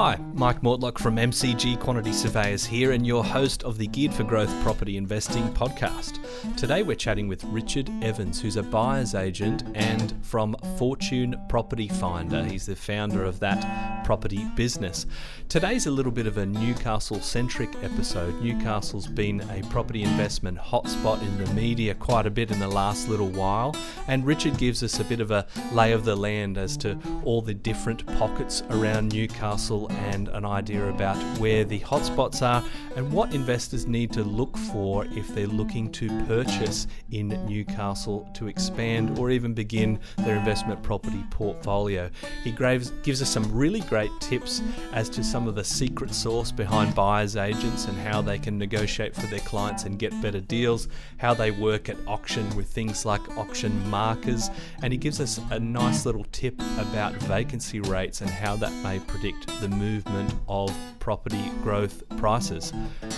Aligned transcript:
Hi, 0.00 0.16
Mike 0.34 0.60
Mortlock 0.60 0.96
from 0.96 1.16
MCG 1.16 1.80
Quantity 1.80 2.12
Surveyors 2.12 2.64
here, 2.64 2.92
and 2.92 3.04
your 3.04 3.24
host 3.24 3.64
of 3.64 3.78
the 3.78 3.88
Geared 3.88 4.14
for 4.14 4.22
Growth 4.22 4.62
Property 4.62 4.96
Investing 4.96 5.42
podcast. 5.54 6.24
Today 6.56 6.82
we're 6.82 6.94
chatting 6.94 7.26
with 7.26 7.42
Richard 7.44 7.90
Evans, 8.00 8.40
who's 8.40 8.56
a 8.56 8.62
buyer's 8.62 9.14
agent 9.14 9.64
and 9.74 10.14
from 10.24 10.54
Fortune 10.76 11.40
Property 11.48 11.88
Finder. 11.88 12.44
He's 12.44 12.66
the 12.66 12.76
founder 12.76 13.24
of 13.24 13.40
that 13.40 14.04
property 14.04 14.44
business. 14.54 15.06
Today's 15.48 15.86
a 15.86 15.90
little 15.90 16.12
bit 16.12 16.26
of 16.26 16.38
a 16.38 16.46
Newcastle 16.46 17.20
centric 17.20 17.70
episode. 17.82 18.40
Newcastle's 18.40 19.06
been 19.06 19.40
a 19.50 19.62
property 19.68 20.02
investment 20.02 20.58
hotspot 20.58 21.20
in 21.22 21.44
the 21.44 21.52
media 21.54 21.94
quite 21.94 22.26
a 22.26 22.30
bit 22.30 22.50
in 22.50 22.60
the 22.60 22.68
last 22.68 23.08
little 23.08 23.28
while, 23.28 23.74
and 24.06 24.24
Richard 24.24 24.58
gives 24.58 24.82
us 24.82 25.00
a 25.00 25.04
bit 25.04 25.20
of 25.20 25.30
a 25.30 25.46
lay 25.72 25.92
of 25.92 26.04
the 26.04 26.16
land 26.16 26.56
as 26.56 26.76
to 26.78 26.98
all 27.24 27.42
the 27.42 27.54
different 27.54 28.06
pockets 28.18 28.62
around 28.70 29.12
Newcastle 29.12 29.90
and 29.90 30.28
an 30.28 30.44
idea 30.44 30.88
about 30.88 31.16
where 31.38 31.64
the 31.64 31.80
hotspots 31.80 32.42
are 32.42 32.64
and 32.96 33.10
what 33.10 33.34
investors 33.34 33.86
need 33.86 34.12
to 34.12 34.22
look 34.22 34.56
for 34.56 35.04
if 35.06 35.28
they're 35.34 35.46
looking 35.46 35.90
to 35.92 36.08
purchase 36.28 36.86
in 37.10 37.28
Newcastle 37.46 38.28
to 38.34 38.48
expand 38.48 39.18
or 39.18 39.30
even 39.30 39.54
begin 39.54 39.98
their 40.18 40.36
investment 40.36 40.82
property 40.82 41.24
portfolio. 41.30 42.10
He 42.44 42.52
gives 42.52 43.22
us 43.22 43.30
some 43.30 43.50
really 43.50 43.80
great 43.80 44.10
tips 44.20 44.60
as 44.92 45.08
to 45.08 45.24
some 45.24 45.48
of 45.48 45.54
the 45.54 45.64
secret 45.64 46.12
sauce 46.12 46.52
behind 46.52 46.94
buyers 46.94 47.36
agents 47.36 47.86
and 47.86 47.96
how 47.96 48.20
they 48.20 48.38
can 48.38 48.58
negotiate 48.58 49.14
for 49.14 49.26
their 49.28 49.40
clients 49.40 49.84
and 49.84 49.98
get 49.98 50.12
better 50.20 50.40
deals, 50.40 50.88
how 51.16 51.32
they 51.32 51.50
work 51.50 51.88
at 51.88 51.96
auction 52.06 52.54
with 52.54 52.66
things 52.66 53.06
like 53.06 53.38
auction 53.38 53.88
markers, 53.88 54.50
and 54.82 54.92
he 54.92 54.98
gives 54.98 55.22
us 55.22 55.40
a 55.50 55.58
nice 55.58 56.04
little 56.04 56.26
tip 56.30 56.60
about 56.78 57.14
vacancy 57.22 57.80
rates 57.80 58.20
and 58.20 58.28
how 58.28 58.54
that 58.54 58.72
may 58.82 58.98
predict 58.98 59.46
the 59.62 59.68
movement 59.68 60.34
of 60.46 60.76
property 60.98 61.50
growth 61.62 62.02
prices. 62.18 62.74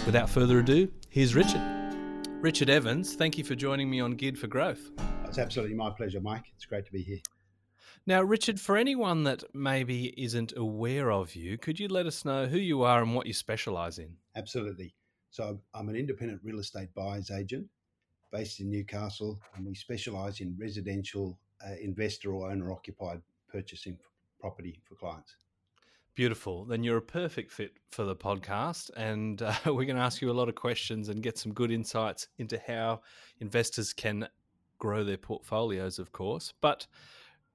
Without 0.06 0.30
further 0.30 0.60
ado, 0.60 0.88
here's 1.08 1.34
Richard. 1.34 1.79
Richard 2.40 2.70
Evans, 2.70 3.16
thank 3.16 3.36
you 3.36 3.44
for 3.44 3.54
joining 3.54 3.90
me 3.90 4.00
on 4.00 4.12
Geared 4.12 4.38
for 4.38 4.46
Growth. 4.46 4.90
It's 5.26 5.36
absolutely 5.36 5.76
my 5.76 5.90
pleasure, 5.90 6.22
Mike. 6.22 6.46
It's 6.56 6.64
great 6.64 6.86
to 6.86 6.92
be 6.92 7.02
here. 7.02 7.18
Now, 8.06 8.22
Richard, 8.22 8.58
for 8.58 8.78
anyone 8.78 9.24
that 9.24 9.44
maybe 9.52 10.14
isn't 10.16 10.54
aware 10.56 11.12
of 11.12 11.34
you, 11.34 11.58
could 11.58 11.78
you 11.78 11.88
let 11.88 12.06
us 12.06 12.24
know 12.24 12.46
who 12.46 12.56
you 12.56 12.82
are 12.82 13.02
and 13.02 13.14
what 13.14 13.26
you 13.26 13.34
specialise 13.34 13.98
in? 13.98 14.16
Absolutely. 14.36 14.94
So, 15.28 15.60
I'm 15.74 15.90
an 15.90 15.96
independent 15.96 16.40
real 16.42 16.60
estate 16.60 16.88
buyer's 16.94 17.30
agent 17.30 17.66
based 18.32 18.60
in 18.60 18.70
Newcastle, 18.70 19.38
and 19.54 19.66
we 19.66 19.74
specialise 19.74 20.40
in 20.40 20.56
residential 20.58 21.38
uh, 21.62 21.74
investor 21.82 22.32
or 22.32 22.50
owner 22.50 22.72
occupied 22.72 23.20
purchasing 23.52 23.98
property 24.40 24.80
for 24.88 24.94
clients. 24.94 25.36
Beautiful. 26.14 26.64
Then 26.64 26.82
you're 26.82 26.98
a 26.98 27.02
perfect 27.02 27.52
fit 27.52 27.72
for 27.90 28.04
the 28.04 28.16
podcast. 28.16 28.90
And 28.96 29.40
uh, 29.42 29.54
we're 29.66 29.84
going 29.84 29.96
to 29.96 30.02
ask 30.02 30.20
you 30.20 30.30
a 30.30 30.32
lot 30.32 30.48
of 30.48 30.54
questions 30.54 31.08
and 31.08 31.22
get 31.22 31.38
some 31.38 31.52
good 31.52 31.70
insights 31.70 32.28
into 32.38 32.60
how 32.66 33.00
investors 33.40 33.92
can 33.92 34.28
grow 34.78 35.04
their 35.04 35.16
portfolios, 35.16 35.98
of 35.98 36.12
course. 36.12 36.52
But 36.60 36.86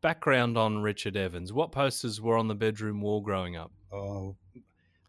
background 0.06 0.56
on 0.56 0.84
Richard 0.84 1.18
Evans 1.18 1.52
what 1.52 1.72
posters 1.72 2.22
were 2.22 2.38
on 2.38 2.48
the 2.48 2.54
bedroom 2.54 3.02
wall 3.02 3.22
growing 3.22 3.56
up? 3.56 3.72
Oh, 3.92 4.36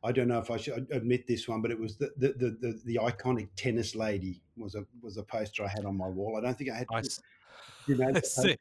I 0.02 0.10
don't 0.10 0.28
know 0.28 0.38
if 0.38 0.50
I 0.50 0.56
should 0.56 0.86
admit 0.90 1.26
this 1.26 1.46
one, 1.46 1.60
but 1.60 1.70
it 1.70 1.78
was 1.78 1.96
the 1.96 2.10
the, 2.16 2.28
the, 2.28 2.56
the, 2.60 2.80
the 2.84 2.94
iconic 3.02 3.48
tennis 3.56 3.94
lady 3.94 4.40
was 4.56 4.74
a 4.74 4.86
was 5.02 5.16
a 5.16 5.22
poster 5.22 5.64
I 5.64 5.68
had 5.68 5.84
on 5.84 5.96
my 5.96 6.08
wall. 6.08 6.38
I 6.38 6.40
don't 6.40 6.56
think 6.56 6.70
I 6.70 6.76
had. 6.76 6.86
I, 6.92 7.02
you 7.86 7.96
know, 7.98 8.12
poster? 8.12 8.56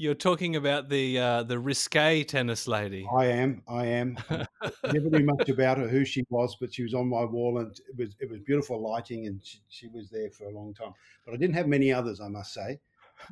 You're 0.00 0.14
talking 0.14 0.56
about 0.56 0.88
the 0.88 1.18
uh, 1.18 1.42
the 1.42 1.58
risque 1.58 2.24
tennis 2.24 2.66
lady. 2.66 3.06
I 3.14 3.26
am. 3.26 3.60
I 3.68 3.84
am. 3.84 4.16
never 4.30 5.10
knew 5.10 5.26
much 5.26 5.50
about 5.50 5.76
her, 5.76 5.88
who 5.88 6.06
she 6.06 6.24
was, 6.30 6.56
but 6.58 6.72
she 6.72 6.84
was 6.84 6.94
on 6.94 7.06
my 7.06 7.22
wall, 7.22 7.58
and 7.58 7.70
it 7.70 7.98
was 7.98 8.16
it 8.18 8.30
was 8.30 8.40
beautiful 8.40 8.80
lighting, 8.80 9.26
and 9.26 9.44
she, 9.44 9.58
she 9.68 9.88
was 9.88 10.08
there 10.08 10.30
for 10.30 10.44
a 10.44 10.52
long 10.52 10.72
time. 10.72 10.94
But 11.26 11.34
I 11.34 11.36
didn't 11.36 11.54
have 11.56 11.66
many 11.66 11.92
others, 11.92 12.18
I 12.18 12.28
must 12.28 12.54
say. 12.54 12.80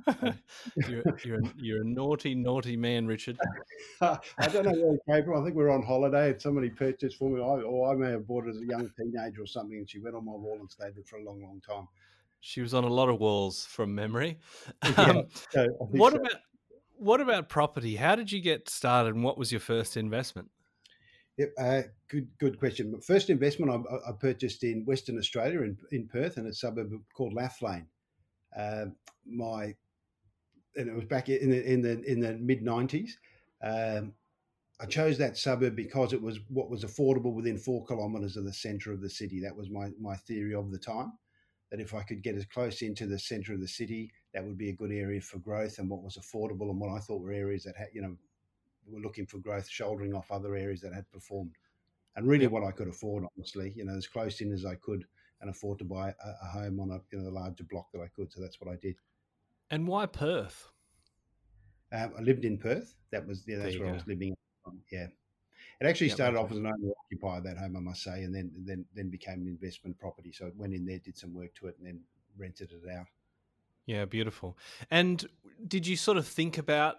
you're, 0.91 1.03
you're, 1.25 1.41
you're, 1.57 1.81
a 1.81 1.87
naughty, 1.87 2.35
naughty 2.35 2.77
man, 2.77 3.07
Richard. 3.07 3.39
I 4.03 4.19
don't 4.53 4.67
know 4.67 4.73
where 4.73 4.95
it 4.97 5.01
came 5.11 5.25
from. 5.25 5.41
I 5.41 5.45
think 5.47 5.57
we 5.57 5.65
were 5.65 5.71
on 5.71 5.83
holiday 5.83 6.33
and 6.33 6.43
somebody 6.43 6.69
purchased 6.69 7.17
for 7.17 7.31
me, 7.31 7.41
or 7.41 7.91
I 7.91 7.97
may 7.97 8.11
have 8.11 8.27
bought 8.27 8.45
it 8.45 8.51
as 8.51 8.61
a 8.61 8.67
young 8.67 8.91
teenager 8.95 9.41
or 9.41 9.47
something, 9.47 9.79
and 9.79 9.89
she 9.89 10.01
went 10.01 10.17
on 10.17 10.27
my 10.27 10.33
wall 10.33 10.59
and 10.61 10.71
stayed 10.71 10.97
there 10.97 11.05
for 11.07 11.17
a 11.17 11.25
long, 11.25 11.41
long 11.41 11.63
time. 11.67 11.89
She 12.41 12.61
was 12.61 12.73
on 12.73 12.85
a 12.85 12.89
lot 12.89 13.09
of 13.09 13.19
walls 13.19 13.65
from 13.65 13.95
memory. 13.95 14.39
Um, 14.97 15.25
yeah, 15.55 15.67
what 15.79 16.13
so. 16.13 16.19
about 16.19 16.41
what 16.99 17.21
about 17.21 17.49
property? 17.49 17.97
How 17.97 18.15
did 18.15 18.33
you 18.33 18.41
get 18.41 18.69
started, 18.69 19.15
and 19.15 19.25
what 19.25 19.39
was 19.39 19.53
your 19.53 19.61
first 19.61 19.97
investment? 19.97 20.51
Yep, 21.39 21.53
uh, 21.59 21.83
good 22.11 22.29
good 22.39 22.59
question. 22.59 23.01
First 23.01 23.31
investment 23.31 23.87
I, 23.89 24.11
I, 24.11 24.13
purchased 24.13 24.65
in 24.65 24.85
Western 24.85 25.19
Australia 25.19 25.63
in, 25.63 25.77
in 25.93 26.09
Perth 26.09 26.37
in 26.37 26.47
a 26.47 26.53
suburb 26.53 26.91
called 27.17 27.33
Lathlain. 27.33 27.87
Uh, 28.57 28.87
my 29.25 29.75
and 30.77 30.89
it 30.89 30.95
was 30.95 31.05
back 31.05 31.29
in 31.29 31.51
the 31.51 31.65
in 31.65 31.81
the 31.81 32.03
in 32.03 32.21
the 32.21 32.35
mid 32.35 32.63
nineties. 32.63 33.19
Um, 33.63 34.15
I 34.81 34.87
chose 34.87 35.19
that 35.19 35.37
suburb 35.37 35.75
because 35.75 36.13
it 36.13 36.23
was 36.23 36.39
what 36.49 36.71
was 36.71 36.85
affordable 36.85 37.35
within 37.35 37.59
four 37.59 37.85
kilometres 37.85 38.37
of 38.37 38.45
the 38.45 38.53
centre 38.53 38.93
of 38.93 39.01
the 39.01 39.11
city. 39.11 39.41
That 39.41 39.57
was 39.57 39.71
my 39.71 39.91
my 40.01 40.17
theory 40.17 40.55
of 40.55 40.73
the 40.73 40.79
time. 40.79 41.13
That 41.71 41.81
if 41.81 41.95
I 41.95 42.03
could 42.03 42.23
get 42.23 42.35
as 42.35 42.47
close 42.47 42.83
into 42.83 43.07
the 43.07 43.19
centre 43.19 43.53
of 43.53 43.61
the 43.61 43.69
city 43.69 44.11
that 44.35 44.45
would 44.45 44.59
be 44.59 44.71
a 44.71 44.75
good 44.75 44.93
area 44.93 45.21
for 45.21 45.39
growth 45.39 45.79
and 45.79 45.89
what 45.89 46.03
was 46.03 46.17
affordable 46.17 46.71
and 46.71 46.79
what 46.79 46.91
I 46.91 46.99
thought 46.99 47.23
were 47.23 47.33
areas 47.33 47.65
that 47.65 47.77
had, 47.77 47.89
you 47.93 48.03
know, 48.03 48.17
were 48.87 49.01
looking 49.01 49.27
for 49.27 49.39
growth, 49.39 49.69
shouldering 49.69 50.15
off 50.15 50.31
other 50.31 50.55
areas 50.55 50.81
that 50.83 50.95
had 50.95 51.11
performed. 51.11 51.53
And 52.17 52.27
really 52.27 52.47
what 52.47 52.65
I 52.65 52.71
could 52.71 52.89
afford, 52.89 53.25
honestly, 53.37 53.73
you 53.77 53.85
know, 53.85 53.97
as 53.97 54.07
close 54.07 54.41
in 54.41 54.53
as 54.53 54.65
I 54.65 54.75
could 54.77 55.05
and 55.41 55.51
afford 55.51 55.79
to 55.79 55.85
buy 55.85 56.09
a, 56.09 56.29
a 56.43 56.47
home 56.47 56.81
on 56.81 56.91
a, 56.91 57.01
you 57.11 57.23
know, 57.23 57.29
a 57.29 57.31
larger 57.31 57.65
block 57.65 57.87
that 57.93 58.01
I 58.01 58.09
could. 58.09 58.33
So 58.33 58.41
that's 58.41 58.61
what 58.61 58.73
I 58.73 58.77
did. 58.77 58.97
And 59.71 59.87
why 59.87 60.07
Perth? 60.07 60.71
Um, 61.93 62.13
I 62.19 62.23
lived 62.23 62.45
in 62.45 62.59
Perth. 62.59 62.95
That 63.13 63.27
was, 63.27 63.45
yeah, 63.47 63.59
that's 63.59 63.79
where 63.79 63.87
go. 63.87 63.93
I 63.93 63.95
was 63.95 64.07
living. 64.07 64.35
Yeah. 64.91 65.07
It 65.81 65.87
actually 65.87 66.09
yep, 66.09 66.17
started 66.17 66.39
off 66.39 66.51
as 66.51 66.59
an 66.59 66.67
owner 66.67 66.93
occupier 67.05 67.41
that 67.41 67.57
home, 67.57 67.77
I 67.77 67.81
must 67.81 68.03
say, 68.03 68.25
and 68.25 68.35
then 68.35 68.51
then 68.65 68.85
then 68.95 69.11
became 69.11 69.43
an 69.43 69.47
investment 69.47 69.97
property. 69.99 70.33
So 70.33 70.47
I 70.47 70.51
went 70.57 70.75
in 70.75 70.85
there, 70.85 70.99
did 70.99 71.17
some 71.17 71.33
work 71.33 71.55
to 71.61 71.69
it, 71.69 71.77
and 71.79 71.87
then 71.87 72.01
rented 72.37 72.73
it 72.73 72.91
out. 72.91 73.07
Yeah, 73.89 74.05
beautiful. 74.05 74.59
And 74.91 75.27
did 75.67 75.87
you 75.87 75.97
sort 75.97 76.19
of 76.19 76.27
think 76.27 76.59
about 76.59 76.97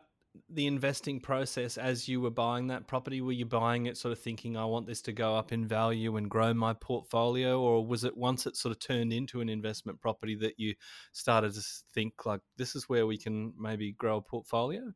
the 0.49 0.65
investing 0.65 1.19
process 1.19 1.77
as 1.77 2.07
you 2.07 2.19
were 2.19 2.31
buying 2.31 2.65
that 2.67 2.87
property? 2.87 3.21
Were 3.21 3.31
you 3.31 3.45
buying 3.45 3.85
it 3.85 3.95
sort 3.95 4.11
of 4.11 4.17
thinking, 4.17 4.57
I 4.57 4.65
want 4.65 4.87
this 4.87 5.03
to 5.03 5.11
go 5.11 5.35
up 5.35 5.51
in 5.51 5.67
value 5.67 6.17
and 6.17 6.27
grow 6.27 6.51
my 6.51 6.73
portfolio? 6.73 7.61
Or 7.61 7.85
was 7.85 8.05
it 8.05 8.17
once 8.17 8.47
it 8.47 8.55
sort 8.57 8.71
of 8.71 8.79
turned 8.79 9.13
into 9.13 9.39
an 9.39 9.49
investment 9.49 10.01
property 10.01 10.33
that 10.37 10.55
you 10.57 10.73
started 11.11 11.53
to 11.53 11.61
think, 11.93 12.25
like, 12.25 12.41
this 12.57 12.75
is 12.75 12.89
where 12.89 13.05
we 13.05 13.19
can 13.19 13.53
maybe 13.55 13.91
grow 13.91 14.17
a 14.17 14.21
portfolio? 14.21 14.91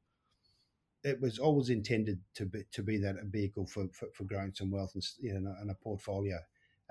It 1.03 1.22
was 1.22 1.38
always 1.38 1.70
intended 1.70 2.22
to 2.34 2.48
be, 2.48 2.64
to 2.72 2.82
be 2.82 2.98
that 2.98 3.18
a 3.22 3.26
vehicle 3.26 3.68
for, 3.68 3.86
for, 3.94 4.08
for 4.16 4.24
growing 4.24 4.52
some 4.56 4.72
wealth 4.72 4.96
and, 4.96 5.03
you 5.20 5.40
know, 5.40 5.53
and 5.62 5.70
a 5.70 5.76
portfolio. 5.76 6.40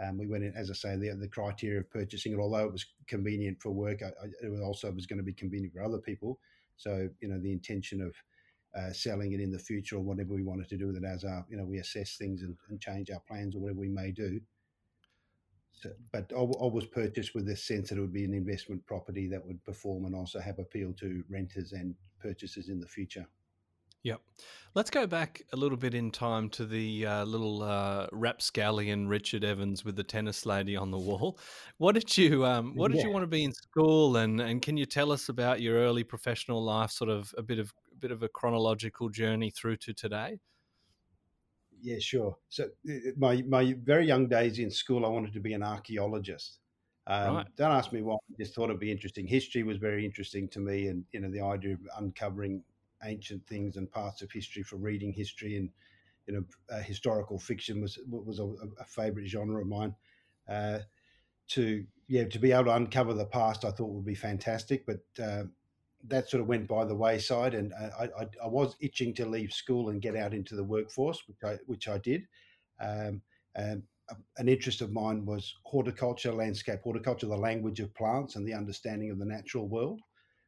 Um, 0.01 0.19
we 0.19 0.27
went 0.27 0.45
in, 0.45 0.55
as 0.57 0.71
I 0.71 0.75
say, 0.75 0.97
the, 0.97 1.15
the 1.15 1.29
criteria 1.29 1.81
of 1.81 1.91
purchasing 1.91 2.33
it, 2.33 2.39
although 2.39 2.65
it 2.65 2.73
was 2.73 2.87
convenient 3.07 3.61
for 3.61 3.71
work, 3.71 4.03
I, 4.03 4.09
I, 4.09 4.27
it 4.43 4.63
also 4.63 4.91
was 4.91 5.07
going 5.07 5.19
to 5.19 5.25
be 5.25 5.33
convenient 5.33 5.75
for 5.75 5.83
other 5.83 5.99
people. 5.99 6.39
So, 6.77 7.09
you 7.21 7.29
know, 7.29 7.39
the 7.39 7.53
intention 7.53 8.01
of 8.01 8.15
uh, 8.75 8.93
selling 8.93 9.33
it 9.33 9.41
in 9.41 9.53
the 9.53 9.59
future 9.59 9.97
or 9.97 10.01
whatever 10.01 10.33
we 10.35 10.43
wanted 10.43 10.69
to 10.71 10.79
do 10.79 10.87
with 10.87 10.97
it 10.97 11.05
as 11.05 11.25
our, 11.25 11.45
you 11.49 11.57
know, 11.57 11.65
we 11.65 11.79
assess 11.79 12.17
things 12.17 12.43
and, 12.43 12.57
and 12.71 12.81
change 12.81 13.11
our 13.11 13.21
plans 13.21 13.55
or 13.55 13.61
whatever 13.61 13.81
we 13.81 13.89
may 13.89 14.11
do. 14.11 14.41
So, 15.73 15.91
but 16.13 16.33
I, 16.35 16.41
I 16.41 16.67
was 16.67 16.87
purchased 16.87 17.35
with 17.35 17.47
the 17.47 17.57
sense 17.57 17.91
that 17.91 17.99
it 17.99 18.01
would 18.01 18.13
be 18.13 18.25
an 18.25 18.35
investment 18.35 18.85
property 18.87 19.29
that 19.29 19.45
would 19.45 19.63
perform 19.65 20.07
and 20.07 20.15
also 20.15 20.41
have 20.41 20.59
appeal 20.59 20.93
to 21.01 21.23
renters 21.29 21.73
and 21.73 21.95
purchasers 22.21 22.69
in 22.69 22.81
the 22.81 22.87
future. 22.87 23.27
Yep. 24.05 24.21
Let's 24.75 24.91
go 24.91 25.07
back 25.07 25.43
a 25.53 25.57
little 25.57 25.77
bit 25.77 25.95
in 25.95 26.11
time 26.11 26.49
to 26.51 26.65
the 26.65 27.07
uh, 27.07 27.25
little 27.25 27.63
uh, 27.63 28.07
rapscallion 28.11 29.07
Richard 29.07 29.45
Evans 29.45 29.85
with 29.85 29.97
the 29.97 30.03
tennis 30.03 30.47
lady 30.47 30.77
on 30.77 30.91
the 30.91 30.99
wall. 30.99 31.39
What 31.79 31.95
did 31.95 32.17
you 32.17 32.45
um, 32.47 32.75
What 32.75 32.91
did 32.91 32.99
yeah. 32.99 33.07
you 33.07 33.13
want 33.13 33.25
to 33.25 33.29
be 33.29 33.45
in 33.45 33.53
school, 33.53 34.17
and 34.17 34.41
and 34.41 34.63
can 34.63 34.77
you 34.77 34.87
tell 34.87 35.13
us 35.13 35.29
about 35.29 35.61
your 35.61 35.77
early 35.77 36.05
professional 36.05 36.63
life, 36.63 36.91
sort 36.91 37.11
of 37.11 37.35
a 37.37 37.43
bit 37.43 37.59
of 37.59 37.73
a 37.93 37.97
bit 37.97 38.13
of 38.13 38.23
a 38.23 38.29
chronological 38.29 39.09
journey 39.09 39.51
through 39.51 39.77
to 39.79 39.93
today? 39.93 40.39
Yeah, 41.83 41.99
sure. 41.99 42.37
So 42.49 42.69
my 43.17 43.43
my 43.43 43.75
very 43.83 44.07
young 44.07 44.29
days 44.29 44.59
in 44.59 44.71
school, 44.71 45.05
I 45.05 45.09
wanted 45.09 45.35
to 45.35 45.41
be 45.41 45.53
an 45.53 45.63
archaeologist. 45.63 46.61
Um, 47.09 47.37
right. 47.37 47.47
Don't 47.57 47.73
ask 47.73 47.93
me 47.93 48.01
why. 48.01 48.15
I 48.15 48.35
just 48.39 48.55
thought 48.55 48.71
it'd 48.71 48.79
be 48.79 48.93
interesting. 48.93 49.27
History 49.27 49.65
was 49.65 49.77
very 49.77 50.05
interesting 50.05 50.49
to 50.51 50.61
me, 50.61 50.87
and 50.87 51.05
you 51.13 51.21
know 51.21 51.31
the 51.31 51.43
idea 51.43 51.75
of 51.75 51.81
uncovering 51.99 52.63
ancient 53.05 53.47
things 53.47 53.77
and 53.77 53.91
parts 53.91 54.23
of 54.23 54.31
history 54.31 54.63
for 54.63 54.77
reading 54.77 55.13
history 55.13 55.57
and 55.57 55.71
you 56.27 56.35
know 56.35 56.45
uh, 56.71 56.81
historical 56.81 57.39
fiction 57.39 57.81
was 57.81 57.99
was 58.09 58.39
a, 58.39 58.45
a 58.81 58.85
favorite 58.87 59.27
genre 59.27 59.61
of 59.61 59.67
mine. 59.67 59.95
Uh, 60.49 60.79
to 61.49 61.85
yeah 62.09 62.25
to 62.25 62.39
be 62.39 62.53
able 62.53 62.65
to 62.65 62.75
uncover 62.75 63.15
the 63.15 63.27
past, 63.27 63.65
I 63.65 63.71
thought 63.71 63.91
would 63.91 64.05
be 64.05 64.15
fantastic. 64.15 64.87
But 64.87 65.23
uh, 65.23 65.45
that 66.09 66.29
sort 66.29 66.41
of 66.41 66.49
went 66.49 66.69
by 66.69 66.85
the 66.85 66.95
wayside, 66.95 67.55
and 67.55 67.73
uh, 67.73 67.91
I, 67.99 68.23
I, 68.23 68.27
I, 68.45 68.47
was 68.49 68.77
itching 68.81 69.15
to 69.15 69.27
leave 69.27 69.53
school 69.53 69.91
and 69.91 70.03
get 70.03 70.17
out 70.17 70.35
into 70.35 70.57
the 70.57 70.65
workforce, 70.65 71.23
which 71.27 71.39
I 71.45 71.59
which 71.67 71.89
I 71.89 71.99
did. 71.99 72.27
Um, 72.81 73.23
and 73.55 73.83
an 74.39 74.49
interest 74.49 74.81
of 74.81 74.93
mine 74.93 75.25
was 75.25 75.55
horticulture, 75.65 76.33
landscape 76.33 76.81
horticulture, 76.83 77.27
the 77.27 77.37
language 77.37 77.81
of 77.81 77.95
plants 77.95 78.37
and 78.37 78.47
the 78.47 78.55
understanding 78.55 79.11
of 79.11 79.19
the 79.19 79.25
natural 79.25 79.69
world. 79.69 80.01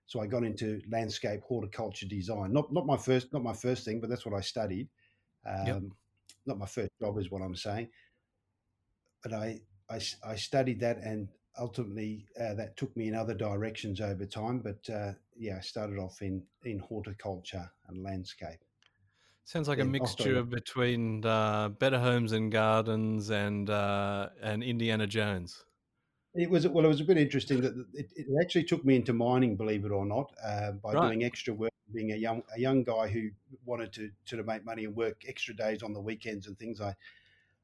So 0.07 0.21
I 0.21 0.27
got 0.27 0.45
into 0.45 0.81
landscape 0.91 1.41
horticulture 1.43 2.07
design. 2.07 2.53
Not 2.53 2.73
not 2.73 2.87
my 2.87 2.97
first 2.97 3.33
not 3.33 3.43
my 3.43 3.55
first 3.55 3.85
thing, 3.85 4.01
but 4.01 4.11
that's 4.11 4.27
what 4.27 4.35
I 4.35 4.41
studied. 4.41 4.89
Um, 5.47 5.67
yep. 5.67 5.83
Not 6.47 6.59
my 6.59 6.67
first 6.67 6.91
job 7.01 7.19
is 7.19 7.31
what 7.31 7.43
I'm 7.43 7.57
saying. 7.57 7.89
But 9.23 9.33
I 9.33 9.61
I, 9.91 10.01
I 10.27 10.37
studied 10.37 10.81
that 10.81 10.99
and 10.99 11.29
ultimately 11.59 12.27
uh, 12.41 12.55
that 12.55 12.77
took 12.77 12.95
me 12.97 13.09
in 13.09 13.15
other 13.15 13.35
directions 13.35 14.01
over 14.01 14.27
time. 14.27 14.61
But 14.61 14.93
uh, 14.93 15.13
yeah, 15.37 15.57
I 15.59 15.61
started 15.61 15.99
off 15.99 16.23
in 16.23 16.43
in 16.65 16.79
horticulture 16.79 17.71
and 17.89 18.03
landscape. 18.03 18.61
Sounds 19.47 19.69
like 19.69 19.79
a 19.79 19.85
mixture 19.85 20.43
between 20.43 21.25
uh, 21.25 21.69
Better 21.69 21.99
Homes 21.99 22.33
and 22.33 22.51
Gardens 22.51 23.31
and 23.31 23.69
uh, 23.69 24.31
and 24.43 24.63
Indiana 24.63 25.07
Jones. 25.07 25.65
It 26.35 26.51
was 26.51 26.67
well. 26.67 26.85
It 26.85 26.89
was 26.89 27.01
a 27.01 27.05
bit 27.05 27.17
interesting 27.17 27.61
that 27.61 27.75
it, 27.95 28.11
it 28.17 28.27
actually 28.43 28.65
took 28.65 28.85
me 28.85 28.97
into 28.97 29.13
mining, 29.13 29.57
believe 29.57 29.85
it 29.85 29.93
or 29.93 30.05
not, 30.05 30.33
uh, 30.45 30.73
by 30.73 30.93
right. 30.93 31.07
doing 31.07 31.25
extra 31.25 31.55
work. 31.55 31.71
Being 31.93 32.13
a 32.13 32.17
young 32.17 32.43
a 32.55 32.59
young 32.59 32.83
guy 32.83 33.07
who 33.09 33.31
wanted 33.65 33.93
to 33.93 34.11
sort 34.25 34.41
of 34.41 34.47
make 34.47 34.65
money 34.65 34.85
and 34.85 34.97
work 34.97 35.23
extra 35.29 35.55
days 35.55 35.83
on 35.83 35.93
the 35.93 36.01
weekends 36.01 36.49
and 36.49 36.59
things, 36.59 36.81
I 36.81 36.95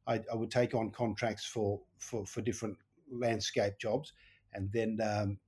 I, 0.07 0.21
I 0.31 0.37
would 0.37 0.51
take 0.51 0.75
on 0.75 0.91
contracts 0.91 1.45
for 1.45 1.81
for 1.99 2.25
for 2.27 2.43
different 2.43 2.77
landscape 3.11 3.79
jobs, 3.79 4.13
and 4.53 4.71
then 4.73 4.99
um, 5.03 5.39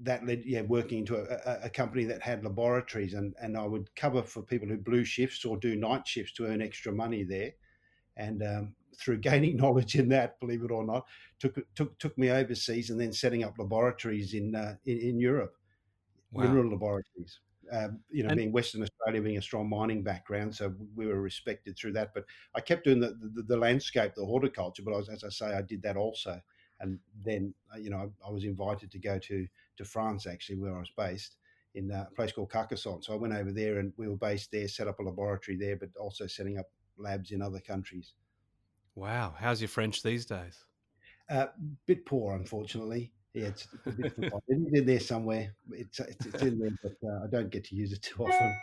that 0.00 0.24
led 0.24 0.42
yeah 0.44 0.62
working 0.62 0.98
into 0.98 1.16
a, 1.16 1.66
a, 1.66 1.70
company 1.70 2.04
that 2.04 2.22
had 2.22 2.44
laboratories, 2.44 3.14
and 3.14 3.34
and 3.40 3.56
I 3.56 3.66
would 3.66 3.94
cover 3.96 4.22
for 4.22 4.42
people 4.42 4.68
who 4.68 4.78
blew 4.78 5.04
shifts 5.04 5.44
or 5.44 5.56
do 5.56 5.74
night 5.76 6.06
shifts 6.06 6.34
to 6.34 6.46
earn 6.46 6.62
extra 6.62 6.92
money 6.92 7.24
there, 7.24 7.52
and 8.16 8.42
um, 8.42 8.74
through 9.00 9.18
gaining 9.30 9.56
knowledge 9.56 9.94
in 9.96 10.08
that, 10.10 10.38
believe 10.40 10.62
it 10.62 10.70
or 10.70 10.84
not, 10.84 11.06
took 11.38 11.58
took 11.74 11.98
took 11.98 12.16
me 12.18 12.30
overseas, 12.30 12.90
and 12.90 13.00
then 13.00 13.12
setting 13.12 13.44
up 13.44 13.58
laboratories 13.58 14.34
in 14.34 14.54
uh, 14.54 14.76
in, 14.86 14.98
in, 14.98 15.20
Europe, 15.20 15.56
wow. 16.32 16.44
mineral 16.44 16.70
laboratories. 16.70 17.40
Um, 17.72 18.00
you 18.10 18.24
know, 18.24 18.30
and, 18.30 18.36
being 18.36 18.52
Western 18.52 18.82
Australia, 18.82 19.22
being 19.22 19.38
a 19.38 19.42
strong 19.42 19.68
mining 19.68 20.02
background, 20.02 20.54
so 20.54 20.74
we 20.96 21.06
were 21.06 21.20
respected 21.20 21.78
through 21.78 21.92
that. 21.92 22.12
But 22.12 22.24
I 22.52 22.60
kept 22.60 22.84
doing 22.84 22.98
the, 22.98 23.16
the, 23.34 23.42
the 23.42 23.56
landscape, 23.56 24.14
the 24.16 24.24
horticulture. 24.24 24.82
But 24.82 24.94
I 24.94 24.96
was, 24.96 25.08
as 25.08 25.22
I 25.22 25.28
say, 25.28 25.54
I 25.54 25.62
did 25.62 25.82
that 25.82 25.96
also 25.96 26.40
and 26.80 26.98
then 27.24 27.54
uh, 27.72 27.78
you 27.78 27.90
know 27.90 28.10
I 28.26 28.30
was 28.30 28.44
invited 28.44 28.90
to 28.90 28.98
go 28.98 29.18
to 29.18 29.46
to 29.76 29.84
France 29.84 30.26
actually 30.26 30.56
where 30.56 30.74
I 30.74 30.80
was 30.80 30.90
based 30.96 31.36
in 31.74 31.90
a 31.90 32.08
place 32.16 32.32
called 32.32 32.50
Carcassonne. 32.50 33.02
So 33.02 33.12
I 33.12 33.16
went 33.16 33.34
over 33.34 33.52
there 33.52 33.78
and 33.78 33.92
we 33.96 34.08
were 34.08 34.16
based 34.16 34.50
there, 34.50 34.66
set 34.66 34.88
up 34.88 34.98
a 34.98 35.04
laboratory 35.04 35.56
there, 35.56 35.76
but 35.76 35.90
also 36.00 36.26
setting 36.26 36.58
up 36.58 36.66
labs 36.98 37.30
in 37.30 37.40
other 37.40 37.60
countries. 37.60 38.14
Wow, 38.94 39.34
how's 39.38 39.60
your 39.60 39.68
French 39.68 40.02
these 40.02 40.26
days? 40.26 40.64
A 41.30 41.34
uh, 41.34 41.46
bit 41.86 42.04
poor, 42.04 42.34
unfortunately. 42.34 43.12
Yeah, 43.34 43.46
it's, 43.46 43.68
a 43.86 43.90
it's 44.48 44.74
in 44.78 44.84
there 44.86 45.00
somewhere. 45.00 45.54
It's, 45.70 46.00
it's, 46.00 46.26
it's 46.26 46.42
in 46.42 46.58
there, 46.58 46.70
but 46.82 47.08
uh, 47.08 47.24
I 47.24 47.26
don't 47.30 47.50
get 47.50 47.64
to 47.66 47.76
use 47.76 47.92
it 47.92 48.02
too 48.02 48.24
often. 48.24 48.56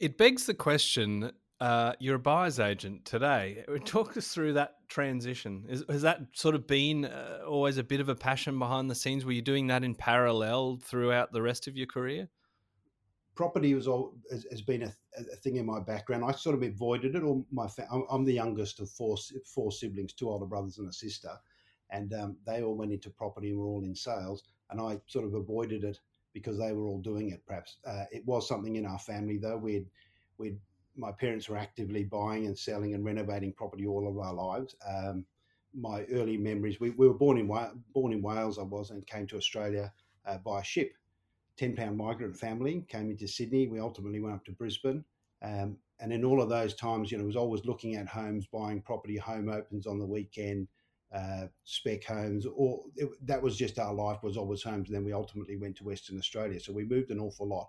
It 0.00 0.18
begs 0.18 0.46
the 0.46 0.54
question 0.54 1.30
uh, 1.60 1.92
you're 1.98 2.16
a 2.16 2.18
buyer's 2.18 2.58
agent 2.58 3.04
today. 3.04 3.64
Uh, 3.68 3.76
talk 3.84 4.16
us 4.16 4.28
through 4.28 4.54
that 4.54 4.76
transition. 4.88 5.66
Is, 5.68 5.84
has 5.90 6.02
that 6.02 6.20
sort 6.32 6.54
of 6.54 6.66
been 6.66 7.04
uh, 7.04 7.40
always 7.46 7.76
a 7.76 7.84
bit 7.84 8.00
of 8.00 8.08
a 8.08 8.14
passion 8.14 8.58
behind 8.58 8.90
the 8.90 8.94
scenes? 8.94 9.24
Were 9.24 9.32
you 9.32 9.42
doing 9.42 9.66
that 9.66 9.84
in 9.84 9.94
parallel 9.94 10.80
throughout 10.82 11.32
the 11.32 11.42
rest 11.42 11.68
of 11.68 11.76
your 11.76 11.86
career? 11.86 12.28
Property 13.34 13.74
was 13.74 13.86
all 13.86 14.14
has, 14.30 14.46
has 14.50 14.62
been 14.62 14.82
a, 14.82 14.94
a, 15.18 15.36
thing 15.36 15.56
in 15.56 15.66
my 15.66 15.80
background. 15.80 16.24
I 16.24 16.32
sort 16.32 16.56
of 16.56 16.62
avoided 16.62 17.14
it. 17.14 17.22
Or 17.22 17.44
my 17.50 17.66
fa- 17.68 17.88
I'm 18.10 18.24
the 18.24 18.32
youngest 18.34 18.80
of 18.80 18.90
four 18.90 19.16
four 19.44 19.72
siblings, 19.72 20.12
two 20.12 20.28
older 20.28 20.46
brothers 20.46 20.78
and 20.78 20.88
a 20.88 20.92
sister, 20.92 21.30
and 21.90 22.12
um, 22.14 22.36
they 22.46 22.62
all 22.62 22.76
went 22.76 22.92
into 22.92 23.10
property 23.10 23.50
and 23.50 23.58
were 23.58 23.66
all 23.66 23.84
in 23.84 23.94
sales. 23.94 24.44
And 24.70 24.80
I 24.80 25.00
sort 25.06 25.24
of 25.24 25.34
avoided 25.34 25.84
it 25.84 25.98
because 26.32 26.58
they 26.58 26.72
were 26.72 26.86
all 26.86 27.00
doing 27.00 27.30
it. 27.30 27.44
Perhaps 27.46 27.78
uh, 27.86 28.04
it 28.12 28.24
was 28.26 28.46
something 28.46 28.76
in 28.76 28.86
our 28.86 28.98
family 28.98 29.38
though. 29.38 29.56
We'd 29.56 29.86
we'd 30.38 30.58
my 30.96 31.12
parents 31.12 31.48
were 31.48 31.56
actively 31.56 32.04
buying 32.04 32.46
and 32.46 32.58
selling 32.58 32.94
and 32.94 33.04
renovating 33.04 33.52
property 33.52 33.86
all 33.86 34.08
of 34.08 34.18
our 34.18 34.34
lives. 34.34 34.74
Um, 34.86 35.24
my 35.72 36.04
early 36.12 36.36
memories, 36.36 36.80
we, 36.80 36.90
we 36.90 37.06
were 37.06 37.14
born 37.14 37.38
in 37.38 37.48
born 37.94 38.12
in 38.12 38.22
Wales. 38.22 38.58
I 38.58 38.62
was 38.62 38.90
and 38.90 39.06
came 39.06 39.26
to 39.28 39.36
Australia 39.36 39.92
uh, 40.26 40.38
by 40.38 40.62
ship. 40.62 40.92
Ten 41.60 41.76
pound 41.76 41.98
migrant 41.98 42.34
family 42.34 42.86
came 42.88 43.10
into 43.10 43.28
Sydney. 43.28 43.66
We 43.66 43.80
ultimately 43.80 44.18
went 44.18 44.34
up 44.34 44.46
to 44.46 44.52
Brisbane, 44.52 45.04
um, 45.42 45.76
and 45.98 46.10
in 46.10 46.24
all 46.24 46.40
of 46.40 46.48
those 46.48 46.74
times, 46.74 47.12
you 47.12 47.18
know, 47.18 47.24
was 47.24 47.36
always 47.36 47.66
looking 47.66 47.96
at 47.96 48.08
homes, 48.08 48.46
buying 48.46 48.80
property, 48.80 49.18
home 49.18 49.50
opens 49.50 49.86
on 49.86 49.98
the 49.98 50.06
weekend, 50.06 50.68
uh, 51.14 51.48
spec 51.64 52.04
homes, 52.04 52.46
or 52.46 52.80
it, 52.96 53.10
that 53.26 53.42
was 53.42 53.58
just 53.58 53.78
our 53.78 53.92
life 53.92 54.22
was 54.22 54.38
always 54.38 54.62
homes. 54.62 54.88
And 54.88 54.96
then 54.96 55.04
we 55.04 55.12
ultimately 55.12 55.56
went 55.58 55.76
to 55.76 55.84
Western 55.84 56.18
Australia, 56.18 56.58
so 56.58 56.72
we 56.72 56.86
moved 56.86 57.10
an 57.10 57.20
awful 57.20 57.46
lot 57.46 57.68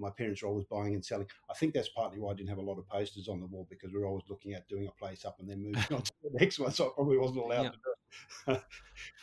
my 0.00 0.10
parents 0.10 0.42
were 0.42 0.48
always 0.48 0.64
buying 0.64 0.94
and 0.94 1.04
selling. 1.04 1.26
I 1.50 1.54
think 1.54 1.74
that's 1.74 1.88
partly 1.90 2.18
why 2.18 2.32
I 2.32 2.34
didn't 2.34 2.48
have 2.48 2.58
a 2.58 2.62
lot 2.62 2.78
of 2.78 2.88
posters 2.88 3.28
on 3.28 3.40
the 3.40 3.46
wall 3.46 3.66
because 3.68 3.92
we 3.92 4.00
were 4.00 4.06
always 4.06 4.24
looking 4.28 4.54
at 4.54 4.68
doing 4.68 4.86
a 4.86 4.92
place 4.92 5.24
up 5.24 5.38
and 5.40 5.48
then 5.48 5.62
moving 5.62 5.82
on 5.96 6.02
to 6.02 6.12
the 6.22 6.38
next 6.38 6.58
one. 6.58 6.72
So 6.72 6.86
I 6.86 6.90
probably 6.94 7.18
wasn't 7.18 7.40
allowed 7.40 7.62
yeah. 7.62 7.70
to 7.70 7.76
do 7.76 8.52
it. 8.52 8.62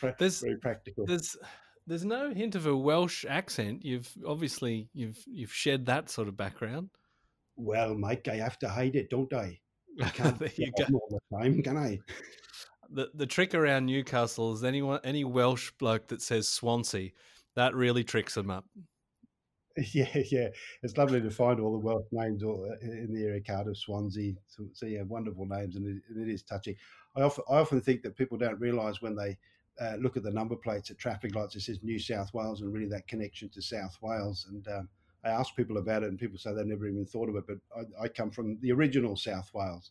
Very 0.40 0.56
practical. 0.56 1.04
There's 1.06 1.36
there's 1.88 2.04
no 2.04 2.32
hint 2.32 2.54
of 2.54 2.66
a 2.66 2.76
Welsh 2.76 3.24
accent. 3.28 3.84
You've 3.84 4.10
obviously 4.26 4.88
you've 4.92 5.18
you've 5.26 5.52
shed 5.52 5.86
that 5.86 6.10
sort 6.10 6.28
of 6.28 6.36
background. 6.36 6.90
Well, 7.56 7.94
Mike, 7.94 8.28
I 8.28 8.36
have 8.36 8.58
to 8.60 8.68
hide 8.68 8.94
it, 8.94 9.10
don't 9.10 9.32
I? 9.32 9.58
I 10.00 10.08
can't 10.10 10.38
there 10.38 10.50
you 10.56 10.70
go. 10.78 10.84
all 10.92 11.08
the 11.10 11.36
time, 11.36 11.62
can 11.62 11.76
I? 11.76 11.98
The 12.90 13.10
the 13.14 13.26
trick 13.26 13.54
around 13.54 13.86
Newcastle 13.86 14.52
is 14.52 14.62
anyone 14.64 15.00
any 15.02 15.24
Welsh 15.24 15.72
bloke 15.78 16.08
that 16.08 16.22
says 16.22 16.48
Swansea, 16.48 17.10
that 17.56 17.74
really 17.74 18.04
tricks 18.04 18.34
them 18.34 18.50
up. 18.50 18.64
Yeah, 19.92 20.08
yeah, 20.32 20.48
it's 20.82 20.96
lovely 20.96 21.20
to 21.20 21.30
find 21.30 21.60
all 21.60 21.70
the 21.70 21.78
Welsh 21.78 22.06
names 22.10 22.42
uh, 22.42 22.76
in 22.82 23.14
the 23.14 23.22
area, 23.22 23.40
Cardiff, 23.40 23.76
Swansea. 23.76 24.34
So, 24.48 24.64
so 24.72 24.86
yeah, 24.86 25.02
wonderful 25.02 25.46
names, 25.46 25.76
and 25.76 25.86
it, 25.86 26.02
and 26.08 26.28
it 26.28 26.32
is 26.32 26.42
touching. 26.42 26.74
I 27.14 27.20
often, 27.20 27.44
I 27.48 27.58
often 27.58 27.80
think 27.80 28.02
that 28.02 28.16
people 28.16 28.36
don't 28.36 28.58
realise 28.58 29.00
when 29.00 29.14
they 29.14 29.38
uh, 29.80 29.96
look 30.00 30.16
at 30.16 30.22
the 30.22 30.30
number 30.30 30.56
plates 30.56 30.90
at 30.90 30.98
traffic 30.98 31.34
lights, 31.34 31.56
it 31.56 31.60
says 31.60 31.78
New 31.82 31.98
South 31.98 32.32
Wales, 32.34 32.60
and 32.60 32.72
really 32.72 32.88
that 32.88 33.06
connection 33.06 33.48
to 33.50 33.62
South 33.62 33.96
Wales. 34.02 34.46
And 34.48 34.66
um, 34.68 34.88
I 35.24 35.30
ask 35.30 35.54
people 35.54 35.78
about 35.78 36.02
it, 36.02 36.08
and 36.08 36.18
people 36.18 36.38
say 36.38 36.52
they've 36.52 36.66
never 36.66 36.86
even 36.86 37.06
thought 37.06 37.28
of 37.28 37.36
it. 37.36 37.44
But 37.46 37.58
I, 37.76 38.04
I 38.04 38.08
come 38.08 38.30
from 38.30 38.58
the 38.60 38.72
original 38.72 39.16
South 39.16 39.50
Wales. 39.54 39.90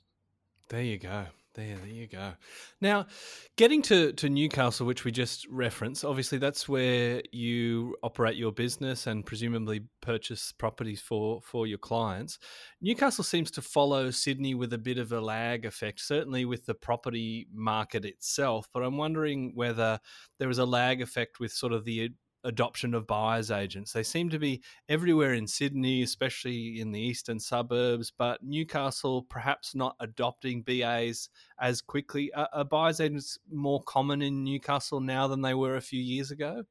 There 0.69 0.83
you 0.83 0.97
go. 0.97 1.25
There, 1.57 1.75
there 1.75 1.87
you 1.87 2.05
go. 2.05 2.33
Now, 2.81 3.07
getting 3.55 3.81
to, 3.83 4.13
to 4.13 4.29
Newcastle, 4.29 4.85
which 4.85 5.03
we 5.03 5.11
just 5.11 5.47
referenced, 5.49 6.05
obviously 6.05 6.37
that's 6.37 6.69
where 6.69 7.23
you 7.31 7.95
operate 8.03 8.35
your 8.35 8.51
business 8.51 9.07
and 9.07 9.25
presumably 9.25 9.81
purchase 9.99 10.51
properties 10.51 11.01
for, 11.01 11.41
for 11.41 11.65
your 11.65 11.79
clients. 11.79 12.37
Newcastle 12.79 13.23
seems 13.23 13.49
to 13.49 13.63
follow 13.63 14.11
Sydney 14.11 14.53
with 14.53 14.71
a 14.71 14.77
bit 14.77 14.99
of 14.99 15.11
a 15.11 15.19
lag 15.19 15.65
effect, 15.65 15.99
certainly 15.99 16.45
with 16.45 16.63
the 16.67 16.75
property 16.75 17.47
market 17.51 18.05
itself. 18.05 18.69
But 18.71 18.83
I'm 18.83 18.97
wondering 18.97 19.53
whether 19.55 19.99
there 20.37 20.51
is 20.51 20.59
a 20.59 20.65
lag 20.65 21.01
effect 21.01 21.39
with 21.39 21.51
sort 21.51 21.73
of 21.73 21.85
the 21.85 22.11
adoption 22.47 22.93
of 22.93 23.05
buyers 23.05 23.51
agents. 23.51 23.91
They 23.91 24.03
seem 24.03 24.29
to 24.29 24.39
be 24.39 24.63
everywhere 24.87 25.33
in 25.33 25.45
Sydney, 25.45 26.01
especially 26.01 26.79
in 26.79 26.91
the 26.91 26.99
eastern 26.99 27.39
suburbs, 27.39 28.11
but 28.17 28.41
Newcastle 28.41 29.23
perhaps 29.23 29.75
not 29.75 29.95
adopting 29.99 30.63
BAs 30.63 31.29
as 31.59 31.81
quickly. 31.81 32.33
Are, 32.33 32.47
are 32.53 32.63
buyers 32.63 33.01
agents 33.01 33.37
more 33.51 33.83
common 33.83 34.21
in 34.21 34.43
Newcastle 34.43 35.01
now 35.01 35.27
than 35.27 35.41
they 35.41 35.53
were 35.53 35.75
a 35.75 35.81
few 35.81 36.01
years 36.01 36.31
ago? 36.31 36.63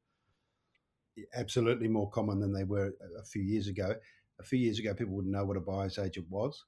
Absolutely 1.35 1.89
more 1.89 2.11
common 2.11 2.41
than 2.41 2.53
they 2.53 2.65
were 2.65 2.93
a 3.21 3.25
few 3.25 3.43
years 3.43 3.69
ago. 3.69 3.95
A 4.41 4.45
few 4.45 4.59
years 4.59 4.79
ago, 4.79 4.95
people 4.95 5.15
wouldn't 5.15 5.33
know 5.33 5.45
what 5.45 5.57
a 5.57 5.61
buyer's 5.61 5.99
agent 5.99 6.27
was, 6.29 6.65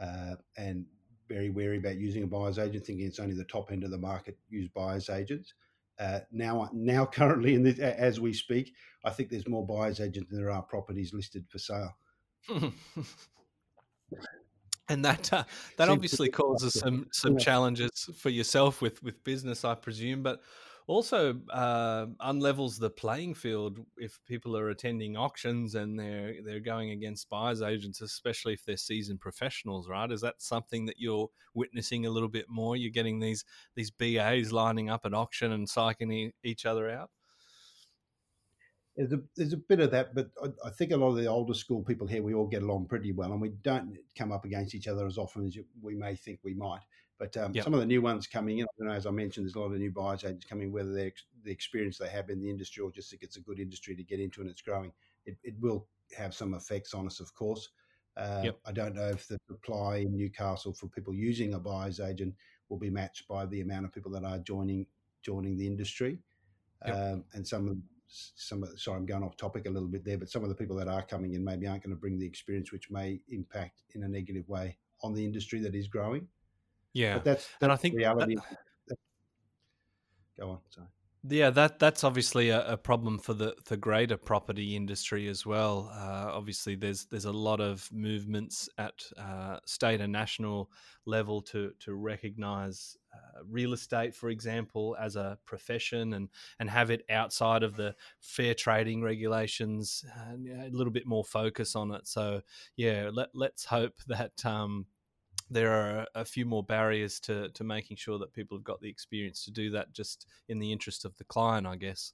uh, 0.00 0.34
and 0.56 0.84
very 1.28 1.50
wary 1.50 1.78
about 1.78 1.96
using 1.96 2.22
a 2.22 2.26
buyer's 2.26 2.58
agent, 2.58 2.86
thinking 2.86 3.06
it's 3.06 3.18
only 3.18 3.34
the 3.34 3.44
top 3.44 3.70
end 3.72 3.84
of 3.84 3.90
the 3.90 3.98
market 3.98 4.36
use 4.48 4.68
buyer's 4.74 5.08
agents. 5.10 5.54
Uh, 5.98 6.20
now, 6.32 6.68
now 6.72 7.06
currently, 7.12 7.54
in 7.54 7.62
this, 7.62 7.78
as 7.78 8.20
we 8.20 8.32
speak, 8.32 8.72
I 9.04 9.10
think 9.10 9.30
there's 9.30 9.48
more 9.48 9.66
buyers 9.66 10.00
agents 10.00 10.30
than 10.30 10.40
there 10.40 10.50
are 10.50 10.62
properties 10.62 11.12
listed 11.14 11.44
for 11.48 11.58
sale. 11.58 11.96
and 14.88 15.04
that 15.04 15.32
uh, 15.32 15.44
that 15.78 15.88
obviously 15.88 16.28
causes 16.28 16.74
some 16.74 17.08
some 17.12 17.36
challenges 17.36 18.08
for 18.16 18.30
yourself 18.30 18.80
with 18.80 19.02
with 19.02 19.22
business, 19.24 19.64
I 19.64 19.74
presume. 19.74 20.22
But 20.22 20.42
also 20.86 21.40
uh, 21.50 22.06
unlevels 22.20 22.78
the 22.78 22.90
playing 22.90 23.34
field 23.34 23.80
if 23.96 24.20
people 24.26 24.56
are 24.56 24.70
attending 24.70 25.16
auctions 25.16 25.74
and 25.74 25.98
they're 25.98 26.34
they're 26.44 26.60
going 26.60 26.90
against 26.90 27.28
buyers 27.28 27.62
agents, 27.62 28.00
especially 28.00 28.52
if 28.52 28.64
they're 28.64 28.76
seasoned 28.76 29.20
professionals, 29.20 29.88
right? 29.88 30.10
Is 30.12 30.20
that 30.20 30.40
something 30.40 30.86
that 30.86 30.98
you're 30.98 31.28
witnessing 31.54 32.06
a 32.06 32.10
little 32.10 32.28
bit 32.28 32.46
more? 32.48 32.76
You're 32.76 32.90
getting 32.90 33.18
these 33.18 33.44
these 33.74 33.90
BAs 33.90 34.52
lining 34.52 34.88
up 34.88 35.04
at 35.04 35.14
auction 35.14 35.52
and 35.52 35.68
psyching 35.68 36.30
each 36.44 36.66
other 36.66 36.88
out. 36.88 37.10
There's 38.96 39.12
a, 39.12 39.20
there's 39.36 39.52
a 39.52 39.58
bit 39.58 39.80
of 39.80 39.90
that, 39.90 40.14
but 40.14 40.30
I, 40.42 40.46
I, 40.68 40.70
think 40.70 40.90
a 40.90 40.96
lot 40.96 41.08
of 41.08 41.16
the 41.16 41.26
older 41.26 41.52
school 41.52 41.82
people 41.82 42.06
here, 42.06 42.22
we 42.22 42.32
all 42.32 42.46
get 42.46 42.62
along 42.62 42.86
pretty 42.86 43.12
well, 43.12 43.32
and 43.32 43.42
we 43.42 43.50
don't 43.62 43.94
come 44.16 44.32
up 44.32 44.46
against 44.46 44.74
each 44.74 44.88
other 44.88 45.06
as 45.06 45.18
often 45.18 45.46
as 45.46 45.54
you, 45.54 45.66
we 45.82 45.94
may 45.94 46.14
think 46.14 46.38
we 46.42 46.54
might. 46.54 46.80
But 47.18 47.36
um, 47.36 47.54
yep. 47.54 47.64
some 47.64 47.72
of 47.72 47.80
the 47.80 47.86
new 47.86 48.02
ones 48.02 48.26
coming 48.26 48.58
in, 48.58 48.66
know, 48.78 48.92
as 48.92 49.06
I 49.06 49.10
mentioned, 49.10 49.46
there's 49.46 49.54
a 49.54 49.60
lot 49.60 49.72
of 49.72 49.78
new 49.78 49.90
buyers 49.90 50.24
agents 50.24 50.44
coming, 50.44 50.70
whether 50.70 50.92
they're 50.92 51.12
the 51.44 51.50
experience 51.50 51.96
they 51.96 52.08
have 52.08 52.28
in 52.28 52.40
the 52.40 52.50
industry 52.50 52.82
or 52.82 52.90
just 52.90 53.10
think 53.10 53.22
it's 53.22 53.38
a 53.38 53.40
good 53.40 53.58
industry 53.58 53.96
to 53.96 54.02
get 54.02 54.20
into 54.20 54.42
and 54.42 54.50
it's 54.50 54.60
growing. 54.60 54.92
It, 55.24 55.38
it 55.42 55.54
will 55.60 55.86
have 56.16 56.34
some 56.34 56.54
effects 56.54 56.92
on 56.92 57.06
us, 57.06 57.20
of 57.20 57.34
course. 57.34 57.70
Uh, 58.16 58.42
yep. 58.44 58.58
I 58.66 58.72
don't 58.72 58.94
know 58.94 59.08
if 59.08 59.26
the 59.28 59.38
supply 59.48 59.98
in 59.98 60.16
Newcastle 60.16 60.72
for 60.72 60.88
people 60.88 61.14
using 61.14 61.54
a 61.54 61.58
buyer's 61.58 62.00
agent 62.00 62.34
will 62.68 62.78
be 62.78 62.90
matched 62.90 63.28
by 63.28 63.46
the 63.46 63.60
amount 63.60 63.86
of 63.86 63.92
people 63.92 64.10
that 64.12 64.24
are 64.24 64.38
joining 64.38 64.86
joining 65.22 65.56
the 65.56 65.66
industry. 65.66 66.18
Yep. 66.86 66.96
Um, 66.96 67.24
and 67.34 67.46
some 67.46 67.68
of 67.68 67.76
some 68.08 68.62
of, 68.62 68.78
sorry, 68.78 68.98
I'm 68.98 69.06
going 69.06 69.24
off 69.24 69.36
topic 69.36 69.66
a 69.66 69.70
little 69.70 69.88
bit 69.88 70.04
there, 70.04 70.18
but 70.18 70.30
some 70.30 70.42
of 70.42 70.48
the 70.48 70.54
people 70.54 70.76
that 70.76 70.88
are 70.88 71.02
coming 71.02 71.34
in 71.34 71.44
maybe 71.44 71.66
aren't 71.66 71.82
going 71.82 71.94
to 71.94 72.00
bring 72.00 72.18
the 72.18 72.26
experience, 72.26 72.72
which 72.72 72.90
may 72.90 73.20
impact 73.28 73.82
in 73.94 74.04
a 74.04 74.08
negative 74.08 74.48
way 74.48 74.78
on 75.02 75.12
the 75.12 75.24
industry 75.24 75.58
that 75.60 75.74
is 75.74 75.88
growing. 75.88 76.28
Yeah, 76.96 77.14
but 77.14 77.24
that's, 77.24 77.44
that's 77.44 77.62
and 77.62 77.72
I 77.72 77.76
think 77.76 77.96
reality. 77.96 78.36
That, 78.88 78.98
go 80.38 80.50
on. 80.50 80.58
Sorry. 80.70 80.86
Yeah, 81.28 81.50
that 81.50 81.78
that's 81.78 82.04
obviously 82.04 82.50
a, 82.50 82.64
a, 82.66 82.76
problem 82.76 83.18
for 83.18 83.34
the 83.34 83.54
the 83.66 83.76
greater 83.76 84.16
property 84.16 84.76
industry 84.76 85.28
as 85.28 85.44
well. 85.44 85.90
Uh, 85.92 86.30
obviously, 86.32 86.74
there's 86.74 87.04
there's 87.06 87.24
a 87.24 87.32
lot 87.32 87.60
of 87.60 87.88
movements 87.92 88.68
at 88.78 89.02
uh, 89.18 89.58
state 89.66 90.00
and 90.00 90.12
national 90.12 90.70
level 91.04 91.42
to 91.42 91.72
to 91.80 91.94
recognise 91.94 92.96
uh, 93.12 93.42
real 93.44 93.72
estate, 93.72 94.14
for 94.14 94.30
example, 94.30 94.96
as 95.00 95.16
a 95.16 95.36
profession 95.46 96.14
and 96.14 96.28
and 96.60 96.70
have 96.70 96.90
it 96.90 97.04
outside 97.10 97.62
of 97.62 97.76
the 97.76 97.94
fair 98.20 98.54
trading 98.54 99.02
regulations. 99.02 100.04
a 100.30 100.70
little 100.70 100.92
bit 100.92 101.06
more 101.06 101.24
focus 101.24 101.74
on 101.74 101.90
it. 101.90 102.06
So 102.06 102.40
yeah, 102.76 103.10
let 103.12 103.30
let's 103.34 103.64
hope 103.64 103.94
that. 104.06 104.46
Um, 104.46 104.86
there 105.50 105.72
are 105.72 106.06
a 106.14 106.24
few 106.24 106.44
more 106.44 106.62
barriers 106.62 107.20
to 107.20 107.48
to 107.50 107.64
making 107.64 107.96
sure 107.96 108.18
that 108.18 108.32
people 108.32 108.56
have 108.56 108.64
got 108.64 108.80
the 108.80 108.88
experience 108.88 109.44
to 109.44 109.50
do 109.50 109.70
that 109.70 109.92
just 109.92 110.26
in 110.48 110.58
the 110.58 110.72
interest 110.72 111.04
of 111.04 111.16
the 111.18 111.24
client 111.24 111.66
i 111.66 111.76
guess. 111.76 112.12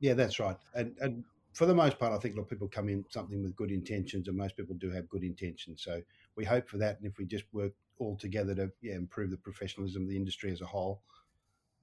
Yeah 0.00 0.14
that's 0.14 0.40
right. 0.40 0.56
And 0.74 0.96
and 1.00 1.24
for 1.52 1.66
the 1.66 1.74
most 1.74 1.98
part 1.98 2.12
i 2.12 2.18
think 2.18 2.34
a 2.34 2.38
lot 2.38 2.44
of 2.44 2.50
people 2.50 2.68
come 2.68 2.88
in 2.88 3.04
something 3.10 3.42
with 3.42 3.54
good 3.56 3.70
intentions 3.70 4.28
and 4.28 4.36
most 4.36 4.56
people 4.56 4.74
do 4.76 4.90
have 4.90 5.08
good 5.08 5.22
intentions. 5.22 5.82
So 5.82 6.02
we 6.36 6.44
hope 6.44 6.68
for 6.68 6.78
that 6.78 6.98
and 6.98 7.06
if 7.06 7.18
we 7.18 7.24
just 7.24 7.44
work 7.52 7.72
all 7.98 8.16
together 8.16 8.54
to 8.54 8.70
yeah, 8.80 8.94
improve 8.94 9.30
the 9.30 9.36
professionalism 9.36 10.02
of 10.02 10.08
the 10.08 10.16
industry 10.16 10.50
as 10.50 10.60
a 10.60 10.66
whole 10.66 11.02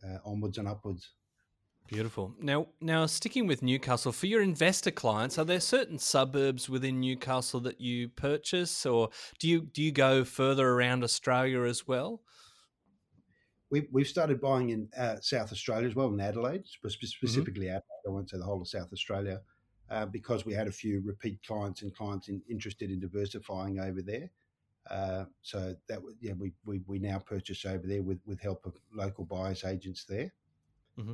uh, 0.04 0.18
onwards 0.26 0.58
and 0.58 0.68
upwards 0.68 1.12
Beautiful. 1.90 2.36
Now, 2.40 2.68
now 2.80 3.08
sticking 3.08 3.48
with 3.48 3.64
Newcastle, 3.64 4.12
for 4.12 4.28
your 4.28 4.44
investor 4.44 4.92
clients, 4.92 5.40
are 5.40 5.44
there 5.44 5.60
certain 5.60 5.98
suburbs 5.98 6.70
within 6.70 7.00
Newcastle 7.00 7.60
that 7.62 7.82
you 7.82 8.10
purchase, 8.10 8.86
or 8.86 9.10
do 9.40 9.48
you 9.48 9.62
do 9.62 9.82
you 9.82 9.92
go 9.92 10.24
further 10.24 10.70
around 10.70 11.04
Australia 11.04 11.64
as 11.64 11.88
well? 11.88 12.22
We, 13.72 13.88
we've 13.92 14.08
started 14.08 14.40
buying 14.40 14.70
in 14.70 14.90
uh, 14.96 15.16
South 15.22 15.52
Australia 15.52 15.88
as 15.88 15.96
well, 15.96 16.14
in 16.14 16.20
Adelaide, 16.20 16.62
mm-hmm. 16.62 16.90
specifically 16.90 17.66
mm-hmm. 17.66 17.78
Adelaide. 17.78 18.08
I 18.08 18.12
won't 18.12 18.30
say 18.30 18.38
the 18.38 18.44
whole 18.44 18.62
of 18.62 18.68
South 18.68 18.94
Australia, 18.94 19.42
uh, 19.90 20.06
because 20.06 20.46
we 20.46 20.54
had 20.54 20.68
a 20.68 20.72
few 20.72 21.02
repeat 21.04 21.40
clients 21.42 21.82
and 21.82 21.96
clients 21.96 22.30
in, 22.30 22.40
interested 22.48 22.92
in 22.92 23.00
diversifying 23.00 23.80
over 23.80 24.04
there. 24.04 24.30
Uh, 24.92 25.26
so 25.42 25.76
that 25.88 26.02
yeah, 26.22 26.34
we, 26.38 26.54
we 26.66 26.82
we 26.86 27.00
now 27.00 27.18
purchase 27.18 27.66
over 27.66 27.88
there 27.88 28.04
with 28.04 28.20
with 28.28 28.40
help 28.40 28.64
of 28.68 28.76
local 28.94 29.26
buyers 29.26 29.64
agents 29.64 30.06
there. 30.08 30.32
Mm-hmm 31.00 31.14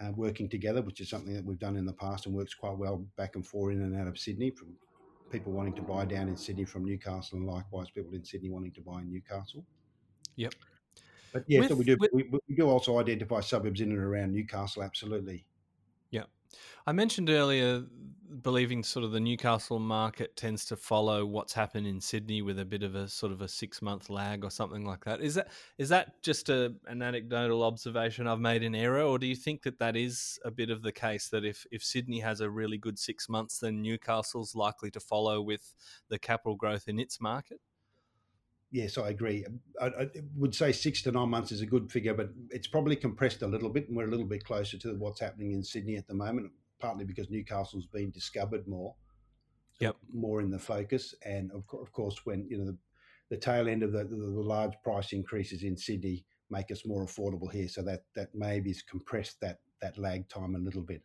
uh, 0.00 0.12
working 0.14 0.48
together, 0.48 0.82
which 0.82 1.00
is 1.00 1.08
something 1.08 1.34
that 1.34 1.44
we've 1.44 1.58
done 1.58 1.76
in 1.76 1.86
the 1.86 1.92
past 1.92 2.26
and 2.26 2.34
works 2.34 2.54
quite 2.54 2.76
well 2.76 3.04
back 3.16 3.34
and 3.34 3.46
forth 3.46 3.74
in 3.74 3.82
and 3.82 3.98
out 3.98 4.06
of 4.06 4.18
Sydney 4.18 4.50
from 4.50 4.68
people 5.30 5.52
wanting 5.52 5.74
to 5.74 5.82
buy 5.82 6.04
down 6.04 6.28
in 6.28 6.36
Sydney 6.36 6.64
from 6.64 6.84
Newcastle 6.84 7.38
and 7.38 7.46
likewise 7.46 7.90
people 7.90 8.14
in 8.14 8.24
Sydney 8.24 8.50
wanting 8.50 8.72
to 8.72 8.80
buy 8.80 9.00
in 9.00 9.10
Newcastle. 9.10 9.64
Yep. 10.36 10.54
But 11.32 11.44
yeah, 11.48 11.60
with, 11.60 11.68
so 11.68 11.74
we 11.74 11.84
do 11.84 11.96
with, 11.98 12.10
we, 12.12 12.24
we, 12.48 12.54
do 12.54 12.68
also 12.68 12.98
identify 12.98 13.40
suburbs 13.40 13.80
in 13.80 13.90
and 13.90 13.98
around 13.98 14.32
Newcastle, 14.32 14.82
absolutely. 14.82 15.44
I 16.86 16.92
mentioned 16.92 17.30
earlier 17.30 17.84
believing 18.42 18.82
sort 18.82 19.04
of 19.04 19.12
the 19.12 19.20
Newcastle 19.20 19.78
market 19.78 20.36
tends 20.36 20.64
to 20.66 20.76
follow 20.76 21.24
what's 21.24 21.52
happened 21.52 21.86
in 21.86 22.00
Sydney 22.00 22.42
with 22.42 22.58
a 22.58 22.64
bit 22.64 22.82
of 22.82 22.94
a 22.94 23.08
sort 23.08 23.32
of 23.32 23.40
a 23.40 23.48
six 23.48 23.80
month 23.80 24.10
lag 24.10 24.44
or 24.44 24.50
something 24.50 24.84
like 24.84 25.04
that. 25.04 25.20
Is 25.20 25.34
that 25.34 25.48
is 25.78 25.88
that 25.90 26.22
just 26.22 26.48
a, 26.48 26.74
an 26.86 27.02
anecdotal 27.02 27.62
observation 27.62 28.26
I've 28.26 28.40
made 28.40 28.62
in 28.62 28.74
error, 28.74 29.02
or 29.02 29.18
do 29.18 29.26
you 29.26 29.36
think 29.36 29.62
that 29.62 29.78
that 29.78 29.96
is 29.96 30.38
a 30.44 30.50
bit 30.50 30.70
of 30.70 30.82
the 30.82 30.92
case 30.92 31.28
that 31.28 31.44
if 31.44 31.66
if 31.70 31.82
Sydney 31.82 32.20
has 32.20 32.40
a 32.40 32.50
really 32.50 32.78
good 32.78 32.98
six 32.98 33.28
months, 33.28 33.58
then 33.58 33.82
Newcastle's 33.82 34.54
likely 34.54 34.90
to 34.92 35.00
follow 35.00 35.40
with 35.40 35.74
the 36.08 36.18
capital 36.18 36.56
growth 36.56 36.88
in 36.88 36.98
its 36.98 37.20
market? 37.20 37.60
Yes, 38.72 38.98
I 38.98 39.10
agree. 39.10 39.44
Um, 39.46 39.60
I, 39.80 39.86
I, 39.86 40.08
would 40.36 40.54
say 40.54 40.72
six 40.72 41.00
to 41.02 41.12
nine 41.12 41.30
months 41.30 41.52
is 41.52 41.60
a 41.60 41.66
good 41.66 41.90
figure, 41.90 42.14
but 42.14 42.30
it's 42.50 42.66
probably 42.66 42.96
compressed 42.96 43.42
a 43.42 43.46
little 43.46 43.70
bit, 43.70 43.88
and 43.88 43.96
we're 43.96 44.08
a 44.08 44.10
little 44.10 44.26
bit 44.26 44.44
closer 44.44 44.76
to 44.78 44.94
what's 44.94 45.20
happening 45.20 45.52
in 45.52 45.62
Sydney 45.62 45.96
at 45.96 46.06
the 46.08 46.14
moment 46.14 46.50
partly 46.80 47.04
because 47.04 47.30
Newcastle's 47.30 47.86
been 47.86 48.10
discovered 48.10 48.66
more, 48.66 48.94
so 49.74 49.86
yep. 49.86 49.96
more 50.12 50.40
in 50.40 50.50
the 50.50 50.58
focus, 50.58 51.14
and 51.24 51.50
of, 51.52 51.64
of 51.80 51.92
course 51.92 52.24
when 52.24 52.46
you 52.48 52.58
know 52.58 52.66
the, 52.66 52.78
the 53.30 53.36
tail 53.36 53.68
end 53.68 53.82
of 53.82 53.92
the, 53.92 54.04
the, 54.04 54.16
the, 54.16 54.42
large 54.42 54.74
price 54.82 55.12
increases 55.12 55.62
in 55.62 55.76
Sydney 55.76 56.24
make 56.50 56.70
us 56.70 56.86
more 56.86 57.04
affordable 57.04 57.50
here, 57.50 57.68
so 57.68 57.82
that 57.82 58.04
that 58.14 58.28
maybe 58.34 58.70
has 58.70 58.82
compressed 58.82 59.40
that 59.40 59.58
that 59.80 59.98
lag 59.98 60.28
time 60.28 60.54
a 60.54 60.58
little 60.58 60.82
bit. 60.82 61.02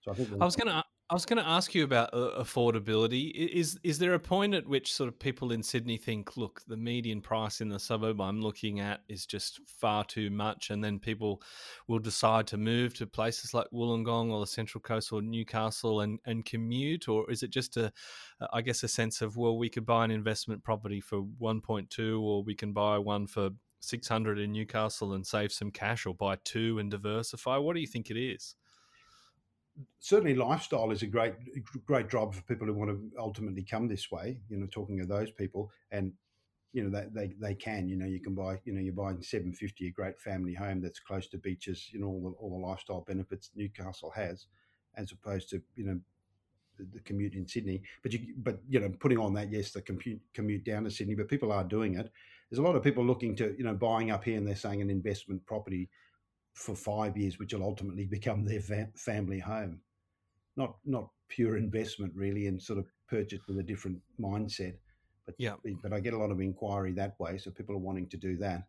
So 0.00 0.12
I 0.12 0.14
think 0.14 0.28
I 0.40 0.44
was 0.44 0.56
going 0.56 0.68
to 0.68 0.84
I 1.08 1.14
was 1.14 1.24
going 1.24 1.40
to 1.40 1.48
ask 1.48 1.72
you 1.72 1.84
about 1.84 2.12
uh, 2.12 2.32
affordability. 2.40 3.30
Is 3.30 3.78
is 3.84 4.00
there 4.00 4.14
a 4.14 4.18
point 4.18 4.54
at 4.54 4.66
which 4.66 4.92
sort 4.92 5.06
of 5.06 5.16
people 5.16 5.52
in 5.52 5.62
Sydney 5.62 5.98
think, 5.98 6.36
look, 6.36 6.62
the 6.66 6.76
median 6.76 7.20
price 7.20 7.60
in 7.60 7.68
the 7.68 7.78
suburb 7.78 8.20
I'm 8.20 8.40
looking 8.40 8.80
at 8.80 9.02
is 9.08 9.24
just 9.24 9.60
far 9.68 10.02
too 10.02 10.30
much, 10.30 10.70
and 10.70 10.82
then 10.82 10.98
people 10.98 11.42
will 11.86 12.00
decide 12.00 12.48
to 12.48 12.56
move 12.56 12.92
to 12.94 13.06
places 13.06 13.54
like 13.54 13.68
Wollongong 13.72 14.32
or 14.32 14.40
the 14.40 14.48
Central 14.48 14.80
Coast 14.82 15.12
or 15.12 15.22
Newcastle 15.22 16.00
and 16.00 16.18
and 16.26 16.44
commute, 16.44 17.08
or 17.08 17.30
is 17.30 17.44
it 17.44 17.50
just 17.50 17.76
a, 17.76 17.92
I 18.52 18.60
guess, 18.60 18.82
a 18.82 18.88
sense 18.88 19.22
of 19.22 19.36
well, 19.36 19.56
we 19.56 19.68
could 19.68 19.86
buy 19.86 20.04
an 20.04 20.10
investment 20.10 20.64
property 20.64 21.00
for 21.00 21.22
1.2, 21.40 22.20
or 22.20 22.42
we 22.42 22.56
can 22.56 22.72
buy 22.72 22.98
one 22.98 23.28
for 23.28 23.50
600 23.78 24.40
in 24.40 24.50
Newcastle 24.50 25.12
and 25.12 25.24
save 25.24 25.52
some 25.52 25.70
cash, 25.70 26.04
or 26.04 26.16
buy 26.16 26.36
two 26.42 26.80
and 26.80 26.90
diversify. 26.90 27.58
What 27.58 27.76
do 27.76 27.80
you 27.80 27.86
think 27.86 28.10
it 28.10 28.18
is? 28.20 28.56
Certainly 29.98 30.34
lifestyle 30.34 30.90
is 30.90 31.02
a 31.02 31.06
great 31.06 31.34
great 31.84 32.08
driver 32.08 32.32
for 32.32 32.42
people 32.42 32.66
who 32.66 32.74
want 32.74 32.90
to 32.90 33.10
ultimately 33.18 33.62
come 33.62 33.88
this 33.88 34.10
way 34.10 34.38
you 34.48 34.56
know 34.56 34.66
talking 34.66 35.00
of 35.00 35.08
those 35.08 35.30
people. 35.30 35.70
And 35.90 36.12
you 36.72 36.84
know 36.84 36.90
they, 36.90 37.06
they, 37.12 37.34
they 37.40 37.54
can 37.54 37.88
you 37.88 37.96
know 37.96 38.06
you 38.06 38.20
can 38.20 38.34
buy 38.34 38.60
you 38.64 38.72
know 38.72 38.80
you're 38.80 38.92
buying 38.92 39.22
750 39.22 39.88
a 39.88 39.90
great 39.90 40.20
family 40.20 40.52
home 40.52 40.82
that's 40.82 41.00
close 41.00 41.26
to 41.28 41.38
beaches 41.38 41.88
you 41.90 42.00
know 42.00 42.06
all 42.06 42.20
the, 42.20 42.30
all 42.38 42.50
the 42.50 42.66
lifestyle 42.66 43.00
benefits 43.00 43.50
newcastle 43.54 44.12
has 44.14 44.46
as 44.96 45.12
opposed 45.12 45.48
to 45.50 45.62
you 45.74 45.84
know 45.86 45.98
the, 46.78 46.86
the 46.92 47.00
commute 47.00 47.34
in 47.34 47.46
sydney. 47.46 47.82
But 48.02 48.12
you 48.12 48.34
but 48.38 48.58
you 48.68 48.80
know 48.80 48.90
putting 49.00 49.18
on 49.18 49.34
that 49.34 49.50
yes 49.50 49.70
the 49.70 49.82
commute 49.82 50.20
commute 50.34 50.64
down 50.64 50.84
to 50.84 50.90
sydney 50.90 51.14
but 51.14 51.28
people 51.28 51.52
are 51.52 51.64
doing 51.64 51.98
it. 51.98 52.10
There's 52.50 52.58
a 52.58 52.62
lot 52.62 52.76
of 52.76 52.82
people 52.82 53.04
looking 53.04 53.34
to 53.36 53.54
you 53.56 53.64
know 53.64 53.74
buying 53.74 54.10
up 54.10 54.24
here 54.24 54.36
and 54.36 54.46
they're 54.46 54.56
saying 54.56 54.82
an 54.82 54.90
investment 54.90 55.44
property 55.46 55.88
for 56.56 56.74
five 56.74 57.16
years, 57.16 57.38
which 57.38 57.52
will 57.52 57.62
ultimately 57.62 58.06
become 58.06 58.44
their 58.44 58.60
fa- 58.60 58.88
family 58.96 59.38
home. 59.38 59.80
Not 60.56 60.76
not 60.84 61.10
pure 61.28 61.56
investment 61.56 62.12
really, 62.16 62.46
and 62.46 62.60
sort 62.60 62.78
of 62.78 62.86
purchase 63.08 63.40
with 63.46 63.58
a 63.58 63.62
different 63.62 64.00
mindset. 64.18 64.74
But 65.26 65.34
yeah, 65.38 65.54
but 65.82 65.92
I 65.92 66.00
get 66.00 66.14
a 66.14 66.18
lot 66.18 66.30
of 66.30 66.40
inquiry 66.40 66.92
that 66.92 67.18
way, 67.20 67.36
so 67.38 67.50
people 67.50 67.74
are 67.74 67.78
wanting 67.78 68.08
to 68.08 68.16
do 68.16 68.36
that. 68.38 68.64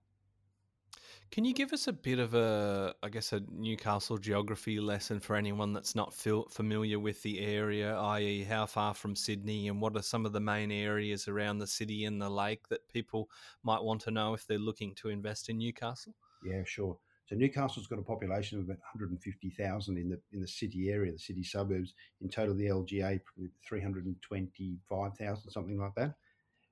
Can 1.29 1.43
you 1.45 1.53
give 1.53 1.73
us 1.73 1.87
a 1.87 1.93
bit 1.93 2.19
of 2.19 2.33
a, 2.33 2.95
I 3.03 3.09
guess, 3.09 3.33
a 3.33 3.41
Newcastle 3.51 4.17
geography 4.17 4.79
lesson 4.79 5.19
for 5.19 5.35
anyone 5.35 5.73
that's 5.73 5.93
not 5.93 6.13
familiar 6.13 6.99
with 6.99 7.21
the 7.21 7.39
area, 7.39 7.97
i.e., 7.97 8.43
how 8.43 8.65
far 8.65 8.93
from 8.93 9.15
Sydney 9.15 9.67
and 9.67 9.81
what 9.81 9.97
are 9.97 10.01
some 10.01 10.25
of 10.25 10.31
the 10.31 10.39
main 10.39 10.71
areas 10.71 11.27
around 11.27 11.57
the 11.57 11.67
city 11.67 12.05
and 12.05 12.21
the 12.21 12.29
lake 12.29 12.69
that 12.69 12.87
people 12.87 13.29
might 13.63 13.83
want 13.83 14.01
to 14.01 14.11
know 14.11 14.33
if 14.33 14.47
they're 14.47 14.57
looking 14.57 14.95
to 14.95 15.09
invest 15.09 15.49
in 15.49 15.57
Newcastle? 15.57 16.15
Yeah, 16.45 16.63
sure. 16.65 16.97
So 17.27 17.35
Newcastle's 17.35 17.87
got 17.87 17.99
a 17.99 18.03
population 18.03 18.57
of 18.57 18.65
about 18.65 18.79
150,000 18.93 19.97
in 19.97 20.09
the 20.09 20.19
in 20.31 20.41
the 20.41 20.47
city 20.47 20.89
area, 20.89 21.11
the 21.11 21.19
city 21.19 21.43
suburbs. 21.43 21.93
In 22.21 22.29
total, 22.29 22.55
the 22.55 22.67
LGA 22.67 23.19
325,000, 23.67 25.51
something 25.51 25.77
like 25.77 25.93
that. 25.95 26.15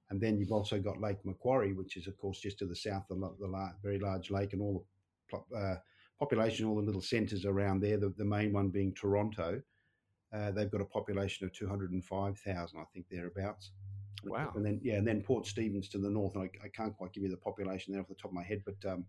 And 0.09 0.21
then 0.21 0.37
you've 0.37 0.53
also 0.53 0.79
got 0.79 1.01
Lake 1.01 1.17
Macquarie, 1.25 1.73
which 1.73 1.97
is 1.97 2.07
of 2.07 2.17
course 2.17 2.39
just 2.39 2.57
to 2.59 2.65
the 2.65 2.75
south 2.75 3.03
of 3.11 3.19
the, 3.19 3.35
the 3.39 3.71
very 3.83 3.99
large 3.99 4.31
lake, 4.31 4.53
and 4.53 4.61
all 4.61 4.85
the 5.29 5.57
uh, 5.57 5.75
population, 6.19 6.65
all 6.65 6.77
the 6.77 6.81
little 6.81 7.01
centres 7.01 7.45
around 7.45 7.81
there. 7.81 7.97
The, 7.97 8.13
the 8.17 8.23
main 8.23 8.53
one 8.53 8.69
being 8.69 8.93
Toronto. 8.93 9.61
Uh, 10.33 10.51
they've 10.51 10.71
got 10.71 10.81
a 10.81 10.85
population 10.85 11.45
of 11.45 11.53
205,000, 11.53 12.79
I 12.79 12.83
think 12.93 13.05
thereabouts. 13.09 13.71
Wow. 14.23 14.51
And 14.55 14.65
then 14.65 14.79
yeah, 14.81 14.95
and 14.95 15.07
then 15.07 15.21
Port 15.21 15.45
Stephens 15.45 15.89
to 15.89 15.97
the 15.97 16.09
north. 16.09 16.35
I, 16.35 16.49
I, 16.63 16.67
can't 16.73 16.95
quite 16.95 17.13
give 17.13 17.23
you 17.23 17.29
the 17.29 17.37
population 17.37 17.93
there 17.93 18.01
off 18.01 18.07
the 18.07 18.15
top 18.15 18.31
of 18.31 18.35
my 18.35 18.43
head, 18.43 18.63
but 18.65 18.89
um, 18.89 19.05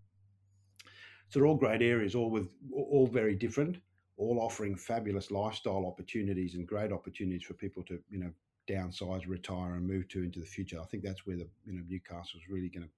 so 1.28 1.38
they're 1.38 1.46
all 1.46 1.56
great 1.56 1.82
areas, 1.82 2.14
all 2.14 2.30
with 2.30 2.48
all 2.72 3.06
very 3.06 3.34
different. 3.34 3.78
all 4.18 4.40
offering 4.40 4.74
fabulous 4.76 5.30
lifestyle 5.30 5.84
opportunities 5.86 6.54
and 6.54 6.66
great 6.66 6.90
opportunities 6.92 7.42
for 7.42 7.54
people 7.54 7.82
to, 7.84 7.98
you 8.08 8.18
know, 8.18 8.30
downsize, 8.68 9.28
retire, 9.28 9.74
and 9.76 9.86
move 9.86 10.08
to 10.08 10.22
into 10.22 10.40
the 10.40 10.46
future. 10.46 10.80
I 10.80 10.84
think 10.86 11.02
that's 11.02 11.26
where 11.26 11.36
the 11.36 11.48
you 11.64 11.74
know 11.74 11.82
Newcastle 11.88 12.40
is 12.40 12.48
really 12.48 12.68
going 12.68 12.86
to 12.86 12.90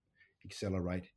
accelerate 0.45 1.11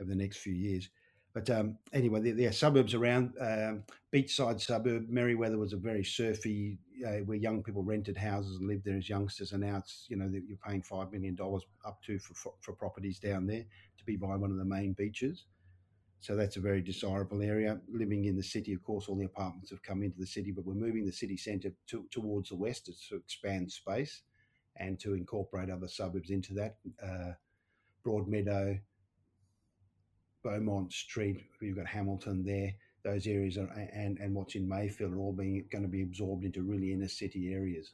over 0.00 0.08
the 0.08 0.16
next 0.16 0.38
few 0.38 0.54
years. 0.54 0.88
But 1.34 1.50
um, 1.50 1.76
anyway, 1.92 2.32
there, 2.32 2.48
are 2.48 2.52
suburbs 2.52 2.94
around. 2.94 3.34
Um, 3.38 3.84
beachside 4.10 4.58
suburb, 4.60 5.10
Merewether 5.10 5.58
was 5.58 5.74
a 5.74 5.76
very 5.76 6.02
surfy, 6.02 6.78
uh, 7.06 7.18
where 7.26 7.36
young 7.36 7.62
people 7.62 7.82
rented 7.82 8.16
houses 8.16 8.56
and 8.56 8.66
lived 8.66 8.86
there 8.86 8.96
as 8.96 9.08
youngsters. 9.08 9.52
And 9.52 9.62
now 9.62 9.76
it's 9.76 10.06
you 10.08 10.16
know 10.16 10.30
you're 10.32 10.58
paying 10.66 10.82
five 10.82 11.12
million 11.12 11.34
dollars 11.34 11.62
up 11.84 12.02
to 12.04 12.18
for, 12.18 12.34
for, 12.34 12.54
for 12.62 12.72
properties 12.72 13.18
down 13.18 13.46
there 13.46 13.64
to 13.98 14.04
be 14.06 14.16
by 14.16 14.34
one 14.34 14.50
of 14.50 14.56
the 14.56 14.64
main 14.64 14.94
beaches. 14.94 15.44
So 16.20 16.34
that's 16.34 16.56
a 16.56 16.60
very 16.60 16.82
desirable 16.82 17.42
area. 17.42 17.80
Living 17.88 18.24
in 18.24 18.36
the 18.36 18.42
city, 18.42 18.72
of 18.72 18.82
course, 18.82 19.08
all 19.08 19.16
the 19.16 19.26
apartments 19.26 19.70
have 19.70 19.82
come 19.82 20.02
into 20.02 20.18
the 20.18 20.26
city, 20.26 20.50
but 20.50 20.64
we're 20.64 20.74
moving 20.74 21.04
the 21.04 21.12
city 21.12 21.36
centre 21.36 21.72
to, 21.88 22.04
towards 22.10 22.48
the 22.48 22.56
west 22.56 22.86
to 22.86 23.16
expand 23.16 23.70
space 23.70 24.22
and 24.78 24.98
to 25.00 25.14
incorporate 25.14 25.70
other 25.70 25.88
suburbs 25.88 26.30
into 26.30 26.54
that. 26.54 26.76
Uh, 27.02 27.32
Broadmeadow, 28.04 28.80
Beaumont 30.42 30.92
Street, 30.92 31.44
you've 31.60 31.76
got 31.76 31.86
Hamilton 31.86 32.44
there. 32.44 32.72
Those 33.04 33.26
areas 33.26 33.56
are, 33.56 33.68
and 33.92 34.18
and 34.18 34.34
what's 34.34 34.56
in 34.56 34.68
Mayfield 34.68 35.12
are 35.12 35.18
all 35.18 35.32
being 35.32 35.64
going 35.70 35.82
to 35.82 35.88
be 35.88 36.02
absorbed 36.02 36.44
into 36.44 36.62
really 36.62 36.92
inner 36.92 37.08
city 37.08 37.52
areas. 37.52 37.92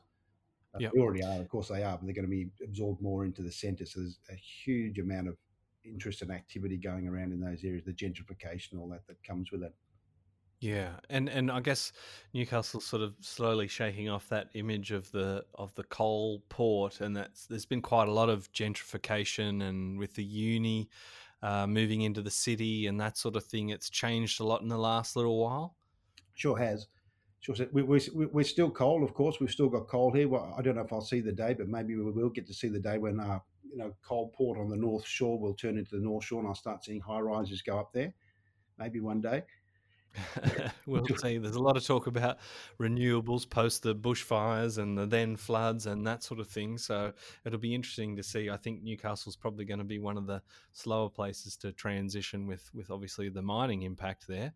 Uh, 0.75 0.79
yep. 0.81 0.93
They 0.95 1.00
already 1.00 1.23
are, 1.23 1.38
of 1.41 1.49
course, 1.49 1.69
they 1.69 1.83
are, 1.83 1.99
but 1.99 2.07
they're 2.07 2.14
going 2.14 2.26
to 2.26 2.31
be 2.31 2.49
absorbed 2.64 3.02
more 3.02 3.26
into 3.26 3.43
the 3.43 3.52
centre. 3.52 3.85
So 3.85 4.00
there's 4.00 4.19
a 4.31 4.35
huge 4.35 4.99
amount 4.99 5.29
of 5.29 5.37
interest 5.85 6.23
and 6.23 6.31
activity 6.31 6.77
going 6.77 7.09
around 7.09 7.33
in 7.33 7.41
those 7.41 7.65
areas, 7.65 7.85
the 7.85 7.93
gentrification, 7.93 8.79
all 8.79 8.89
that 8.89 9.07
that 9.07 9.23
comes 9.23 9.51
with 9.51 9.62
it. 9.62 9.75
Yeah, 10.61 10.91
and 11.11 11.29
and 11.29 11.51
I 11.51 11.59
guess 11.59 11.93
Newcastle's 12.33 12.87
sort 12.87 13.03
of 13.03 13.15
slowly 13.21 13.67
shaking 13.67 14.09
off 14.09 14.29
that 14.29 14.49
image 14.55 14.93
of 14.93 15.11
the 15.11 15.45
of 15.57 15.75
the 15.75 15.83
coal 15.85 16.45
port, 16.49 17.01
and 17.01 17.17
that's 17.17 17.47
there's 17.47 17.67
been 17.67 17.83
quite 17.83 18.07
a 18.07 18.12
lot 18.12 18.29
of 18.29 18.53
gentrification, 18.53 19.69
and 19.69 19.99
with 19.99 20.15
the 20.15 20.23
uni 20.23 20.89
uh, 21.43 21.67
moving 21.67 22.03
into 22.03 22.23
the 22.23 22.31
city 22.31 22.87
and 22.87 23.01
that 23.01 23.17
sort 23.17 23.35
of 23.35 23.45
thing, 23.45 23.71
it's 23.71 23.91
changed 23.91 24.41
a 24.41 24.45
lot 24.45 24.62
in 24.62 24.69
the 24.69 24.79
last 24.79 25.17
little 25.17 25.39
while. 25.39 25.75
Sure 26.35 26.57
has. 26.57 26.87
Sure, 27.41 27.57
we, 27.73 27.83
we, 27.83 28.01
we're 28.15 28.45
still 28.45 28.71
coal, 28.71 29.03
of 29.03 29.15
course. 29.15 29.41
We've 29.41 29.51
still 29.51 29.69
got 29.69 29.89
coal 29.89 30.12
here. 30.12 30.29
Well, 30.29 30.55
I 30.57 30.62
don't 30.62 30.77
know 30.77 30.83
if 30.83 30.93
I'll 30.93 31.01
see 31.01 31.21
the 31.21 31.33
day, 31.33 31.55
but 31.55 31.67
maybe 31.67 31.97
we 31.97 32.12
will 32.12 32.31
get 32.31 32.47
to 32.47 32.55
see 32.55 32.69
the 32.69 32.79
day 32.79 32.99
when 32.99 33.19
uh, 33.19 33.41
you 33.73 33.79
know 33.79 33.95
coal 34.07 34.33
port 34.37 34.59
on 34.59 34.69
the 34.69 34.76
north 34.76 35.07
shore 35.07 35.38
will 35.38 35.55
turn 35.55 35.79
into 35.79 35.97
the 35.97 36.05
north 36.05 36.25
shore, 36.25 36.41
and 36.41 36.49
I'll 36.49 36.55
start 36.55 36.85
seeing 36.85 37.00
high 37.00 37.21
rises 37.21 37.62
go 37.62 37.79
up 37.79 37.93
there. 37.93 38.14
Maybe 38.79 39.00
one 39.00 39.21
day. 39.21 39.43
we'll 40.87 41.07
see. 41.23 41.38
There's 41.38 41.57
a 41.57 41.62
lot 41.62 41.76
of 41.76 41.87
talk 41.87 42.07
about 42.07 42.38
renewables 42.81 43.49
post 43.49 43.83
the 43.83 43.95
bushfires 43.95 44.79
and 44.79 44.97
the 44.97 45.07
then 45.07 45.37
floods 45.37 45.87
and 45.87 46.07
that 46.07 46.23
sort 46.23 46.41
of 46.41 46.49
thing. 46.49 46.79
So 46.79 47.12
it'll 47.45 47.59
be 47.59 47.75
interesting 47.75 48.17
to 48.17 48.23
see. 48.23 48.50
I 48.50 48.57
think 48.57 48.83
Newcastle's 48.83 49.37
probably 49.37 49.64
going 49.64 49.79
to 49.79 49.85
be 49.85 49.99
one 49.99 50.17
of 50.17 50.26
the 50.26 50.43
slower 50.73 51.09
places 51.09 51.57
to 51.59 51.73
transition 51.73 52.47
with, 52.47 52.69
with 52.75 52.91
obviously 52.91 53.29
the 53.29 53.43
mining 53.43 53.83
impact 53.83 54.26
there. 54.29 54.52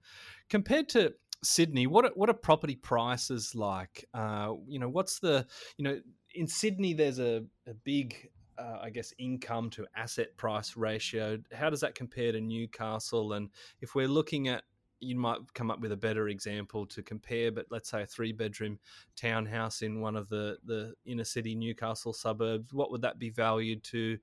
Compared 0.50 0.88
to 0.90 1.14
Sydney, 1.42 1.86
what 1.86 2.04
are, 2.04 2.12
what 2.14 2.28
are 2.28 2.34
property 2.34 2.76
prices 2.76 3.54
like? 3.54 4.04
Uh, 4.12 4.54
you 4.66 4.78
know, 4.78 4.88
what's 4.88 5.20
the 5.20 5.46
you 5.76 5.84
know 5.84 6.00
in 6.34 6.46
Sydney 6.46 6.92
there's 6.92 7.18
a, 7.18 7.44
a 7.66 7.74
big 7.84 8.28
uh, 8.58 8.78
I 8.80 8.90
guess, 8.90 9.12
income 9.18 9.70
to 9.70 9.86
asset 9.96 10.36
price 10.36 10.76
ratio. 10.76 11.38
How 11.52 11.70
does 11.70 11.80
that 11.80 11.94
compare 11.94 12.32
to 12.32 12.40
Newcastle? 12.40 13.34
And 13.34 13.50
if 13.80 13.94
we're 13.94 14.08
looking 14.08 14.48
at, 14.48 14.64
you 15.00 15.14
might 15.14 15.38
come 15.52 15.70
up 15.70 15.80
with 15.80 15.92
a 15.92 15.96
better 15.96 16.28
example 16.28 16.86
to 16.86 17.02
compare, 17.02 17.52
but 17.52 17.66
let's 17.70 17.90
say 17.90 18.02
a 18.02 18.06
three 18.06 18.32
bedroom 18.32 18.78
townhouse 19.14 19.82
in 19.82 20.00
one 20.00 20.16
of 20.16 20.28
the, 20.30 20.56
the 20.64 20.94
inner 21.04 21.24
city 21.24 21.54
Newcastle 21.54 22.14
suburbs, 22.14 22.72
what 22.72 22.90
would 22.90 23.02
that 23.02 23.18
be 23.18 23.28
valued 23.28 23.84
to 23.84 24.18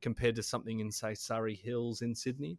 compared 0.00 0.34
to 0.36 0.42
something 0.42 0.80
in, 0.80 0.90
say, 0.90 1.14
Surry 1.14 1.54
Hills 1.54 2.02
in 2.02 2.14
Sydney? 2.14 2.58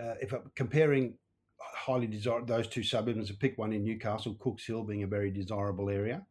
Uh, 0.00 0.14
if 0.20 0.32
I'm 0.32 0.50
comparing 0.56 1.14
highly 1.60 2.08
desirable 2.08 2.46
those 2.46 2.66
two 2.66 2.82
suburbs, 2.82 3.28
to 3.28 3.34
pick 3.34 3.56
one 3.56 3.72
in 3.72 3.84
Newcastle, 3.84 4.36
Cooks 4.40 4.66
Hill 4.66 4.82
being 4.82 5.04
a 5.04 5.06
very 5.06 5.30
desirable 5.30 5.88
area. 5.88 6.26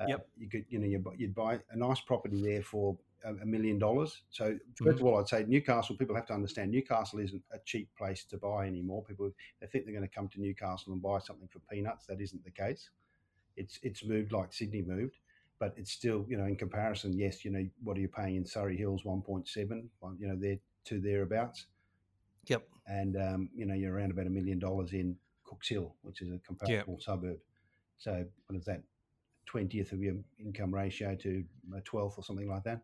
Uh, 0.00 0.06
yep. 0.08 0.28
You 0.36 0.48
could, 0.48 0.64
you 0.68 0.78
know, 0.78 0.86
you'd 1.16 1.34
buy 1.34 1.60
a 1.70 1.76
nice 1.76 2.00
property 2.00 2.42
there 2.42 2.62
for 2.62 2.96
a 3.24 3.46
million 3.46 3.78
dollars. 3.78 4.22
So 4.30 4.44
1st 4.44 4.58
mm-hmm. 4.80 4.88
of 4.88 5.04
all, 5.04 5.18
I'd 5.18 5.28
say 5.28 5.44
Newcastle. 5.46 5.96
People 5.96 6.14
have 6.14 6.26
to 6.26 6.34
understand 6.34 6.70
Newcastle 6.70 7.20
isn't 7.20 7.42
a 7.52 7.58
cheap 7.64 7.88
place 7.96 8.24
to 8.24 8.36
buy 8.36 8.66
anymore. 8.66 9.02
People 9.02 9.30
they 9.60 9.66
think 9.66 9.84
they're 9.84 9.94
going 9.94 10.06
to 10.06 10.14
come 10.14 10.28
to 10.28 10.40
Newcastle 10.40 10.92
and 10.92 11.02
buy 11.02 11.18
something 11.18 11.48
for 11.48 11.60
peanuts. 11.70 12.06
That 12.06 12.20
isn't 12.20 12.44
the 12.44 12.50
case. 12.50 12.90
It's 13.56 13.78
it's 13.82 14.04
moved 14.04 14.32
like 14.32 14.52
Sydney 14.52 14.82
moved, 14.82 15.18
but 15.58 15.74
it's 15.76 15.92
still 15.92 16.26
you 16.28 16.36
know 16.36 16.44
in 16.44 16.56
comparison. 16.56 17.16
Yes, 17.16 17.44
you 17.44 17.50
know 17.50 17.66
what 17.82 17.96
are 17.96 18.00
you 18.00 18.08
paying 18.08 18.36
in 18.36 18.44
Surry 18.44 18.76
Hills? 18.76 19.04
One 19.04 19.22
point 19.22 19.48
seven. 19.48 19.88
You 20.18 20.28
know 20.28 20.36
they're 20.38 20.58
to 20.86 21.00
thereabouts. 21.00 21.66
Yep. 22.46 22.68
And 22.86 23.16
um, 23.16 23.48
you 23.54 23.64
know 23.64 23.74
you're 23.74 23.94
around 23.94 24.10
about 24.10 24.26
a 24.26 24.30
million 24.30 24.58
dollars 24.58 24.92
in 24.92 25.16
Cooks 25.44 25.68
Hill, 25.68 25.94
which 26.02 26.20
is 26.20 26.30
a 26.30 26.38
comparable 26.46 26.94
yep. 26.94 27.02
suburb. 27.02 27.38
So 27.96 28.24
what 28.46 28.58
is 28.58 28.64
that? 28.66 28.82
Twentieth 29.54 29.92
of 29.92 30.02
your 30.02 30.16
income 30.40 30.74
ratio 30.74 31.14
to 31.14 31.44
a 31.76 31.80
twelfth 31.82 32.18
or 32.18 32.24
something 32.24 32.48
like 32.48 32.64
that. 32.64 32.80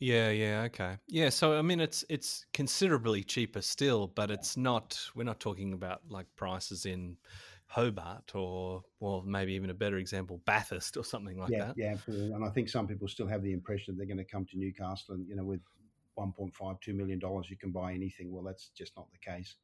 Yeah, 0.00 0.30
yeah, 0.30 0.62
okay. 0.68 0.96
Yeah, 1.06 1.28
so 1.28 1.58
I 1.58 1.60
mean 1.60 1.80
it's 1.80 2.02
it's 2.08 2.46
considerably 2.54 3.22
cheaper 3.22 3.60
still, 3.60 4.06
but 4.06 4.30
it's 4.30 4.56
not 4.56 4.98
we're 5.14 5.24
not 5.24 5.38
talking 5.38 5.74
about 5.74 6.00
like 6.08 6.26
prices 6.34 6.86
in 6.86 7.18
Hobart 7.66 8.34
or 8.34 8.84
or 9.00 9.22
maybe 9.22 9.52
even 9.52 9.68
a 9.68 9.74
better 9.74 9.98
example, 9.98 10.40
Bathurst 10.46 10.96
or 10.96 11.04
something 11.04 11.38
like 11.38 11.50
yeah, 11.50 11.66
that. 11.66 11.74
Yeah, 11.76 11.92
absolutely. 11.92 12.32
And 12.32 12.42
I 12.42 12.48
think 12.48 12.70
some 12.70 12.86
people 12.86 13.06
still 13.06 13.26
have 13.26 13.42
the 13.42 13.52
impression 13.52 13.94
that 13.94 13.98
they're 13.98 14.14
going 14.14 14.24
to 14.24 14.32
come 14.32 14.46
to 14.46 14.56
Newcastle 14.56 15.14
and, 15.14 15.28
you 15.28 15.36
know, 15.36 15.44
with 15.44 15.60
1.5, 16.16 16.80
2 16.80 16.94
million 16.94 17.18
dollars 17.18 17.50
you 17.50 17.58
can 17.58 17.70
buy 17.70 17.92
anything. 17.92 18.32
Well, 18.32 18.44
that's 18.44 18.70
just 18.70 18.96
not 18.96 19.08
the 19.12 19.18
case. 19.18 19.56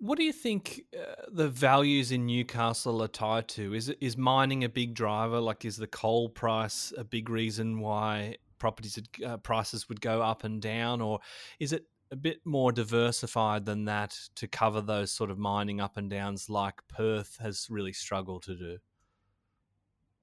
What 0.00 0.16
do 0.16 0.24
you 0.24 0.32
think 0.32 0.86
uh, 0.98 1.26
the 1.30 1.50
values 1.50 2.10
in 2.10 2.24
Newcastle 2.24 3.02
are 3.02 3.08
tied 3.08 3.48
to? 3.48 3.74
Is 3.74 3.90
is 4.00 4.16
mining 4.16 4.64
a 4.64 4.68
big 4.68 4.94
driver? 4.94 5.40
Like, 5.40 5.66
is 5.66 5.76
the 5.76 5.86
coal 5.86 6.30
price 6.30 6.92
a 6.96 7.04
big 7.04 7.28
reason 7.28 7.80
why 7.80 8.36
properties 8.58 8.98
uh, 9.24 9.36
prices 9.36 9.90
would 9.90 10.00
go 10.00 10.22
up 10.22 10.42
and 10.42 10.62
down, 10.62 11.02
or 11.02 11.20
is 11.58 11.74
it 11.74 11.84
a 12.10 12.16
bit 12.16 12.40
more 12.46 12.72
diversified 12.72 13.66
than 13.66 13.84
that 13.84 14.18
to 14.36 14.48
cover 14.48 14.80
those 14.80 15.12
sort 15.12 15.30
of 15.30 15.38
mining 15.38 15.82
up 15.82 15.98
and 15.98 16.08
downs, 16.08 16.48
like 16.48 16.80
Perth 16.88 17.36
has 17.40 17.66
really 17.68 17.92
struggled 17.92 18.42
to 18.44 18.56
do? 18.56 18.78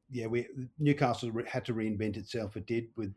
Yeah, 0.10 0.26
we 0.26 0.48
Newcastle 0.80 1.32
had 1.48 1.66
to 1.66 1.76
reinvent 1.76 2.18
itself. 2.18 2.58
It 2.58 2.66
did 2.66 2.88
with 2.96 3.14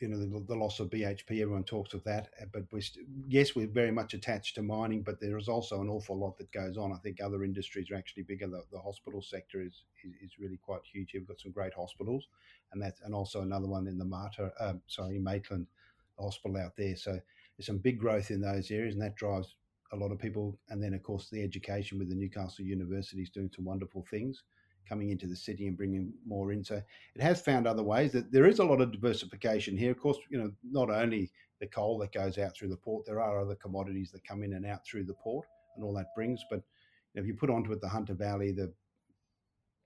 you 0.00 0.08
know 0.08 0.18
the, 0.18 0.44
the, 0.46 0.54
loss 0.54 0.80
of 0.80 0.90
BHP. 0.90 1.40
Everyone 1.40 1.64
talks 1.64 1.94
of 1.94 2.04
that, 2.04 2.28
uh, 2.40 2.46
but 2.52 2.62
we 2.72 2.80
st- 2.80 3.06
yes, 3.26 3.54
we're 3.54 3.66
very 3.66 3.90
much 3.90 4.14
attached 4.14 4.54
to 4.54 4.62
mining, 4.62 5.02
but 5.02 5.20
there 5.20 5.38
is 5.38 5.48
also 5.48 5.80
an 5.80 5.88
awful 5.88 6.18
lot 6.18 6.36
that 6.38 6.52
goes 6.52 6.76
on. 6.76 6.92
I 6.92 6.98
think 6.98 7.20
other 7.20 7.44
industries 7.44 7.90
are 7.90 7.96
actually 7.96 8.24
bigger. 8.24 8.46
The, 8.46 8.62
the 8.72 8.80
hospital 8.80 9.22
sector 9.22 9.60
is, 9.60 9.84
is, 10.04 10.12
is 10.22 10.38
really 10.38 10.58
quite 10.58 10.80
huge. 10.90 11.10
We've 11.14 11.26
got 11.26 11.40
some 11.40 11.52
great 11.52 11.74
hospitals, 11.74 12.28
and 12.72 12.82
that's 12.82 13.00
and 13.02 13.14
also 13.14 13.42
another 13.42 13.66
one 13.66 13.86
in 13.86 13.98
the 13.98 14.04
Mater, 14.04 14.52
um, 14.60 14.80
sorry, 14.86 15.18
Maitland 15.18 15.66
Hospital 16.18 16.56
out 16.58 16.76
there. 16.76 16.96
So 16.96 17.12
there's 17.12 17.66
some 17.66 17.78
big 17.78 17.98
growth 17.98 18.30
in 18.30 18.40
those 18.40 18.70
areas, 18.70 18.94
and 18.94 19.02
that 19.02 19.16
drives 19.16 19.56
a 19.92 19.96
lot 19.96 20.12
of 20.12 20.18
people. 20.18 20.58
And 20.68 20.82
then 20.82 20.94
of 20.94 21.02
course 21.02 21.28
the 21.30 21.42
education 21.42 21.98
with 21.98 22.08
the 22.08 22.14
Newcastle 22.14 22.64
University 22.64 23.22
is 23.22 23.30
doing 23.30 23.50
some 23.54 23.64
wonderful 23.64 24.04
things 24.10 24.42
coming 24.88 25.10
into 25.10 25.26
the 25.26 25.36
city 25.36 25.66
and 25.66 25.76
bringing 25.76 26.12
more 26.26 26.52
in. 26.52 26.64
So 26.64 26.82
it 27.14 27.22
has 27.22 27.40
found 27.40 27.66
other 27.66 27.82
ways 27.82 28.12
that 28.12 28.32
there 28.32 28.46
is 28.46 28.58
a 28.58 28.64
lot 28.64 28.80
of 28.80 28.92
diversification 28.92 29.76
here. 29.76 29.90
Of 29.90 30.00
course, 30.00 30.18
you 30.30 30.38
know, 30.38 30.50
not 30.62 30.90
only 30.90 31.30
the 31.60 31.66
coal 31.66 31.98
that 31.98 32.12
goes 32.12 32.38
out 32.38 32.56
through 32.56 32.68
the 32.68 32.76
port, 32.76 33.04
there 33.06 33.20
are 33.20 33.40
other 33.40 33.56
commodities 33.56 34.10
that 34.12 34.26
come 34.26 34.42
in 34.42 34.54
and 34.54 34.66
out 34.66 34.86
through 34.86 35.04
the 35.04 35.14
port 35.14 35.46
and 35.76 35.84
all 35.84 35.94
that 35.94 36.14
brings. 36.14 36.44
But 36.50 36.62
if 37.14 37.26
you 37.26 37.34
put 37.34 37.50
onto 37.50 37.72
it 37.72 37.80
the 37.80 37.88
Hunter 37.88 38.14
Valley, 38.14 38.52
the 38.52 38.72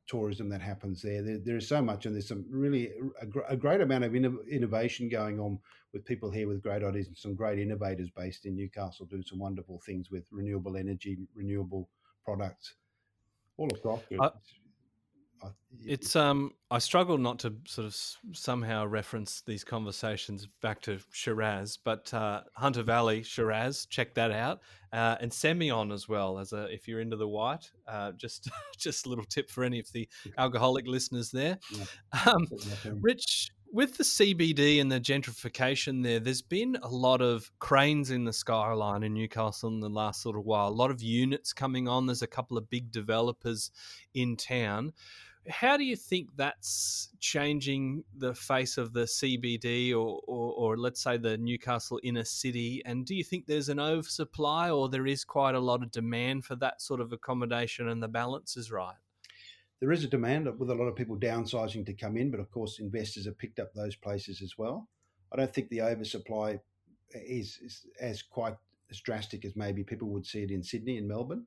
tourism 0.06 0.48
that 0.50 0.60
happens 0.60 1.00
there, 1.00 1.22
there, 1.22 1.38
there 1.38 1.56
is 1.56 1.68
so 1.68 1.80
much, 1.80 2.06
and 2.06 2.14
there's 2.14 2.28
some 2.28 2.44
really 2.50 2.90
a, 3.20 3.52
a 3.52 3.56
great 3.56 3.80
amount 3.80 4.04
of 4.04 4.14
innovation 4.14 5.08
going 5.08 5.40
on 5.40 5.58
with 5.92 6.04
people 6.04 6.30
here 6.30 6.48
with 6.48 6.62
great 6.62 6.82
ideas 6.82 7.06
and 7.06 7.16
some 7.16 7.34
great 7.34 7.58
innovators 7.58 8.10
based 8.10 8.46
in 8.46 8.56
Newcastle 8.56 9.06
doing 9.06 9.22
some 9.22 9.38
wonderful 9.38 9.80
things 9.86 10.10
with 10.10 10.24
renewable 10.30 10.76
energy, 10.76 11.18
renewable 11.34 11.88
products 12.24 12.74
all 13.56 13.68
across. 13.74 14.00
Uh, 14.18 14.30
it's 15.84 16.16
um 16.16 16.52
I 16.70 16.78
struggle 16.78 17.18
not 17.18 17.38
to 17.40 17.54
sort 17.66 17.86
of 17.86 17.96
somehow 18.36 18.86
reference 18.86 19.42
these 19.46 19.64
conversations 19.64 20.46
back 20.60 20.80
to 20.82 20.98
Shiraz, 21.10 21.76
but 21.76 22.12
uh, 22.14 22.42
Hunter 22.54 22.82
Valley 22.82 23.22
Shiraz, 23.22 23.86
check 23.86 24.14
that 24.14 24.30
out, 24.30 24.60
uh, 24.92 25.16
and 25.20 25.30
Semillon 25.30 25.92
as 25.92 26.08
well 26.08 26.38
as 26.38 26.52
a 26.52 26.64
if 26.72 26.88
you're 26.88 27.00
into 27.00 27.16
the 27.16 27.28
white. 27.28 27.70
Uh, 27.86 28.12
just 28.12 28.48
just 28.78 29.06
a 29.06 29.08
little 29.08 29.24
tip 29.24 29.50
for 29.50 29.64
any 29.64 29.80
of 29.80 29.90
the 29.92 30.08
alcoholic 30.38 30.86
listeners 30.86 31.30
there. 31.30 31.58
Um, 32.26 32.46
Rich, 33.00 33.50
with 33.72 33.96
the 33.96 34.04
CBD 34.04 34.80
and 34.80 34.92
the 34.92 35.00
gentrification 35.00 36.02
there, 36.02 36.20
there's 36.20 36.42
been 36.42 36.76
a 36.82 36.88
lot 36.88 37.22
of 37.22 37.50
cranes 37.58 38.10
in 38.10 38.24
the 38.24 38.32
skyline 38.32 39.02
in 39.02 39.14
Newcastle 39.14 39.70
in 39.70 39.80
the 39.80 39.88
last 39.88 40.26
little 40.26 40.42
while. 40.42 40.68
A 40.68 40.70
lot 40.70 40.90
of 40.90 41.02
units 41.02 41.52
coming 41.52 41.88
on. 41.88 42.06
There's 42.06 42.22
a 42.22 42.26
couple 42.26 42.58
of 42.58 42.68
big 42.68 42.92
developers 42.92 43.70
in 44.14 44.36
town. 44.36 44.92
How 45.48 45.76
do 45.76 45.82
you 45.82 45.96
think 45.96 46.28
that's 46.36 47.08
changing 47.18 48.04
the 48.16 48.32
face 48.32 48.78
of 48.78 48.92
the 48.92 49.02
CBD 49.02 49.90
or, 49.90 50.20
or, 50.26 50.54
or, 50.54 50.76
let's 50.76 51.02
say 51.02 51.16
the 51.16 51.36
Newcastle 51.36 51.98
inner 52.04 52.24
city? 52.24 52.80
And 52.84 53.04
do 53.04 53.14
you 53.14 53.24
think 53.24 53.46
there's 53.46 53.68
an 53.68 53.80
oversupply 53.80 54.70
or 54.70 54.88
there 54.88 55.06
is 55.06 55.24
quite 55.24 55.56
a 55.56 55.60
lot 55.60 55.82
of 55.82 55.90
demand 55.90 56.44
for 56.44 56.54
that 56.56 56.80
sort 56.80 57.00
of 57.00 57.12
accommodation 57.12 57.88
and 57.88 58.00
the 58.00 58.08
balance 58.08 58.56
is 58.56 58.70
right? 58.70 58.94
There 59.80 59.90
is 59.90 60.04
a 60.04 60.08
demand 60.08 60.46
with 60.60 60.70
a 60.70 60.74
lot 60.76 60.84
of 60.84 60.94
people 60.94 61.16
downsizing 61.16 61.84
to 61.86 61.92
come 61.92 62.16
in, 62.16 62.30
but 62.30 62.38
of 62.38 62.48
course, 62.52 62.78
investors 62.78 63.24
have 63.24 63.36
picked 63.36 63.58
up 63.58 63.74
those 63.74 63.96
places 63.96 64.40
as 64.40 64.56
well. 64.56 64.88
I 65.32 65.36
don't 65.36 65.52
think 65.52 65.70
the 65.70 65.82
oversupply 65.82 66.60
is, 67.14 67.58
is 67.60 67.86
as 68.00 68.22
quite 68.22 68.54
as 68.92 69.00
drastic 69.00 69.44
as 69.44 69.56
maybe 69.56 69.82
people 69.82 70.08
would 70.10 70.24
see 70.24 70.44
it 70.44 70.52
in 70.52 70.62
Sydney 70.62 70.98
and 70.98 71.08
Melbourne. 71.08 71.46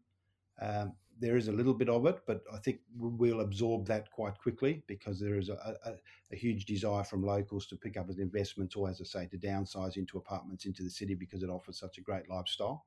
Um, 0.62 0.94
there 1.20 1.38
is 1.38 1.48
a 1.48 1.52
little 1.52 1.74
bit 1.74 1.90
of 1.90 2.06
it, 2.06 2.20
but 2.26 2.44
I 2.54 2.58
think 2.58 2.80
we'll 2.98 3.42
absorb 3.42 3.86
that 3.88 4.12
quite 4.12 4.38
quickly 4.38 4.84
because 4.88 5.20
there 5.20 5.38
is 5.38 5.50
a, 5.50 5.78
a, 5.86 5.92
a, 6.32 6.36
huge 6.36 6.66
desire 6.66 7.04
from 7.04 7.24
locals 7.24 7.68
to 7.68 7.78
pick 7.78 7.96
up 7.96 8.10
as 8.10 8.20
investments 8.20 8.76
or, 8.76 8.90
as 8.90 9.00
I 9.00 9.06
say, 9.06 9.28
to 9.28 9.38
downsize 9.38 9.96
into 9.98 10.18
apartments 10.18 10.66
into 10.66 10.84
the 10.84 10.90
city 10.90 11.16
because 11.16 11.42
it 11.42 11.50
offers 11.50 11.80
such 11.80 11.98
a 11.98 12.02
great 12.02 12.30
lifestyle. 12.30 12.86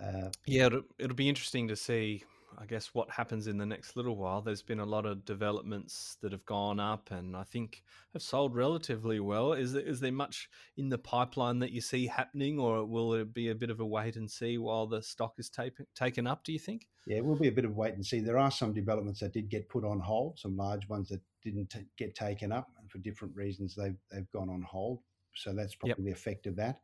Uh, 0.00 0.30
yeah, 0.46 0.66
it'll, 0.66 0.82
it'll 0.98 1.16
be 1.16 1.28
interesting 1.28 1.68
to 1.68 1.76
see 1.76 2.24
I 2.58 2.66
guess 2.66 2.94
what 2.94 3.10
happens 3.10 3.46
in 3.46 3.58
the 3.58 3.66
next 3.66 3.96
little 3.96 4.16
while. 4.16 4.42
There's 4.42 4.62
been 4.62 4.80
a 4.80 4.86
lot 4.86 5.06
of 5.06 5.24
developments 5.24 6.16
that 6.20 6.32
have 6.32 6.44
gone 6.44 6.80
up, 6.80 7.10
and 7.10 7.36
I 7.36 7.44
think 7.44 7.82
have 8.12 8.22
sold 8.22 8.54
relatively 8.54 9.20
well. 9.20 9.52
Is 9.52 9.72
there, 9.72 9.82
is 9.82 10.00
there 10.00 10.12
much 10.12 10.48
in 10.76 10.88
the 10.88 10.98
pipeline 10.98 11.58
that 11.60 11.72
you 11.72 11.80
see 11.80 12.06
happening, 12.06 12.58
or 12.58 12.84
will 12.84 13.14
it 13.14 13.32
be 13.32 13.48
a 13.48 13.54
bit 13.54 13.70
of 13.70 13.80
a 13.80 13.86
wait 13.86 14.16
and 14.16 14.30
see 14.30 14.58
while 14.58 14.86
the 14.86 15.02
stock 15.02 15.34
is 15.38 15.48
taken 15.48 15.86
taken 15.94 16.26
up? 16.26 16.44
Do 16.44 16.52
you 16.52 16.58
think? 16.58 16.88
Yeah, 17.06 17.18
it 17.18 17.24
will 17.24 17.36
be 17.38 17.48
a 17.48 17.52
bit 17.52 17.64
of 17.64 17.76
wait 17.76 17.94
and 17.94 18.04
see. 18.04 18.20
There 18.20 18.38
are 18.38 18.50
some 18.50 18.72
developments 18.72 19.20
that 19.20 19.32
did 19.32 19.48
get 19.48 19.68
put 19.68 19.84
on 19.84 20.00
hold, 20.00 20.38
some 20.38 20.56
large 20.56 20.88
ones 20.88 21.08
that 21.08 21.20
didn't 21.42 21.70
t- 21.70 21.86
get 21.96 22.14
taken 22.14 22.52
up, 22.52 22.68
and 22.78 22.90
for 22.90 22.98
different 22.98 23.34
reasons 23.34 23.74
they've 23.74 23.98
they've 24.10 24.30
gone 24.32 24.50
on 24.50 24.62
hold. 24.62 25.00
So 25.34 25.52
that's 25.52 25.74
probably 25.74 26.04
yep. 26.04 26.06
the 26.06 26.12
effect 26.12 26.46
of 26.46 26.56
that. 26.56 26.80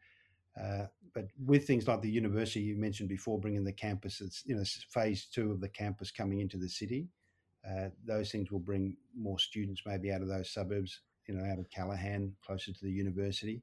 Uh, 0.60 0.86
but 1.14 1.26
with 1.44 1.66
things 1.66 1.88
like 1.88 2.02
the 2.02 2.10
university 2.10 2.60
you 2.60 2.76
mentioned 2.76 3.08
before, 3.08 3.40
bringing 3.40 3.64
the 3.64 3.72
campus, 3.72 4.20
it's 4.20 4.42
you 4.44 4.54
know 4.54 4.64
phase 4.90 5.26
two 5.32 5.50
of 5.50 5.60
the 5.60 5.68
campus 5.68 6.10
coming 6.10 6.40
into 6.40 6.58
the 6.58 6.68
city. 6.68 7.08
Uh, 7.66 7.88
those 8.06 8.30
things 8.30 8.50
will 8.50 8.60
bring 8.60 8.96
more 9.18 9.38
students 9.38 9.82
maybe 9.86 10.12
out 10.12 10.22
of 10.22 10.28
those 10.28 10.52
suburbs, 10.52 11.00
you 11.26 11.34
know, 11.34 11.44
out 11.50 11.58
of 11.58 11.68
Callaghan, 11.70 12.36
closer 12.44 12.72
to 12.72 12.78
the 12.82 12.90
university. 12.90 13.62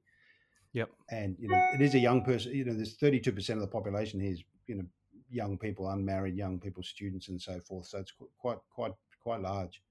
Yep. 0.74 0.90
And 1.12 1.36
you 1.40 1.48
know, 1.48 1.62
it 1.74 1.82
is 1.82 1.94
a 1.94 2.00
young 2.00 2.24
person. 2.24 2.54
You 2.54 2.66
know, 2.66 2.74
there's 2.74 2.96
32 2.96 3.32
percent 3.32 3.58
of 3.58 3.62
the 3.62 3.72
population 3.72 4.20
here 4.20 4.32
is 4.32 4.44
you 4.68 4.76
know 4.76 4.86
young 5.30 5.58
people, 5.58 5.90
unmarried 5.90 6.36
young 6.36 6.60
people, 6.60 6.84
students, 6.84 7.30
and 7.30 7.42
so 7.42 7.60
forth. 7.60 7.86
So 7.88 8.00
it's 8.00 8.14
quite 8.40 8.58
quite 8.74 8.94
quite 9.22 9.42
large. 9.42 9.82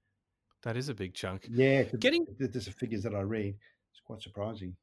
That 0.63 0.77
is 0.77 0.89
a 0.89 0.93
big 0.93 1.13
chunk. 1.13 1.47
Yeah, 1.49 1.83
getting 1.99 2.25
there's 2.37 2.65
the 2.65 2.71
figures 2.71 3.03
that 3.03 3.15
I 3.15 3.21
read. 3.21 3.55
It's 3.91 4.01
quite 4.05 4.21
surprising. 4.21 4.75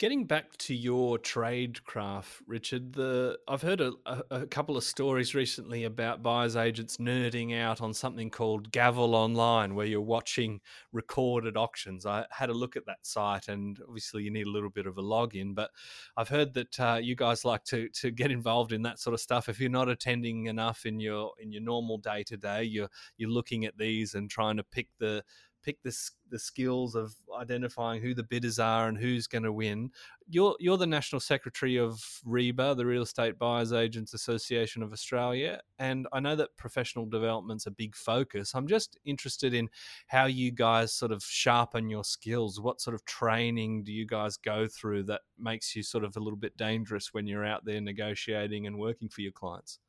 Getting 0.00 0.24
back 0.24 0.56
to 0.56 0.74
your 0.74 1.18
trade 1.18 1.84
craft, 1.84 2.40
Richard, 2.46 2.94
the 2.94 3.38
I've 3.46 3.60
heard 3.60 3.82
a, 3.82 3.92
a, 4.30 4.46
couple 4.46 4.78
of 4.78 4.82
stories 4.82 5.34
recently 5.34 5.84
about 5.84 6.22
buyers 6.22 6.56
agents 6.56 6.96
nerding 6.96 7.54
out 7.60 7.82
on 7.82 7.92
something 7.92 8.30
called 8.30 8.72
Gavel 8.72 9.14
Online, 9.14 9.74
where 9.74 9.84
you're 9.84 10.00
watching 10.00 10.62
recorded 10.90 11.58
auctions. 11.58 12.06
I 12.06 12.24
had 12.30 12.48
a 12.48 12.54
look 12.54 12.76
at 12.76 12.86
that 12.86 13.00
site, 13.02 13.48
and 13.48 13.78
obviously 13.86 14.22
you 14.22 14.30
need 14.30 14.46
a 14.46 14.50
little 14.50 14.70
bit 14.70 14.86
of 14.86 14.96
a 14.96 15.02
login. 15.02 15.54
But 15.54 15.70
I've 16.16 16.30
heard 16.30 16.54
that 16.54 16.80
uh, 16.80 16.98
you 17.02 17.14
guys 17.14 17.44
like 17.44 17.64
to 17.64 17.90
to 17.90 18.10
get 18.10 18.30
involved 18.30 18.72
in 18.72 18.80
that 18.80 19.00
sort 19.00 19.12
of 19.12 19.20
stuff. 19.20 19.50
If 19.50 19.60
you're 19.60 19.68
not 19.68 19.90
attending 19.90 20.46
enough 20.46 20.86
in 20.86 20.98
your 20.98 21.32
in 21.40 21.52
your 21.52 21.60
normal 21.60 21.98
day 21.98 22.22
to 22.22 22.38
day, 22.38 22.64
you're 22.64 22.88
you're 23.18 23.28
looking 23.28 23.66
at 23.66 23.76
these 23.76 24.14
and 24.14 24.30
trying 24.30 24.56
to 24.56 24.64
pick 24.64 24.88
the 24.98 25.22
pick 25.62 25.82
the, 25.82 25.96
the 26.30 26.38
skills 26.38 26.94
of 26.94 27.14
identifying 27.38 28.02
who 28.02 28.14
the 28.14 28.22
bidders 28.22 28.58
are 28.58 28.88
and 28.88 28.98
who's 28.98 29.26
going 29.26 29.42
to 29.42 29.52
win. 29.52 29.90
You're 30.28 30.56
you're 30.60 30.76
the 30.76 30.86
national 30.86 31.20
secretary 31.20 31.76
of 31.76 32.00
REBA, 32.24 32.76
the 32.76 32.86
Real 32.86 33.02
Estate 33.02 33.38
Buyers 33.38 33.72
Agents 33.72 34.14
Association 34.14 34.82
of 34.82 34.92
Australia, 34.92 35.60
and 35.78 36.06
I 36.12 36.20
know 36.20 36.36
that 36.36 36.56
professional 36.56 37.06
development's 37.06 37.66
a 37.66 37.70
big 37.70 37.96
focus. 37.96 38.54
I'm 38.54 38.66
just 38.66 38.98
interested 39.04 39.54
in 39.54 39.68
how 40.06 40.26
you 40.26 40.52
guys 40.52 40.92
sort 40.92 41.12
of 41.12 41.22
sharpen 41.22 41.90
your 41.90 42.04
skills. 42.04 42.60
What 42.60 42.80
sort 42.80 42.94
of 42.94 43.04
training 43.04 43.84
do 43.84 43.92
you 43.92 44.06
guys 44.06 44.36
go 44.36 44.68
through 44.68 45.04
that 45.04 45.22
makes 45.38 45.74
you 45.74 45.82
sort 45.82 46.04
of 46.04 46.16
a 46.16 46.20
little 46.20 46.38
bit 46.38 46.56
dangerous 46.56 47.12
when 47.12 47.26
you're 47.26 47.44
out 47.44 47.64
there 47.64 47.80
negotiating 47.80 48.66
and 48.66 48.78
working 48.78 49.08
for 49.08 49.22
your 49.22 49.32
clients? 49.32 49.80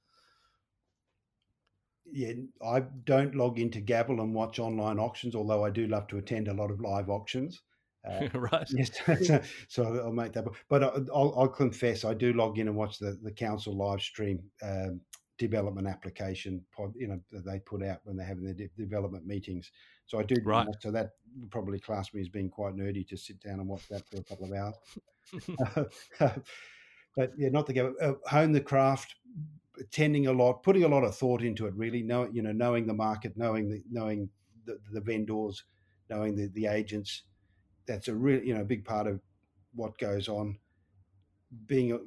Yeah, 2.11 2.33
I 2.65 2.81
don't 3.05 3.35
log 3.35 3.59
into 3.59 3.79
Gavel 3.79 4.21
and 4.21 4.33
watch 4.33 4.59
online 4.59 4.99
auctions, 4.99 5.35
although 5.35 5.63
I 5.63 5.69
do 5.69 5.87
love 5.87 6.07
to 6.07 6.17
attend 6.17 6.47
a 6.47 6.53
lot 6.53 6.71
of 6.71 6.81
live 6.81 7.09
auctions. 7.09 7.61
Uh, 8.09 8.27
right. 8.33 8.67
Yes, 8.69 8.91
so, 9.25 9.41
so, 9.67 10.01
I'll 10.03 10.11
make 10.11 10.33
that. 10.33 10.45
But 10.69 10.83
I'll, 10.83 11.33
I'll, 11.37 11.47
confess, 11.47 12.03
I 12.03 12.13
do 12.13 12.33
log 12.33 12.57
in 12.57 12.67
and 12.67 12.75
watch 12.75 12.99
the, 12.99 13.17
the 13.23 13.31
council 13.31 13.75
live 13.75 14.01
stream 14.01 14.41
um, 14.63 15.01
development 15.37 15.87
application 15.87 16.63
pod, 16.75 16.93
you 16.95 17.07
know, 17.07 17.19
that 17.31 17.45
they 17.45 17.59
put 17.59 17.83
out 17.83 17.99
when 18.03 18.17
they're 18.17 18.25
having 18.25 18.43
their 18.43 18.53
de- 18.53 18.69
development 18.77 19.25
meetings. 19.25 19.71
So 20.05 20.19
I 20.19 20.23
do. 20.23 20.35
Right. 20.43 20.65
That, 20.65 20.81
so 20.81 20.91
that 20.91 21.11
probably 21.49 21.79
class 21.79 22.13
me 22.13 22.21
as 22.21 22.29
being 22.29 22.49
quite 22.49 22.75
nerdy 22.75 23.07
to 23.07 23.17
sit 23.17 23.39
down 23.39 23.59
and 23.59 23.67
watch 23.67 23.87
that 23.89 24.07
for 24.09 24.17
a 24.17 24.23
couple 24.23 24.45
of 24.45 24.53
hours. 24.53 24.75
but 27.15 27.31
yeah, 27.37 27.49
not 27.49 27.67
to 27.67 27.73
go 27.73 27.93
uh, 28.01 28.13
hone 28.29 28.51
the 28.51 28.61
craft 28.61 29.15
attending 29.81 30.27
a 30.27 30.31
lot, 30.31 30.63
putting 30.63 30.83
a 30.83 30.87
lot 30.87 31.03
of 31.03 31.15
thought 31.15 31.41
into 31.41 31.65
it. 31.65 31.73
Really, 31.75 32.03
know 32.03 32.29
you 32.31 32.41
know, 32.41 32.51
knowing 32.51 32.87
the 32.87 32.93
market, 32.93 33.33
knowing 33.35 33.69
the 33.69 33.83
knowing 33.89 34.29
the, 34.65 34.79
the 34.91 35.01
vendors, 35.01 35.63
knowing 36.09 36.35
the 36.35 36.47
the 36.53 36.67
agents. 36.67 37.23
That's 37.87 38.07
a 38.07 38.15
real 38.15 38.41
you 38.41 38.53
know 38.53 38.63
big 38.63 38.85
part 38.85 39.07
of 39.07 39.19
what 39.73 39.97
goes 39.97 40.29
on. 40.29 40.57
Being 41.65 41.93
uh, 41.93 41.97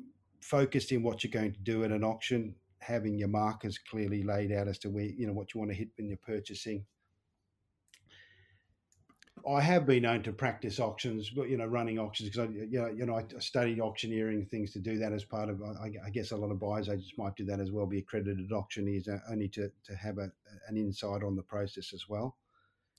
focused 0.40 0.92
in 0.92 1.02
what 1.02 1.22
you're 1.22 1.30
going 1.30 1.52
to 1.52 1.60
do 1.60 1.84
at 1.84 1.90
an 1.90 2.04
auction, 2.04 2.54
having 2.78 3.18
your 3.18 3.28
markers 3.28 3.78
clearly 3.78 4.22
laid 4.22 4.52
out 4.52 4.68
as 4.68 4.78
to 4.78 4.90
where 4.90 5.04
you 5.04 5.26
know 5.26 5.32
what 5.32 5.52
you 5.52 5.60
want 5.60 5.70
to 5.72 5.76
hit 5.76 5.88
when 5.96 6.08
you're 6.08 6.18
purchasing, 6.18 6.87
I 9.48 9.61
have 9.61 9.85
been 9.85 10.04
known 10.04 10.22
to 10.22 10.33
practice 10.33 10.80
auctions, 10.80 11.30
but 11.30 11.50
you 11.50 11.59
know, 11.59 11.66
running 11.66 11.98
auctions 11.98 12.30
because 12.30 12.48
I, 12.48 12.52
you 12.52 12.80
know, 12.80 12.88
you 12.88 13.04
know, 13.04 13.16
I 13.16 13.24
studied 13.40 13.80
auctioneering 13.80 14.46
things 14.46 14.72
to 14.72 14.78
do 14.78 14.98
that 14.98 15.12
as 15.12 15.24
part 15.24 15.50
of. 15.50 15.62
I, 15.62 15.92
I, 16.04 16.11
guess 16.11 16.30
a 16.30 16.37
lot 16.37 16.50
of 16.50 16.59
buyers 16.59 16.88
agents 16.88 17.12
might 17.18 17.37
do 17.37 17.44
that 17.46 17.61
as 17.61 17.70
well, 17.70 17.85
be 17.85 17.98
accredited 17.98 18.52
auctioneers, 18.52 19.07
uh, 19.07 19.18
only 19.30 19.48
to 19.48 19.70
to 19.85 19.94
have 19.96 20.18
a, 20.18 20.30
an 20.68 20.76
insight 20.76 21.22
on 21.22 21.37
the 21.37 21.42
process 21.42 21.92
as 21.92 22.09
well. 22.09 22.37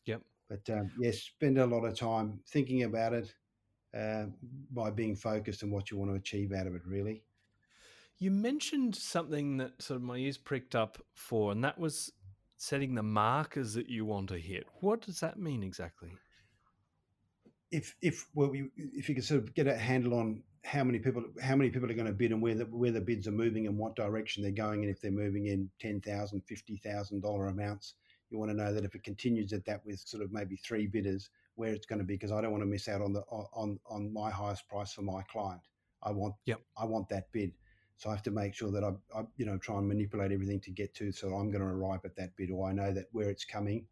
Yep. 0.05 0.21
But 0.47 0.69
um, 0.69 0.91
yes, 0.99 1.19
spend 1.19 1.57
a 1.57 1.65
lot 1.65 1.83
of 1.83 1.97
time 1.97 2.39
thinking 2.47 2.83
about 2.83 3.13
it 3.13 3.33
uh, 3.97 4.25
by 4.71 4.91
being 4.91 5.15
focused 5.15 5.63
on 5.63 5.71
what 5.71 5.89
you 5.89 5.97
want 5.97 6.11
to 6.11 6.15
achieve 6.15 6.53
out 6.53 6.67
of 6.67 6.75
it. 6.75 6.81
Really. 6.85 7.23
You 8.17 8.31
mentioned 8.31 8.95
something 8.95 9.57
that 9.57 9.81
sort 9.81 9.97
of 9.97 10.03
my 10.03 10.17
ears 10.17 10.37
pricked 10.37 10.75
up 10.75 10.99
for, 11.15 11.51
and 11.51 11.63
that 11.63 11.79
was 11.79 12.11
setting 12.57 12.95
the 12.95 13.03
markers 13.03 13.73
that 13.73 13.89
you 13.89 14.05
want 14.05 14.29
to 14.29 14.37
hit. 14.37 14.67
What 14.79 15.01
does 15.01 15.19
that 15.19 15.39
mean 15.39 15.63
exactly? 15.63 16.11
If 17.71 17.95
if 18.01 18.25
well, 18.33 18.49
we, 18.49 18.69
if 18.75 19.09
you 19.09 19.15
can 19.15 19.23
sort 19.23 19.41
of 19.41 19.53
get 19.53 19.67
a 19.67 19.75
handle 19.75 20.13
on 20.13 20.43
how 20.63 20.83
many 20.83 20.97
people 20.97 21.23
how 21.41 21.55
many 21.55 21.69
people 21.69 21.89
are 21.89 21.95
going 21.95 22.07
to 22.07 22.13
bid 22.13 22.31
and 22.31 22.41
where 22.41 22.55
the 22.55 22.65
where 22.65 22.91
the 22.91 23.01
bids 23.01 23.27
are 23.27 23.31
moving 23.31 23.67
and 23.67 23.77
what 23.77 23.95
direction 23.95 24.41
they're 24.41 24.51
going 24.51 24.83
and 24.83 24.91
if 24.91 25.01
they're 25.01 25.11
moving 25.11 25.47
in 25.47 25.69
ten 25.79 26.01
thousand, 26.01 26.41
fifty 26.41 26.77
thousand 26.77 27.21
dollar 27.21 27.47
amounts, 27.47 27.93
you 28.29 28.39
want 28.39 28.51
to 28.51 28.57
know 28.57 28.73
that 28.73 28.85
if 28.85 28.95
it 28.95 29.03
continues 29.03 29.53
at 29.53 29.65
that 29.65 29.85
with 29.85 29.99
sort 29.99 30.23
of 30.23 30.31
maybe 30.31 30.55
three 30.55 30.87
bidders, 30.87 31.29
where 31.55 31.73
it's 31.73 31.85
going 31.85 31.99
to 31.99 32.05
be 32.05 32.15
because 32.15 32.31
I 32.31 32.41
don't 32.41 32.51
want 32.51 32.63
to 32.63 32.67
miss 32.67 32.87
out 32.87 33.01
on 33.01 33.13
the 33.13 33.21
on 33.21 33.79
on 33.89 34.11
my 34.11 34.31
highest 34.31 34.67
price 34.67 34.93
for 34.93 35.01
my 35.01 35.21
client. 35.23 35.61
I 36.03 36.11
want 36.11 36.35
yep. 36.45 36.61
I 36.77 36.85
want 36.85 37.09
that 37.09 37.31
bid. 37.31 37.51
So 37.97 38.09
I 38.09 38.13
have 38.13 38.23
to 38.23 38.31
make 38.31 38.53
sure 38.53 38.71
that 38.71 38.83
I, 38.83 38.89
I, 39.17 39.23
you 39.37 39.45
know, 39.45 39.57
try 39.57 39.77
and 39.77 39.87
manipulate 39.87 40.33
everything 40.33 40.59
to 40.61 40.71
get 40.71 40.93
to. 40.95 41.13
So 41.13 41.29
I'm 41.29 41.49
going 41.49 41.63
to 41.63 41.69
arrive 41.69 42.01
at 42.03 42.15
that 42.17 42.35
bid, 42.35 42.51
or 42.51 42.69
I 42.69 42.73
know 42.73 42.91
that 42.91 43.05
where 43.13 43.29
it's 43.29 43.45
coming, 43.45 43.85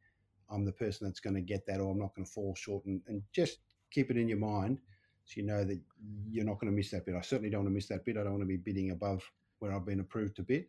I'm 0.49 0.65
the 0.65 0.71
person 0.71 1.07
that's 1.07 1.19
going 1.19 1.35
to 1.35 1.41
get 1.41 1.65
that, 1.67 1.79
or 1.79 1.91
I'm 1.91 1.99
not 1.99 2.15
going 2.15 2.25
to 2.25 2.31
fall 2.31 2.55
short. 2.55 2.85
And, 2.85 3.01
and 3.07 3.21
just 3.31 3.59
keep 3.91 4.11
it 4.11 4.17
in 4.17 4.27
your 4.27 4.39
mind 4.39 4.79
so 5.25 5.33
you 5.37 5.45
know 5.45 5.63
that 5.63 5.77
mm-hmm. 5.77 6.31
you're 6.31 6.45
not 6.45 6.59
going 6.59 6.71
to 6.71 6.75
miss 6.75 6.91
that 6.91 7.05
bid. 7.05 7.15
I 7.15 7.21
certainly 7.21 7.49
don't 7.49 7.61
want 7.61 7.69
to 7.69 7.75
miss 7.75 7.87
that 7.87 8.05
bid. 8.05 8.17
I 8.17 8.23
don't 8.23 8.33
want 8.33 8.43
to 8.43 8.47
be 8.47 8.57
bidding 8.57 8.91
above 8.91 9.23
where 9.59 9.73
I've 9.73 9.85
been 9.85 9.99
approved 9.99 10.35
to 10.37 10.43
bid. 10.43 10.65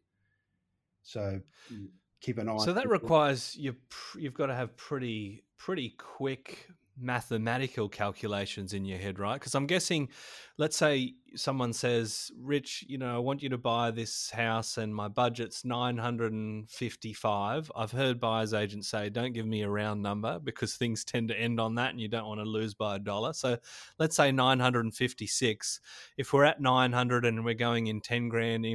So 1.02 1.40
mm, 1.72 1.88
keep 2.20 2.38
an 2.38 2.48
eye. 2.48 2.58
So 2.58 2.72
that 2.72 2.88
requires 2.88 3.56
you. 3.56 3.74
You've 4.16 4.34
got 4.34 4.46
to 4.46 4.54
have 4.54 4.76
pretty 4.76 5.44
pretty 5.56 5.94
quick 5.98 6.68
mathematical 6.98 7.88
calculations 7.88 8.72
in 8.72 8.84
your 8.84 8.98
head, 8.98 9.18
right? 9.18 9.34
Because 9.34 9.54
I'm 9.54 9.66
guessing, 9.66 10.08
let's 10.58 10.76
say 10.76 11.14
someone 11.34 11.72
says, 11.72 12.30
Rich, 12.38 12.84
you 12.88 12.98
know, 12.98 13.14
I 13.14 13.18
want 13.18 13.42
you 13.42 13.48
to 13.48 13.58
buy 13.58 13.90
this 13.90 14.30
house 14.30 14.78
and 14.78 14.94
my 14.94 15.08
budget's 15.08 15.64
955. 15.64 17.72
I've 17.74 17.92
heard 17.92 18.20
buyer's 18.20 18.54
agents 18.54 18.88
say, 18.88 19.10
don't 19.10 19.32
give 19.32 19.46
me 19.46 19.62
a 19.62 19.68
round 19.68 20.02
number 20.02 20.38
because 20.38 20.74
things 20.74 21.04
tend 21.04 21.28
to 21.28 21.38
end 21.38 21.60
on 21.60 21.74
that 21.76 21.90
and 21.90 22.00
you 22.00 22.08
don't 22.08 22.26
want 22.26 22.40
to 22.40 22.44
lose 22.44 22.74
by 22.74 22.96
a 22.96 23.00
dollar. 23.00 23.32
So 23.32 23.58
let's 23.98 24.16
say 24.16 24.32
956. 24.32 25.80
If 26.16 26.32
we're 26.32 26.44
at 26.44 26.60
900 26.60 27.24
and 27.24 27.44
we're 27.44 27.54
going 27.54 27.88
in 27.88 28.00
10 28.00 28.28
grand 28.28 28.66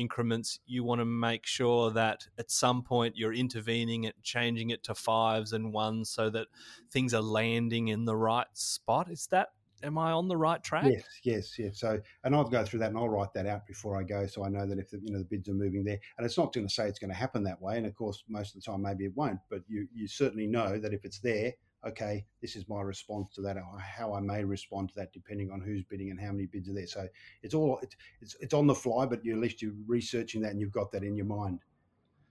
increments, 0.00 0.60
you 0.66 0.82
want 0.82 1.00
to 1.00 1.04
make 1.04 1.46
sure 1.46 1.90
that 1.90 2.26
at 2.38 2.50
some 2.50 2.82
point 2.82 3.16
you're 3.16 3.34
intervening 3.34 4.04
it, 4.04 4.14
changing 4.22 4.70
it 4.70 4.82
to 4.84 4.94
fives 4.94 5.52
and 5.52 5.72
ones 5.72 6.10
so 6.10 6.30
that 6.30 6.46
things 6.90 7.14
are 7.14 7.22
landing 7.22 7.88
in 7.88 8.04
the 8.04 8.16
right 8.16 8.46
spot. 8.54 9.10
Is 9.10 9.26
that 9.30 9.50
am 9.82 9.98
I 9.98 10.12
on 10.12 10.28
the 10.28 10.36
right 10.36 10.62
track? 10.62 10.86
Yes, 10.86 11.04
yes, 11.22 11.58
yes. 11.58 11.80
So, 11.80 12.00
and 12.24 12.34
I'll 12.34 12.44
go 12.44 12.64
through 12.64 12.80
that 12.80 12.90
and 12.90 12.98
I'll 12.98 13.08
write 13.08 13.32
that 13.34 13.46
out 13.46 13.66
before 13.66 13.98
I 13.98 14.02
go, 14.02 14.26
so 14.26 14.44
I 14.44 14.48
know 14.48 14.66
that 14.66 14.78
if 14.78 14.90
the, 14.90 15.00
you 15.02 15.12
know 15.12 15.18
the 15.18 15.24
bids 15.24 15.48
are 15.48 15.54
moving 15.54 15.84
there, 15.84 15.98
and 16.18 16.26
it's 16.26 16.38
not 16.38 16.52
going 16.52 16.66
to 16.66 16.72
say 16.72 16.86
it's 16.86 16.98
going 16.98 17.10
to 17.10 17.16
happen 17.16 17.42
that 17.44 17.60
way. 17.60 17.76
And 17.76 17.86
of 17.86 17.94
course, 17.94 18.24
most 18.28 18.54
of 18.54 18.62
the 18.62 18.70
time 18.70 18.82
maybe 18.82 19.04
it 19.04 19.12
won't, 19.14 19.38
but 19.48 19.62
you 19.68 19.86
you 19.94 20.08
certainly 20.08 20.46
know 20.46 20.78
that 20.78 20.92
if 20.92 21.04
it's 21.04 21.20
there, 21.20 21.52
okay, 21.86 22.24
this 22.40 22.56
is 22.56 22.68
my 22.68 22.80
response 22.80 23.34
to 23.34 23.42
that, 23.42 23.56
or 23.56 23.78
how 23.78 24.14
I 24.14 24.20
may 24.20 24.44
respond 24.44 24.90
to 24.90 24.94
that, 24.96 25.12
depending 25.12 25.50
on 25.50 25.60
who's 25.60 25.82
bidding 25.84 26.10
and 26.10 26.20
how 26.20 26.32
many 26.32 26.46
bids 26.46 26.68
are 26.68 26.74
there. 26.74 26.86
So 26.86 27.08
it's 27.42 27.54
all 27.54 27.80
it's 28.20 28.36
it's 28.40 28.54
on 28.54 28.66
the 28.66 28.74
fly, 28.74 29.06
but 29.06 29.24
you, 29.24 29.32
at 29.32 29.40
least 29.40 29.62
you're 29.62 29.72
researching 29.86 30.42
that 30.42 30.50
and 30.50 30.60
you've 30.60 30.72
got 30.72 30.90
that 30.92 31.02
in 31.02 31.16
your 31.16 31.26
mind. 31.26 31.60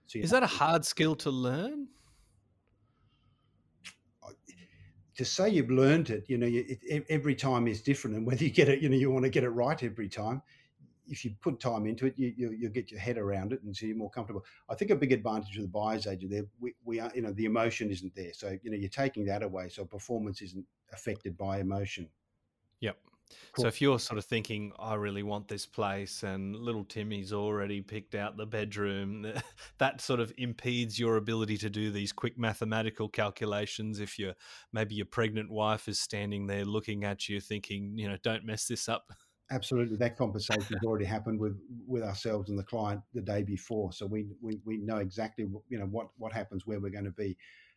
So 0.06 0.18
is 0.18 0.30
that 0.30 0.42
a 0.42 0.48
hard 0.48 0.84
skill 0.84 1.14
to 1.16 1.30
learn? 1.30 1.88
To 5.16 5.24
say 5.24 5.50
you've 5.50 5.70
learned 5.70 6.08
it, 6.08 6.24
you 6.28 6.38
know, 6.38 6.48
it, 6.48 7.04
every 7.10 7.34
time 7.34 7.68
is 7.68 7.82
different, 7.82 8.16
and 8.16 8.26
whether 8.26 8.42
you 8.42 8.50
get 8.50 8.70
it, 8.70 8.80
you 8.80 8.88
know, 8.88 8.96
you 8.96 9.10
want 9.10 9.24
to 9.24 9.30
get 9.30 9.44
it 9.44 9.50
right 9.50 9.82
every 9.82 10.08
time 10.08 10.40
if 11.10 11.24
you 11.24 11.32
put 11.40 11.60
time 11.60 11.86
into 11.86 12.06
it, 12.06 12.14
you, 12.16 12.32
you 12.36 12.58
will 12.62 12.70
get 12.70 12.90
your 12.90 13.00
head 13.00 13.18
around 13.18 13.52
it 13.52 13.62
and 13.62 13.76
so 13.76 13.86
you're 13.86 13.96
more 13.96 14.10
comfortable. 14.10 14.44
I 14.68 14.74
think 14.74 14.90
a 14.90 14.96
big 14.96 15.12
advantage 15.12 15.56
of 15.56 15.62
the 15.62 15.68
buyer's 15.68 16.06
agent 16.06 16.30
there, 16.30 16.44
we, 16.60 16.74
we 16.84 17.00
are 17.00 17.10
you 17.14 17.22
know 17.22 17.32
the 17.32 17.44
emotion 17.44 17.90
isn't 17.90 18.14
there, 18.14 18.32
so 18.32 18.56
you 18.62 18.70
know 18.70 18.76
you're 18.76 18.88
taking 18.88 19.24
that 19.26 19.42
away, 19.42 19.68
so 19.68 19.84
performance 19.84 20.40
isn't 20.40 20.64
affected 20.92 21.36
by 21.36 21.58
emotion. 21.60 22.08
Yep. 22.80 22.96
Cool. 23.52 23.62
So 23.62 23.68
if 23.68 23.80
you're 23.80 23.98
sort 23.98 24.18
of 24.18 24.24
thinking, 24.24 24.72
I 24.78 24.94
really 24.94 25.22
want 25.22 25.46
this 25.46 25.66
place, 25.66 26.22
and 26.22 26.56
little 26.56 26.84
Timmy's 26.84 27.32
already 27.32 27.80
picked 27.80 28.14
out 28.14 28.36
the 28.36 28.46
bedroom, 28.46 29.26
that 29.78 30.00
sort 30.00 30.20
of 30.20 30.32
impedes 30.38 30.98
your 30.98 31.16
ability 31.16 31.56
to 31.58 31.70
do 31.70 31.90
these 31.90 32.12
quick 32.12 32.38
mathematical 32.38 33.08
calculations. 33.08 34.00
If 34.00 34.18
you're 34.18 34.34
maybe 34.72 34.94
your 34.96 35.06
pregnant 35.06 35.50
wife 35.50 35.88
is 35.88 36.00
standing 36.00 36.46
there 36.46 36.64
looking 36.64 37.04
at 37.04 37.28
you, 37.28 37.40
thinking, 37.40 37.96
you 37.96 38.08
know, 38.08 38.16
don't 38.22 38.44
mess 38.44 38.66
this 38.66 38.88
up. 38.88 39.04
Absolutely, 39.50 39.96
that 39.96 40.16
conversation 40.18 40.62
has 40.62 40.84
already 40.84 41.04
happened 41.04 41.40
with 41.40 41.58
with 41.86 42.02
ourselves 42.02 42.50
and 42.50 42.58
the 42.58 42.64
client 42.64 43.00
the 43.14 43.20
day 43.20 43.42
before, 43.42 43.92
so 43.92 44.06
we 44.06 44.26
we, 44.40 44.60
we 44.64 44.78
know 44.78 44.98
exactly 44.98 45.46
you 45.68 45.78
know 45.78 45.86
what 45.86 46.08
what 46.16 46.32
happens, 46.32 46.66
where 46.66 46.80
we're 46.80 46.90
going 46.90 47.04
to 47.04 47.10
be, 47.10 47.36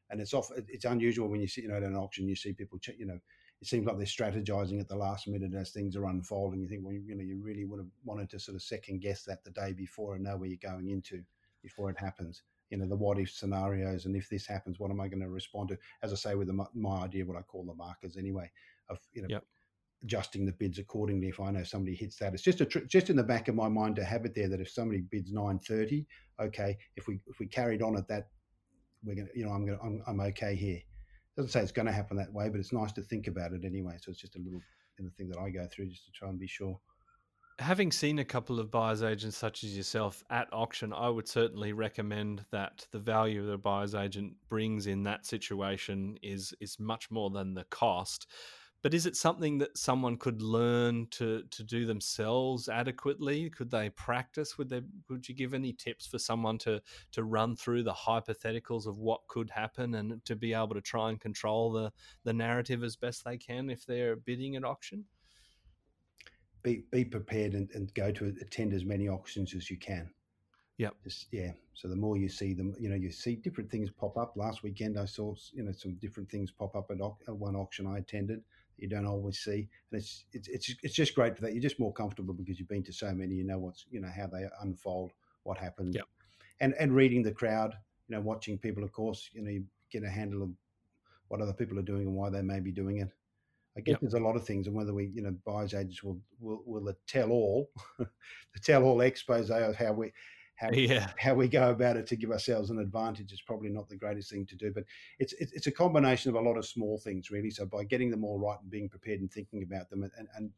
and 0.09 0.21
it's 0.21 0.33
off. 0.33 0.49
It's 0.67 0.86
unusual 0.86 1.29
when 1.29 1.41
you 1.41 1.47
see 1.47 1.62
you 1.62 1.69
know 1.69 1.77
at 1.77 1.83
an 1.83 1.95
auction, 1.95 2.27
you 2.27 2.36
see 2.36 2.53
people 2.53 2.79
you 2.97 3.05
know 3.05 3.19
it 3.63 3.67
seems 3.67 3.88
like 3.88 3.97
they're 3.97 4.05
strategizing 4.05 4.81
at 4.81 4.89
the 4.89 4.95
last 4.95 5.25
minute 5.25 5.53
as 5.53 5.71
things 5.71 5.95
are 5.95 6.07
unfolding. 6.07 6.59
You 6.59 6.67
think, 6.67 6.83
well, 6.83 6.93
you 6.93 7.15
know, 7.15 7.23
you 7.23 7.41
really 7.41 7.63
would 7.63 7.79
have 7.79 7.88
wanted 8.03 8.29
to 8.31 8.39
sort 8.39 8.55
of 8.55 8.62
second 8.62 8.99
guess 8.99 9.23
that 9.23 9.41
the 9.45 9.51
day 9.51 9.71
before 9.71 10.15
and 10.15 10.23
know 10.25 10.36
where 10.36 10.49
you're 10.49 10.57
going 10.62 10.89
into 10.89 11.23
before 11.62 11.89
it 11.89 11.97
happens. 11.97 12.41
You 12.71 12.77
know, 12.77 12.88
the 12.88 12.97
what 12.97 13.19
if 13.19 13.31
scenarios, 13.31 14.05
and 14.05 14.17
if 14.17 14.27
this 14.27 14.45
happens, 14.45 14.79
what 14.79 14.91
am 14.91 14.99
I 14.99 15.07
going 15.07 15.21
to 15.21 15.29
respond 15.29 15.69
to? 15.69 15.77
As 16.01 16.12
I 16.12 16.17
say, 16.17 16.36
with 16.36 16.47
the, 16.47 16.65
my 16.73 17.03
idea, 17.03 17.25
what 17.25 17.38
I 17.38 17.41
call 17.41 17.63
the 17.63 17.73
markers 17.73 18.17
anyway, 18.17 18.51
of 18.89 18.99
you 19.13 19.21
know, 19.21 19.27
yep 19.29 19.45
adjusting 20.04 20.46
the 20.46 20.52
bids 20.54 20.80
accordingly 20.80 21.30
if 21.30 21.39
I 21.39 21.52
know 21.52 21.63
somebody 21.63 21.96
hits 21.96 22.18
that. 22.18 22.34
It's 22.34 22.44
just 22.44 22.62
a 22.62 22.66
tr- 22.66 22.80
just 22.80 23.10
in 23.10 23.16
the 23.16 23.24
back 23.24 23.48
of 23.48 23.56
my 23.56 23.70
mind 23.70 23.96
to 23.96 24.04
have 24.04 24.26
it 24.26 24.36
there 24.36 24.50
that 24.50 24.60
if 24.60 24.70
somebody 24.70 25.02
bids 25.02 25.32
930, 25.32 26.06
okay, 26.42 26.78
if 26.96 27.08
we 27.08 27.20
if 27.28 27.39
we 27.39 27.48
carried 27.48 27.82
on 27.82 27.98
at 27.98 28.08
that, 28.10 28.28
we're 29.04 29.16
gonna 29.16 29.30
you 29.36 29.46
know 29.46 29.52
I'm 29.52 29.66
gonna 29.66 29.80
I'm, 29.84 30.04
I'm 30.08 30.20
okay 30.20 30.56
here. 30.56 30.80
Doesn't 31.36 31.52
say 31.52 31.62
it's 31.62 31.72
going 31.72 31.88
to 31.88 31.92
happen 31.92 32.16
that 32.18 32.32
way, 32.32 32.48
but 32.50 32.60
it's 32.60 32.72
nice 32.72 32.92
to 32.92 33.02
think 33.02 33.26
about 33.26 33.54
it 33.54 33.66
anyway. 33.66 33.96
So 34.00 34.12
it's 34.12 34.22
just 34.22 34.36
a 34.36 34.39
little 34.39 34.62
in 35.00 35.06
the 35.06 35.12
thing 35.12 35.30
that 35.30 35.39
I 35.39 35.50
go 35.50 35.68
through 35.72 35.88
just 35.88 36.06
to 36.06 36.12
try 36.12 36.30
and 36.30 36.39
be 36.39 36.48
sure. 36.48 36.80
Having 37.60 37.92
seen 37.92 38.20
a 38.20 38.26
couple 38.26 38.60
of 38.60 38.70
buyers 38.70 39.02
agents 39.02 39.38
such 39.38 39.63
as 39.63 39.76
yourself 39.76 40.24
at 40.30 40.48
auction, 40.52 40.94
I 40.94 41.10
would 41.10 41.28
certainly 41.28 41.74
recommend 41.74 42.46
that 42.52 42.88
the 42.92 43.00
value 43.00 43.46
that 43.46 43.52
a 43.52 43.58
buyer's 43.58 43.96
agent 43.96 44.34
brings 44.50 44.86
in 44.86 45.04
that 45.04 45.26
situation 45.26 46.18
is 46.22 46.54
is 46.60 46.80
much 46.80 47.10
more 47.10 47.30
than 47.30 47.54
the 47.54 47.63
cost 47.66 48.28
but 48.84 48.93
is 48.93 49.06
it 49.06 49.15
something 49.15 49.60
that 49.60 49.78
someone 49.78 50.17
could 50.17 50.41
learn 50.41 51.08
to 51.12 51.43
to 51.50 51.63
do 51.63 51.86
themselves 51.86 52.67
adequately? 52.67 53.50
Could 53.50 53.72
they 53.72 53.89
practice? 53.89 54.58
Would 54.58 54.67
they 54.69 54.82
would 55.10 55.28
you 55.28 55.34
give 55.34 55.54
any 55.54 55.72
tips 55.72 56.06
for 56.06 56.19
someone 56.19 56.58
to 56.60 56.82
to 57.13 57.24
run 57.24 57.56
through 57.56 57.84
the 57.84 57.93
hypotheticals 57.93 58.86
of 58.86 58.98
what 59.00 59.22
could 59.30 59.50
happen 59.50 59.96
and 59.96 60.24
to 60.26 60.36
be 60.36 60.54
able 60.54 60.74
to 60.74 60.82
try 60.82 61.10
and 61.10 61.19
control 61.19 61.72
the 61.72 61.93
the 62.26 62.34
narrative 62.34 62.84
as 62.84 62.98
best 62.98 63.24
they 63.24 63.38
can 63.38 63.69
if 63.69 63.86
they're 63.86 64.17
bidding 64.17 64.58
at 64.58 64.65
auction? 64.65 65.06
Be 66.62 66.84
be 66.91 67.06
prepared 67.06 67.54
and, 67.54 67.69
and 67.74 67.93
go 67.93 68.12
to 68.12 68.36
attend 68.41 68.74
as 68.74 68.84
many 68.84 69.08
auctions 69.08 69.56
as 69.56 69.72
you 69.72 69.78
can. 69.78 70.12
Yeah 70.78 70.89
yeah 71.32 71.52
so 71.74 71.88
the 71.88 71.96
more 71.96 72.17
you 72.17 72.28
see 72.28 72.54
them 72.54 72.76
you 72.78 72.89
know 72.89 72.96
you 72.96 73.12
see 73.12 73.36
different 73.36 73.72
things 73.72 73.89
pop 73.91 74.17
up. 74.17 74.34
Last 74.36 74.62
weekend 74.62 75.00
i 75.00 75.06
saw 75.06 75.36
you 75.54 75.63
know 75.63 75.72
some 75.72 75.93
different 76.02 76.30
things 76.30 76.52
pop 76.52 76.76
up 76.76 76.91
at 76.91 77.36
one 77.36 77.56
auction 77.56 77.88
i 77.88 78.00
attended 78.00 78.41
you 78.77 78.88
don't 78.88 79.05
always 79.05 79.39
see. 79.39 79.69
And 79.91 80.01
it's, 80.01 80.25
it's 80.33 80.47
it's 80.47 80.75
it's 80.83 80.95
just 80.95 81.15
great 81.15 81.36
for 81.36 81.41
that. 81.41 81.53
You're 81.53 81.62
just 81.62 81.79
more 81.79 81.93
comfortable 81.93 82.33
because 82.33 82.59
you've 82.59 82.69
been 82.69 82.83
to 82.83 82.93
so 82.93 83.12
many. 83.13 83.36
You 83.36 83.45
know 83.45 83.59
what's 83.59 83.86
you 83.89 84.01
know 84.01 84.12
how 84.15 84.27
they 84.27 84.45
unfold, 84.62 85.12
what 85.43 85.57
happens, 85.57 85.95
yep. 85.95 86.05
and 86.59 86.73
and 86.79 86.93
reading 86.93 87.23
the 87.23 87.31
crowd. 87.31 87.75
You 88.07 88.15
know, 88.15 88.21
watching 88.21 88.57
people. 88.57 88.83
Of 88.83 88.91
course, 88.91 89.29
you 89.33 89.41
know, 89.41 89.51
you 89.51 89.63
get 89.91 90.03
a 90.03 90.09
handle 90.09 90.43
of 90.43 90.49
what 91.29 91.41
other 91.41 91.53
people 91.53 91.79
are 91.79 91.83
doing 91.83 92.07
and 92.07 92.15
why 92.15 92.29
they 92.29 92.41
may 92.41 92.59
be 92.59 92.71
doing 92.71 92.97
it. 92.97 93.09
I 93.75 93.81
guess 93.81 93.93
yep. 93.93 94.01
there's 94.01 94.13
a 94.13 94.19
lot 94.19 94.36
of 94.36 94.45
things, 94.45 94.67
and 94.67 94.75
whether 94.75 94.93
we, 94.93 95.12
you 95.15 95.23
know, 95.23 95.36
buyers 95.45 95.73
agents 95.73 96.03
will 96.03 96.19
will, 96.39 96.62
will 96.65 96.93
tell 97.07 97.31
all, 97.31 97.71
the 97.97 98.07
tell 98.63 98.83
all 98.83 99.01
expose 99.01 99.49
eh, 99.49 99.57
of 99.57 99.75
how 99.75 99.93
we 99.93 100.12
how, 100.63 100.71
yeah. 100.73 101.10
how 101.17 101.34
we 101.34 101.47
go 101.47 101.69
about 101.69 101.97
it 101.97 102.08
to 102.08 102.15
give 102.15 102.32
ourselves 102.32 102.69
an 102.69 102.80
advantage 102.80 103.32
is 103.32 103.41
probably 103.41 103.69
not 103.69 103.89
the 103.89 103.97
greatest 103.97 104.32
thing 104.32 104.45
to 104.47 104.56
do. 104.56 104.71
But 104.73 104.86
it's, 105.19 105.34
it's, 105.34 105.67
a 105.67 105.71
combination 105.71 106.30
of 106.30 106.36
a 106.36 106.47
lot 106.47 106.58
of 106.58 106.65
small 106.65 106.97
things, 106.97 107.32
really. 107.32 107.49
So 107.49 107.65
by 107.65 107.84
getting 107.84 108.10
them 108.10 108.23
all 108.23 108.39
right 108.39 108.58
and 108.62 108.71
being 108.71 108.89
prepared 108.89 109.19
and 109.19 109.32
thinking 109.32 109.63
about 109.63 109.89
them, 109.89 110.04
and, 110.04 110.28
and 110.36 110.52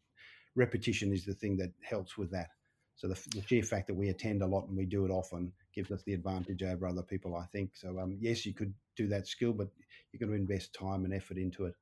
repetition 0.56 1.12
is 1.12 1.26
the 1.26 1.34
thing 1.34 1.58
that 1.58 1.72
helps 1.82 2.18
with 2.18 2.32
that. 2.32 2.50
So 2.96 3.08
the, 3.08 3.20
the, 3.36 3.41
sheer 3.46 3.63
fact 3.63 3.88
that 3.88 3.94
we 3.96 4.10
attend 4.10 4.41
a 4.41 4.48
lot 4.48 4.68
and 4.68 4.78
we 4.78 4.86
do 4.86 5.06
it 5.06 5.12
often 5.12 5.52
gives 5.74 5.91
us 5.91 6.02
the 6.04 6.13
advantage 6.13 6.63
over 6.63 6.88
other 6.88 7.04
people, 7.04 7.36
I 7.36 7.46
think. 7.48 7.72
So 7.76 8.00
um, 8.00 8.18
yes, 8.22 8.46
you 8.46 8.54
could 8.54 8.74
do 8.96 9.08
that 9.10 9.28
skill, 9.28 9.52
but 9.52 9.68
you're 10.12 10.26
going 10.26 10.32
to 10.32 10.41
invest 10.41 10.74
time 10.74 11.04
and 11.04 11.13
effort 11.13 11.38
into 11.38 11.65
it. 11.65 11.74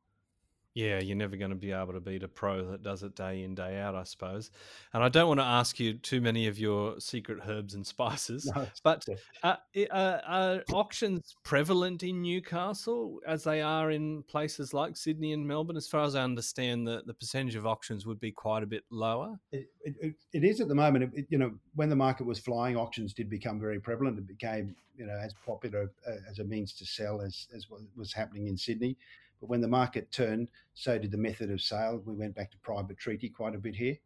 Yeah, 0.75 0.99
you're 0.99 1.15
never 1.15 1.35
going 1.35 1.51
to 1.51 1.55
be 1.55 1.71
able 1.71 1.93
to 1.93 1.99
beat 1.99 2.23
a 2.23 2.27
pro 2.27 2.71
that 2.71 2.81
does 2.81 3.03
it 3.03 3.15
day 3.15 3.43
in, 3.43 3.53
day 3.53 3.79
out, 3.79 3.93
I 3.93 4.03
suppose. 4.03 4.49
And 4.93 5.03
I 5.03 5.09
don't 5.09 5.27
want 5.27 5.39
to 5.39 5.45
ask 5.45 5.79
you 5.79 5.93
too 5.93 6.19
many 6.19 6.47
of 6.47 6.57
your 6.57 6.99
secret 6.99 7.39
herbs 7.47 7.75
and 7.75 7.85
spices, 7.93 8.51
no, 8.55 8.67
but 8.83 9.05
uh, 9.43 9.55
uh, 9.91 10.19
are 10.25 10.63
auctions 10.73 11.35
prevalent 11.43 12.01
in 12.01 12.23
Newcastle 12.23 13.19
as 13.27 13.43
they 13.43 13.61
are 13.61 13.91
in 13.91 14.23
places 14.23 14.73
like 14.73 14.97
Sydney 14.97 15.33
and 15.33 15.47
Melbourne? 15.47 15.77
As 15.77 15.87
far 15.87 16.01
as 16.01 16.15
I 16.15 16.23
understand, 16.23 16.87
the, 16.87 17.03
the 17.05 17.13
percentage 17.13 17.55
of 17.55 17.67
auctions 17.67 18.07
would 18.07 18.19
be 18.19 18.31
quite 18.31 18.63
a 18.63 18.67
bit 18.67 18.83
lower. 18.89 19.37
It, 19.51 19.67
it, 19.83 20.15
it 20.33 20.43
is 20.43 20.59
at 20.59 20.69
the 20.69 20.75
moment. 20.75 21.13
It, 21.13 21.27
you 21.29 21.37
know, 21.37 21.53
when 21.75 21.89
the 21.89 21.95
market 21.95 22.25
was 22.25 22.39
flying, 22.39 22.77
auctions 22.77 23.13
did 23.13 23.29
become 23.29 23.59
very 23.59 23.79
prevalent. 23.79 24.17
It 24.17 24.27
became, 24.27 24.75
you 24.97 25.05
know, 25.05 25.19
as 25.21 25.35
popular 25.45 25.91
uh, 26.07 26.15
as 26.31 26.39
a 26.39 26.43
means 26.43 26.73
to 26.73 26.85
sell 26.85 27.21
as, 27.21 27.47
as 27.55 27.67
was 27.95 28.11
happening 28.11 28.47
in 28.47 28.57
Sydney. 28.57 28.97
But 29.43 29.49
when 29.49 29.59
the 29.59 29.67
market 29.67 30.09
turned, 30.09 30.47
so 30.73 30.97
did 30.97 31.11
the 31.11 31.17
method 31.17 31.51
of 31.51 31.59
sale. 31.59 32.01
We 32.05 32.13
went 32.13 32.33
back 32.33 32.49
to 32.51 32.57
private 32.59 32.97
treaty 32.97 33.27
quite 33.27 33.53
a 33.53 33.57
bit 33.57 33.75
here. 33.75 33.97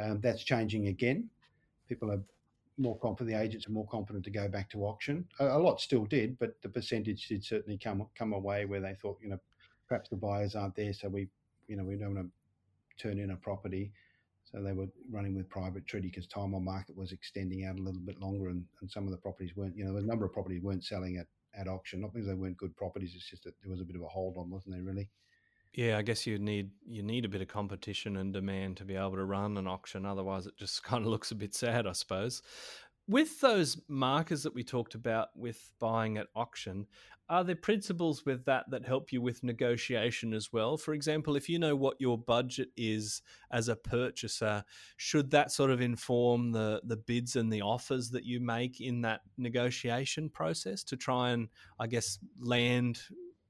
Um, 0.00 0.20
that's 0.20 0.44
changing 0.44 0.86
again. 0.86 1.28
People 1.88 2.12
are 2.12 2.20
more 2.78 2.96
confident, 2.96 3.36
the 3.36 3.42
agents 3.42 3.66
are 3.66 3.72
more 3.72 3.88
confident 3.88 4.24
to 4.26 4.30
go 4.30 4.46
back 4.46 4.70
to 4.70 4.86
auction. 4.86 5.26
A, 5.40 5.48
a, 5.48 5.58
lot 5.58 5.80
still 5.80 6.04
did, 6.04 6.38
but 6.38 6.62
the 6.62 6.68
percentage 6.68 7.26
did 7.26 7.42
certainly 7.42 7.76
come 7.78 8.06
come 8.16 8.32
away 8.32 8.64
where 8.64 8.80
they 8.80 8.94
thought, 8.94 9.18
you 9.20 9.28
know, 9.28 9.40
perhaps 9.88 10.08
the 10.08 10.14
buyers 10.14 10.54
aren't 10.54 10.76
there, 10.76 10.92
so 10.92 11.08
we, 11.08 11.26
you 11.66 11.74
know, 11.74 11.82
we 11.82 11.96
don't 11.96 12.14
want 12.14 12.30
to 12.30 13.02
turn 13.02 13.18
in 13.18 13.32
a 13.32 13.36
property. 13.36 13.90
So 14.44 14.62
they 14.62 14.72
were 14.72 14.86
running 15.10 15.34
with 15.34 15.48
private 15.48 15.84
treaty 15.88 16.10
because 16.10 16.28
time 16.28 16.54
on 16.54 16.64
market 16.64 16.96
was 16.96 17.10
extending 17.10 17.64
out 17.64 17.76
a 17.76 17.82
little 17.82 18.02
bit 18.02 18.20
longer, 18.20 18.50
and, 18.50 18.64
and 18.80 18.88
some 18.88 19.04
of 19.06 19.10
the 19.10 19.16
properties 19.16 19.56
weren't, 19.56 19.76
you 19.76 19.84
know, 19.84 19.96
a 19.96 20.02
number 20.02 20.24
of 20.24 20.32
properties 20.32 20.62
weren't 20.62 20.84
selling 20.84 21.16
at 21.16 21.26
at 21.56 21.68
auction. 21.68 22.00
Not 22.00 22.12
because 22.12 22.28
they 22.28 22.34
weren't 22.34 22.56
good 22.56 22.76
properties. 22.76 23.14
It's 23.14 23.28
just 23.28 23.44
that 23.44 23.54
there 23.62 23.70
was 23.70 23.80
a 23.80 23.84
bit 23.84 23.96
of 23.96 24.02
a 24.02 24.06
hold 24.06 24.36
on, 24.36 24.50
wasn't 24.50 24.74
there? 24.74 24.84
Really. 24.84 25.08
Yeah, 25.76 25.98
I 25.98 26.02
guess 26.02 26.26
you 26.26 26.38
need 26.38 26.70
you 26.86 27.02
need 27.02 27.26
a 27.26 27.28
bit 27.28 27.42
of 27.42 27.48
competition 27.48 28.16
and 28.16 28.32
demand 28.32 28.78
to 28.78 28.84
be 28.84 28.96
able 28.96 29.16
to 29.16 29.24
run 29.24 29.58
an 29.58 29.66
auction. 29.66 30.06
Otherwise, 30.06 30.46
it 30.46 30.56
just 30.56 30.82
kind 30.84 31.04
of 31.04 31.10
looks 31.10 31.30
a 31.30 31.34
bit 31.34 31.54
sad, 31.54 31.86
I 31.86 31.92
suppose. 31.92 32.42
With 33.08 33.40
those 33.40 33.80
markers 33.88 34.42
that 34.42 34.54
we 34.54 34.64
talked 34.64 34.94
about 34.94 35.28
with 35.36 35.72
buying 35.78 36.18
at 36.18 36.26
auction, 36.34 36.86
are 37.28 37.42
there 37.42 37.56
principles 37.56 38.24
with 38.24 38.44
that 38.44 38.70
that 38.70 38.86
help 38.86 39.12
you 39.12 39.20
with 39.20 39.42
negotiation 39.42 40.32
as 40.32 40.52
well? 40.52 40.76
For 40.76 40.94
example, 40.94 41.34
if 41.34 41.48
you 41.48 41.58
know 41.58 41.74
what 41.74 42.00
your 42.00 42.16
budget 42.16 42.68
is 42.76 43.20
as 43.50 43.68
a 43.68 43.74
purchaser, 43.74 44.64
should 44.96 45.30
that 45.32 45.50
sort 45.50 45.70
of 45.70 45.80
inform 45.80 46.52
the 46.52 46.80
the 46.84 46.96
bids 46.96 47.34
and 47.34 47.52
the 47.52 47.62
offers 47.62 48.10
that 48.10 48.24
you 48.24 48.38
make 48.40 48.80
in 48.80 49.00
that 49.02 49.22
negotiation 49.38 50.30
process 50.30 50.84
to 50.84 50.96
try 50.96 51.30
and, 51.30 51.48
I 51.80 51.88
guess, 51.88 52.18
land 52.38 53.00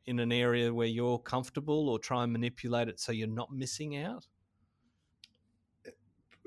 in 0.06 0.20
an 0.20 0.32
area 0.32 0.72
where 0.72 0.86
you're 0.86 1.18
comfortable 1.18 1.88
or 1.90 1.98
try 1.98 2.22
and 2.22 2.32
manipulate 2.32 2.88
it 2.88 2.98
so 2.98 3.12
you're 3.12 3.28
not 3.28 3.52
missing 3.52 3.96
out? 3.96 4.26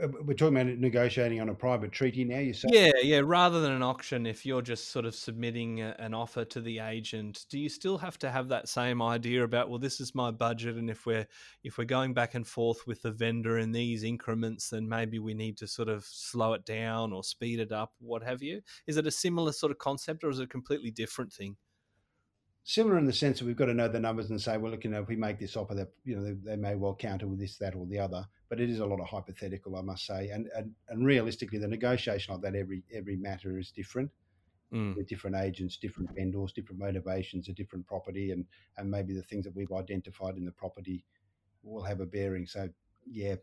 Uh, 0.02 0.08
we're 0.24 0.34
talking 0.34 0.58
about 0.58 0.78
negotiating 0.78 1.42
on 1.42 1.50
a 1.50 1.54
private 1.54 1.92
treaty 1.92 2.24
now. 2.24 2.40
You 2.40 2.54
say, 2.54 2.70
yeah, 2.72 2.92
yeah. 3.02 3.22
Rather 3.24 3.62
than 3.62 3.72
an 3.72 3.84
auction, 3.84 4.26
if 4.26 4.46
you're 4.46 4.62
just 4.62 4.90
sort 4.90 5.06
of 5.06 5.16
submitting 5.16 5.82
a, 5.82 5.96
an 6.00 6.14
offer 6.14 6.46
to 6.46 6.62
the 6.62 6.80
agent, 6.80 7.46
do 7.50 7.60
you 7.60 7.70
still 7.70 7.98
have 7.98 8.18
to 8.20 8.32
have 8.32 8.50
that 8.50 8.70
same 8.70 9.02
idea 9.02 9.44
about 9.44 9.70
well, 9.70 9.80
this 9.80 10.00
is 10.00 10.16
my 10.16 10.32
budget, 10.32 10.78
and 10.78 10.90
if 10.90 11.06
we're 11.06 11.28
if 11.64 11.78
we're 11.78 11.86
going 11.86 12.14
back 12.14 12.36
and 12.36 12.48
forth 12.48 12.86
with 12.88 13.02
the 13.02 13.12
vendor 13.12 13.58
in 13.58 13.72
these 13.72 14.04
increments, 14.04 14.70
then 14.70 14.88
maybe 14.88 15.20
we 15.20 15.34
need 15.34 15.58
to 15.58 15.68
sort 15.68 15.90
of 15.90 16.06
slow 16.06 16.54
it 16.54 16.66
down 16.66 17.14
or 17.14 17.24
speed 17.24 17.60
it 17.60 17.72
up, 17.72 17.94
what 18.00 18.24
have 18.24 18.42
you? 18.42 18.62
Is 18.88 18.98
it 18.98 19.08
a 19.08 19.12
similar 19.12 19.52
sort 19.52 19.72
of 19.72 19.78
concept, 19.78 20.24
or 20.24 20.30
is 20.30 20.40
it 20.40 20.44
a 20.44 20.48
completely 20.48 20.92
different 20.92 21.34
thing? 21.34 21.56
Similar 22.70 23.00
in 23.00 23.06
the 23.06 23.14
sense 23.14 23.40
that 23.40 23.46
we've 23.46 23.56
got 23.56 23.66
to 23.66 23.74
know 23.74 23.88
the 23.88 24.00
numbers 24.00 24.30
and 24.30 24.40
say, 24.40 24.56
well, 24.56 24.72
look, 24.72 24.84
you 24.84 24.92
know, 24.92 25.02
if 25.02 25.08
we 25.08 25.16
make 25.16 25.40
this 25.40 25.58
offer, 25.58 25.74
that 25.74 25.92
you 26.06 26.16
know, 26.16 26.24
they, 26.24 26.34
they, 26.52 26.56
may 26.56 26.76
well 26.76 26.94
counter 26.94 27.28
with 27.28 27.40
this, 27.40 27.58
that, 27.58 27.74
or 27.74 27.88
the 27.88 27.98
other. 27.98 28.24
But 28.48 28.62
it 28.62 28.70
is 28.70 28.78
a 28.78 28.86
lot 28.86 29.00
of 29.00 29.08
hypothetical, 29.08 29.76
I 29.76 29.82
must 29.82 30.06
say, 30.06 30.30
and 30.30 30.48
and, 30.56 30.72
and 30.88 31.04
realistically, 31.04 31.58
the 31.58 31.68
negotiation 31.68 32.34
of 32.34 32.42
that 32.44 32.56
every 32.56 32.84
every 32.94 33.16
matter 33.16 33.58
is 33.58 33.72
different. 33.72 34.12
Mm. 34.72 34.96
With 34.96 35.08
different 35.08 35.36
agents, 35.36 35.78
different 35.78 36.14
vendors, 36.14 36.52
different 36.52 36.80
motivations, 36.80 37.50
a 37.50 37.54
different 37.54 37.88
property, 37.88 38.30
and 38.30 38.46
and 38.78 38.90
maybe 38.90 39.16
the 39.16 39.24
things 39.24 39.46
that 39.46 39.56
we've 39.56 39.72
identified 39.72 40.38
in 40.38 40.46
the 40.46 40.52
property 40.52 41.04
will 41.64 41.84
have 41.84 42.02
a 42.02 42.06
bearing. 42.06 42.46
So, 42.46 42.70
yeah, 43.10 43.36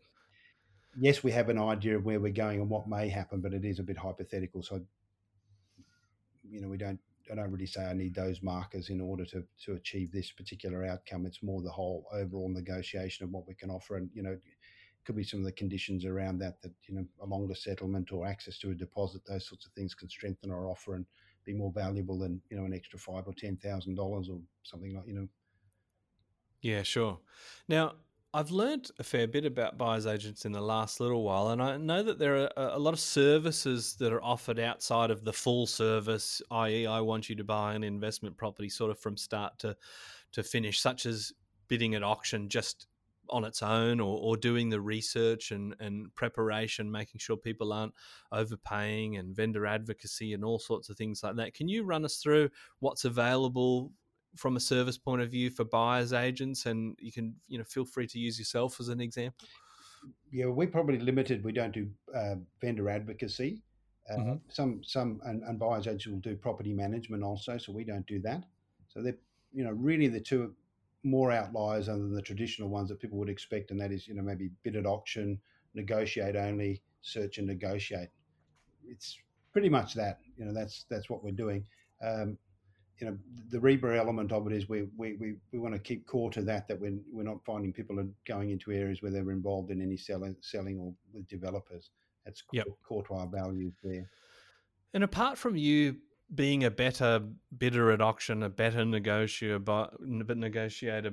yes, 0.97 1.21
we 1.21 1.31
have 1.31 1.49
an 1.49 1.59
idea 1.59 1.97
of 1.97 2.05
where 2.05 2.21
we're 2.21 2.31
going 2.31 2.61
and 2.61 2.69
what 2.69 2.87
may 2.87 3.09
happen, 3.09 3.41
but 3.41 3.53
it 3.53 3.65
is 3.65 3.79
a 3.79 3.83
bit 3.83 3.97
hypothetical. 3.97 4.63
So, 4.63 4.79
you 6.49 6.61
know, 6.61 6.69
we 6.69 6.77
don't 6.77 6.99
I 7.31 7.35
don't 7.35 7.51
really 7.51 7.65
say 7.65 7.85
I 7.85 7.93
need 7.93 8.15
those 8.15 8.41
markers 8.41 8.89
in 8.89 9.01
order 9.01 9.25
to 9.25 9.45
to 9.65 9.73
achieve 9.73 10.11
this 10.11 10.31
particular 10.31 10.85
outcome. 10.85 11.25
It's 11.25 11.43
more 11.43 11.61
the 11.61 11.71
whole 11.71 12.07
overall 12.11 12.49
negotiation 12.49 13.25
of 13.25 13.31
what 13.31 13.47
we 13.47 13.55
can 13.55 13.69
offer, 13.69 13.97
and 13.97 14.09
you 14.13 14.23
know, 14.23 14.37
could 15.05 15.15
be 15.15 15.23
some 15.23 15.39
of 15.39 15.45
the 15.45 15.51
conditions 15.51 16.05
around 16.05 16.39
that 16.39 16.61
that 16.61 16.73
you 16.87 16.95
know 16.95 17.05
a 17.21 17.25
longer 17.25 17.55
settlement 17.55 18.11
or 18.11 18.27
access 18.27 18.57
to 18.59 18.71
a 18.71 18.75
deposit, 18.75 19.21
those 19.25 19.47
sorts 19.47 19.65
of 19.65 19.71
things 19.73 19.95
can 19.95 20.09
strengthen 20.09 20.51
our 20.51 20.67
offer 20.67 20.95
and 20.95 21.05
be 21.45 21.53
more 21.53 21.71
valuable 21.71 22.19
than 22.19 22.41
you 22.49 22.57
know 22.57 22.65
an 22.65 22.73
extra 22.73 22.99
five 22.99 23.27
or 23.27 23.33
ten 23.33 23.57
thousand 23.57 23.95
dollars 23.95 24.29
or 24.29 24.41
something 24.63 24.95
like 24.95 25.07
you 25.07 25.13
know. 25.13 25.27
Yeah, 26.61 26.83
sure. 26.83 27.19
Now, 27.67 27.95
I've 28.37 28.51
learned 28.51 28.91
a 28.99 29.03
fair 29.03 29.27
bit 29.27 29.45
about 29.45 29.79
buyer's 29.79 30.05
agents 30.05 30.45
in 30.45 30.51
the 30.51 30.61
last 30.61 30.99
little 30.99 31.23
while, 31.23 31.49
and 31.49 31.59
I 31.59 31.75
know 31.77 32.03
that 32.03 32.19
there 32.19 32.35
are 32.37 32.51
a 32.55 32.77
lot 32.77 32.93
of 32.93 32.99
services 32.99 33.95
that 33.95 34.13
are 34.13 34.23
offered 34.23 34.59
outside 34.59 35.09
of 35.09 35.23
the 35.23 35.33
full 35.33 35.65
service, 35.65 36.39
i.e., 36.51 36.85
I 36.85 37.01
want 37.01 37.29
you 37.29 37.35
to 37.35 37.43
buy 37.43 37.73
an 37.73 37.83
investment 37.83 38.37
property 38.37 38.69
sort 38.69 38.91
of 38.91 38.99
from 38.99 39.17
start 39.17 39.57
to, 39.59 39.75
to 40.33 40.43
finish, 40.43 40.79
such 40.79 41.07
as 41.07 41.33
bidding 41.67 41.95
at 41.95 42.03
auction 42.03 42.47
just 42.47 42.85
on 43.31 43.43
its 43.43 43.63
own 43.63 43.99
or, 43.99 44.19
or 44.21 44.37
doing 44.37 44.69
the 44.69 44.81
research 44.81 45.49
and, 45.49 45.73
and 45.79 46.13
preparation, 46.13 46.91
making 46.91 47.17
sure 47.17 47.37
people 47.37 47.73
aren't 47.73 47.95
overpaying 48.31 49.17
and 49.17 49.35
vendor 49.35 49.65
advocacy 49.65 50.35
and 50.35 50.45
all 50.45 50.59
sorts 50.59 50.89
of 50.89 50.95
things 50.95 51.23
like 51.23 51.37
that. 51.37 51.55
Can 51.55 51.67
you 51.67 51.85
run 51.85 52.05
us 52.05 52.17
through 52.17 52.51
what's 52.81 53.03
available 53.03 53.91
from 54.35 54.55
a 54.55 54.59
service 54.59 54.97
point 54.97 55.21
of 55.21 55.31
view 55.31 55.49
for 55.49 55.63
buyers 55.63 56.13
agents 56.13 56.65
and 56.65 56.95
you 56.99 57.11
can 57.11 57.35
you 57.47 57.57
know 57.57 57.63
feel 57.63 57.85
free 57.85 58.07
to 58.07 58.19
use 58.19 58.37
yourself 58.37 58.79
as 58.79 58.89
an 58.89 59.01
example. 59.01 59.47
Yeah 60.31 60.45
we're 60.47 60.67
probably 60.67 60.99
limited 60.99 61.43
we 61.43 61.51
don't 61.51 61.73
do 61.73 61.89
uh, 62.15 62.35
vendor 62.61 62.89
advocacy. 62.89 63.61
Uh, 64.09 64.17
mm-hmm. 64.17 64.33
some 64.47 64.81
some 64.83 65.19
and, 65.25 65.43
and, 65.43 65.59
buyers 65.59 65.85
agents 65.85 66.07
will 66.07 66.19
do 66.19 66.33
property 66.33 66.71
management 66.71 67.23
also 67.23 67.57
so 67.57 67.71
we 67.71 67.83
don't 67.83 68.05
do 68.07 68.21
that. 68.21 68.43
So 68.87 69.01
they're 69.01 69.17
you 69.53 69.63
know 69.63 69.71
really 69.71 70.07
the 70.07 70.19
two 70.19 70.53
more 71.03 71.31
outliers 71.31 71.87
other 71.89 71.99
than 71.99 72.13
the 72.13 72.21
traditional 72.21 72.69
ones 72.69 72.89
that 72.89 72.99
people 72.99 73.17
would 73.17 73.29
expect 73.29 73.71
and 73.71 73.79
that 73.79 73.91
is 73.91 74.07
you 74.07 74.13
know 74.13 74.21
maybe 74.21 74.49
bid 74.63 74.75
at 74.75 74.85
auction 74.85 75.39
negotiate 75.73 76.35
only 76.35 76.81
search 77.01 77.37
and 77.37 77.47
negotiate. 77.47 78.09
It's 78.85 79.17
pretty 79.53 79.69
much 79.69 79.93
that 79.93 80.19
you 80.37 80.45
know 80.45 80.53
that's 80.53 80.85
that's 80.89 81.09
what 81.09 81.23
we're 81.23 81.31
doing. 81.31 81.65
Um, 82.03 82.37
you 82.99 83.07
know 83.07 83.17
the 83.49 83.59
REBA 83.59 83.95
element 83.97 84.31
of 84.31 84.47
it 84.47 84.53
is 84.53 84.67
we 84.67 84.87
we, 84.97 85.13
we, 85.13 85.35
we 85.51 85.59
want 85.59 85.73
to 85.73 85.79
keep 85.79 86.07
core 86.07 86.31
to 86.31 86.41
that 86.43 86.67
that 86.67 86.79
we're, 86.79 86.97
we're 87.11 87.23
not 87.23 87.43
finding 87.45 87.71
people 87.71 87.99
are 87.99 88.07
going 88.27 88.49
into 88.49 88.71
areas 88.71 89.01
where 89.01 89.11
they're 89.11 89.31
involved 89.31 89.71
in 89.71 89.81
any 89.81 89.97
selling 89.97 90.35
selling 90.41 90.79
or 90.79 90.93
with 91.13 91.27
developers 91.27 91.91
that's 92.25 92.43
yep. 92.51 92.65
core, 92.65 93.03
core 93.03 93.07
to 93.07 93.13
our 93.13 93.27
values 93.27 93.73
there 93.83 94.09
and 94.93 95.03
apart 95.03 95.37
from 95.37 95.55
you 95.55 95.97
being 96.35 96.65
a 96.65 96.71
better 96.71 97.21
bidder 97.57 97.91
at 97.91 98.01
auction, 98.01 98.43
a 98.43 98.49
better 98.49 98.83
negotiator 98.83 99.59
by, 99.59 99.87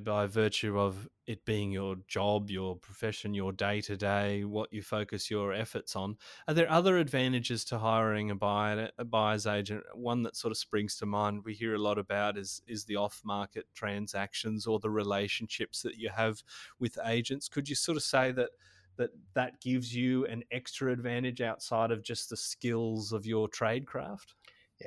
by 0.04 0.26
virtue 0.26 0.78
of 0.78 1.08
it 1.26 1.44
being 1.44 1.70
your 1.70 1.96
job, 2.08 2.50
your 2.50 2.74
profession, 2.74 3.32
your 3.32 3.52
day 3.52 3.80
to 3.80 3.96
day, 3.96 4.44
what 4.44 4.72
you 4.72 4.82
focus 4.82 5.30
your 5.30 5.52
efforts 5.52 5.94
on. 5.94 6.16
Are 6.48 6.54
there 6.54 6.70
other 6.70 6.98
advantages 6.98 7.64
to 7.66 7.78
hiring 7.78 8.32
a 8.32 8.34
buyer, 8.34 8.90
a 8.98 9.04
buyer's 9.04 9.46
agent? 9.46 9.84
One 9.94 10.24
that 10.24 10.36
sort 10.36 10.50
of 10.50 10.58
springs 10.58 10.96
to 10.96 11.06
mind 11.06 11.44
we 11.44 11.54
hear 11.54 11.74
a 11.74 11.78
lot 11.78 11.98
about 11.98 12.36
is 12.36 12.60
is 12.66 12.84
the 12.84 12.96
off 12.96 13.20
market 13.24 13.66
transactions 13.72 14.66
or 14.66 14.80
the 14.80 14.90
relationships 14.90 15.80
that 15.82 15.96
you 15.96 16.08
have 16.08 16.42
with 16.80 16.98
agents. 17.06 17.48
Could 17.48 17.68
you 17.68 17.76
sort 17.76 17.96
of 17.96 18.02
say 18.02 18.32
that? 18.32 18.50
that 18.96 19.10
that 19.34 19.60
gives 19.60 19.92
you 19.92 20.24
an 20.26 20.40
extra 20.52 20.92
advantage 20.92 21.40
outside 21.40 21.90
of 21.90 22.00
just 22.00 22.30
the 22.30 22.36
skills 22.36 23.10
of 23.10 23.26
your 23.26 23.48
trade 23.48 23.86
craft? 23.86 24.34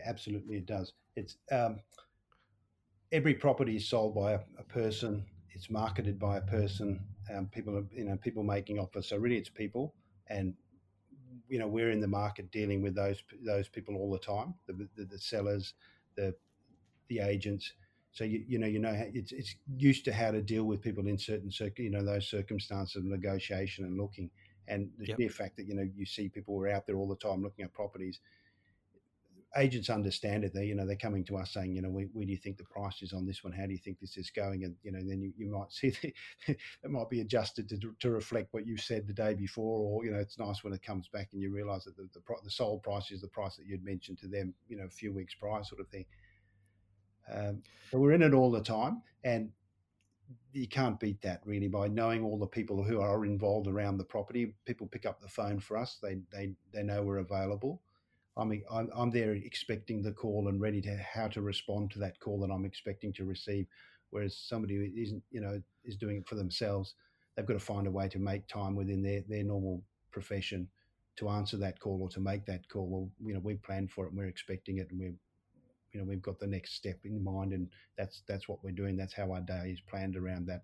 Absolutely, 0.06 0.58
it 0.58 0.66
does. 0.66 0.94
It's 1.16 1.38
um, 1.52 1.80
every 3.12 3.34
property 3.34 3.76
is 3.76 3.88
sold 3.88 4.16
by 4.16 4.34
a, 4.34 4.40
a, 4.60 4.64
person. 4.64 5.26
It's 5.50 5.70
marketed 5.70 6.20
by 6.20 6.38
a 6.38 6.42
person. 6.42 7.00
Um, 7.34 7.48
people, 7.48 7.78
are, 7.78 7.86
you 7.92 8.06
know, 8.06 8.18
people 8.18 8.44
making 8.44 8.80
offers. 8.80 9.08
So 9.08 9.18
really, 9.18 9.38
it's 9.38 9.50
people, 9.50 9.94
and 10.28 10.54
you 11.50 11.60
know, 11.60 11.68
we're 11.68 11.92
in 11.92 12.02
the 12.02 12.08
market 12.08 12.52
dealing 12.52 12.82
with 12.82 12.96
those 12.96 13.24
those 13.46 13.68
people 13.68 13.96
all 13.96 14.12
the 14.12 14.20
time. 14.20 14.54
The, 14.68 14.88
the, 14.96 15.06
the 15.06 15.18
sellers, 15.18 15.74
the 16.16 16.36
the 17.10 17.20
agents. 17.20 17.74
So 18.12 18.24
you, 18.24 18.44
you 18.48 18.58
know 18.58 18.68
you 18.68 18.80
know 18.80 18.94
it's 19.14 19.32
it's 19.32 19.56
used 19.76 20.06
to 20.06 20.14
how 20.14 20.32
to 20.32 20.42
deal 20.42 20.64
with 20.64 20.82
people 20.82 21.08
in 21.08 21.18
certain 21.18 21.52
you 21.78 21.90
know 21.90 22.04
those 22.04 22.28
circumstances 22.28 22.96
of 22.96 23.06
negotiation 23.06 23.86
and 23.86 23.98
looking 23.98 24.30
and 24.68 24.90
the 24.98 25.08
yep. 25.08 25.18
sheer 25.18 25.30
fact 25.30 25.58
that 25.58 25.68
you 25.68 25.76
know 25.76 25.88
you 25.96 26.06
see 26.06 26.30
people 26.30 26.56
who 26.56 26.64
are 26.64 26.70
out 26.70 26.86
there 26.86 26.98
all 26.98 27.08
the 27.08 27.16
time 27.16 27.44
looking 27.44 27.64
at 27.64 27.74
properties 27.74 28.20
agents 29.58 29.90
understand 29.90 30.44
it. 30.44 30.54
They, 30.54 30.66
you 30.66 30.76
know, 30.76 30.86
they're 30.86 30.96
coming 30.96 31.24
to 31.26 31.38
us 31.38 31.52
saying, 31.52 31.76
you 31.76 31.82
know, 31.82 31.90
where, 31.90 32.06
where, 32.14 32.26
do 32.26 32.32
you 32.32 32.38
think 32.38 32.58
the 32.58 32.64
price 32.64 33.02
is 33.02 33.14
on 33.14 33.26
this 33.26 33.44
one? 33.44 33.54
How 33.54 33.66
do 33.66 33.72
you 33.72 33.78
think 33.78 34.00
this 34.00 34.18
is 34.18 34.30
going? 34.30 34.64
And 34.64 34.76
you 34.84 34.92
know, 34.92 35.00
then 35.00 35.22
you, 35.22 35.34
you 35.38 35.52
might 35.52 35.72
see 35.74 35.90
that 35.90 36.14
it 36.48 36.90
might 36.90 37.10
be 37.10 37.22
adjusted 37.22 37.68
to, 37.70 37.78
to 38.00 38.10
reflect 38.10 38.54
what 38.54 38.66
you 38.66 38.78
said 38.78 39.08
the 39.08 39.14
day 39.14 39.34
before, 39.34 39.82
or 39.82 40.06
you 40.06 40.12
know, 40.12 40.20
it's 40.20 40.40
nice 40.40 40.64
when 40.64 40.74
it 40.74 40.84
comes 40.84 41.08
back 41.10 41.30
and 41.34 41.42
you 41.42 41.52
realise 41.52 41.86
that 41.86 41.98
the, 41.98 42.08
the 42.14 42.22
the 42.44 42.52
sold 42.52 42.84
price 42.84 43.12
is 43.12 43.22
the 43.22 43.28
price 43.28 43.56
that 43.56 43.66
you'd 43.66 43.84
mentioned 43.84 44.20
to 44.20 44.28
them, 44.28 44.54
you 44.68 44.78
know, 44.78 44.86
a 44.86 44.90
few 44.90 45.14
weeks 45.14 45.36
prior, 45.36 45.64
sort 45.64 45.82
of 45.82 45.88
thing. 45.90 46.06
Um, 47.34 47.62
but 47.92 48.00
we're 48.00 48.14
in 48.14 48.22
it 48.22 48.34
all 48.34 48.52
the 48.52 48.62
time, 48.62 49.02
and 49.24 49.52
you 50.54 50.68
can't 50.68 51.00
beat 51.00 51.22
that 51.22 51.42
really 51.46 51.68
by 51.68 51.88
knowing 51.88 52.24
all 52.24 52.38
the 52.38 52.48
people 52.48 52.84
who 52.84 53.02
are 53.02 53.26
involved 53.26 53.68
around 53.68 53.98
the 53.98 54.04
property. 54.04 54.56
People 54.66 54.88
pick 54.88 55.06
up 55.06 55.22
the 55.22 55.28
phone 55.28 55.60
for 55.60 55.78
us; 55.78 55.98
they 56.02 56.20
they 56.32 56.54
they 56.74 56.84
know 56.84 57.04
we're 57.04 57.18
available. 57.18 57.82
I'm, 58.38 58.64
I'm, 58.72 58.90
I'm 58.96 59.12
there 59.12 59.34
expecting 59.34 60.02
the 60.02 60.12
call 60.12 60.48
and 60.48 60.62
ready 60.62 60.82
to 60.82 60.96
how 60.98 61.28
to 61.30 61.42
respond 61.42 61.92
to 61.92 62.00
that 62.00 62.20
call 62.20 62.40
that 62.42 62.52
I'm 62.52 62.66
expecting 62.66 63.12
to 63.14 63.26
receive. 63.26 63.66
Whereas 64.12 64.38
somebody 64.38 64.76
who 64.76 65.02
isn't, 65.02 65.24
you 65.32 65.42
know, 65.42 65.62
is 65.84 65.98
doing 65.98 66.18
it 66.18 66.28
for 66.28 66.36
themselves, 66.36 66.94
they've 67.36 67.46
got 67.46 67.54
to 67.54 67.60
find 67.60 67.88
a 67.88 67.92
way 67.92 68.08
to 68.10 68.20
make 68.20 68.48
time 68.48 68.76
within 68.76 69.02
their, 69.02 69.24
their 69.28 69.44
normal 69.44 69.84
profession 70.12 70.68
to 71.18 71.30
answer 71.30 71.58
that 71.58 71.80
call 71.80 72.02
or 72.02 72.10
to 72.10 72.20
make 72.20 72.46
that 72.46 72.70
call. 72.70 72.88
Well, 72.88 73.10
you 73.26 73.34
know, 73.34 73.40
we 73.40 73.56
planned 73.56 73.92
for 73.92 74.06
it 74.06 74.10
and 74.10 74.18
we're 74.18 74.28
expecting 74.28 74.78
it 74.78 74.90
and 74.92 75.00
we're, 75.00 75.16
you 75.92 76.00
know, 76.00 76.06
we've 76.06 76.22
got 76.22 76.40
the 76.40 76.48
next 76.48 76.76
step 76.76 77.00
in 77.04 77.24
mind 77.24 77.54
and 77.54 77.68
that's 77.98 78.22
that's 78.28 78.48
what 78.48 78.64
we're 78.64 78.72
doing. 78.72 78.96
That's 78.96 79.14
how 79.14 79.32
our 79.32 79.42
day 79.42 79.72
is 79.72 79.82
planned 79.82 80.16
around 80.16 80.46
that 80.48 80.64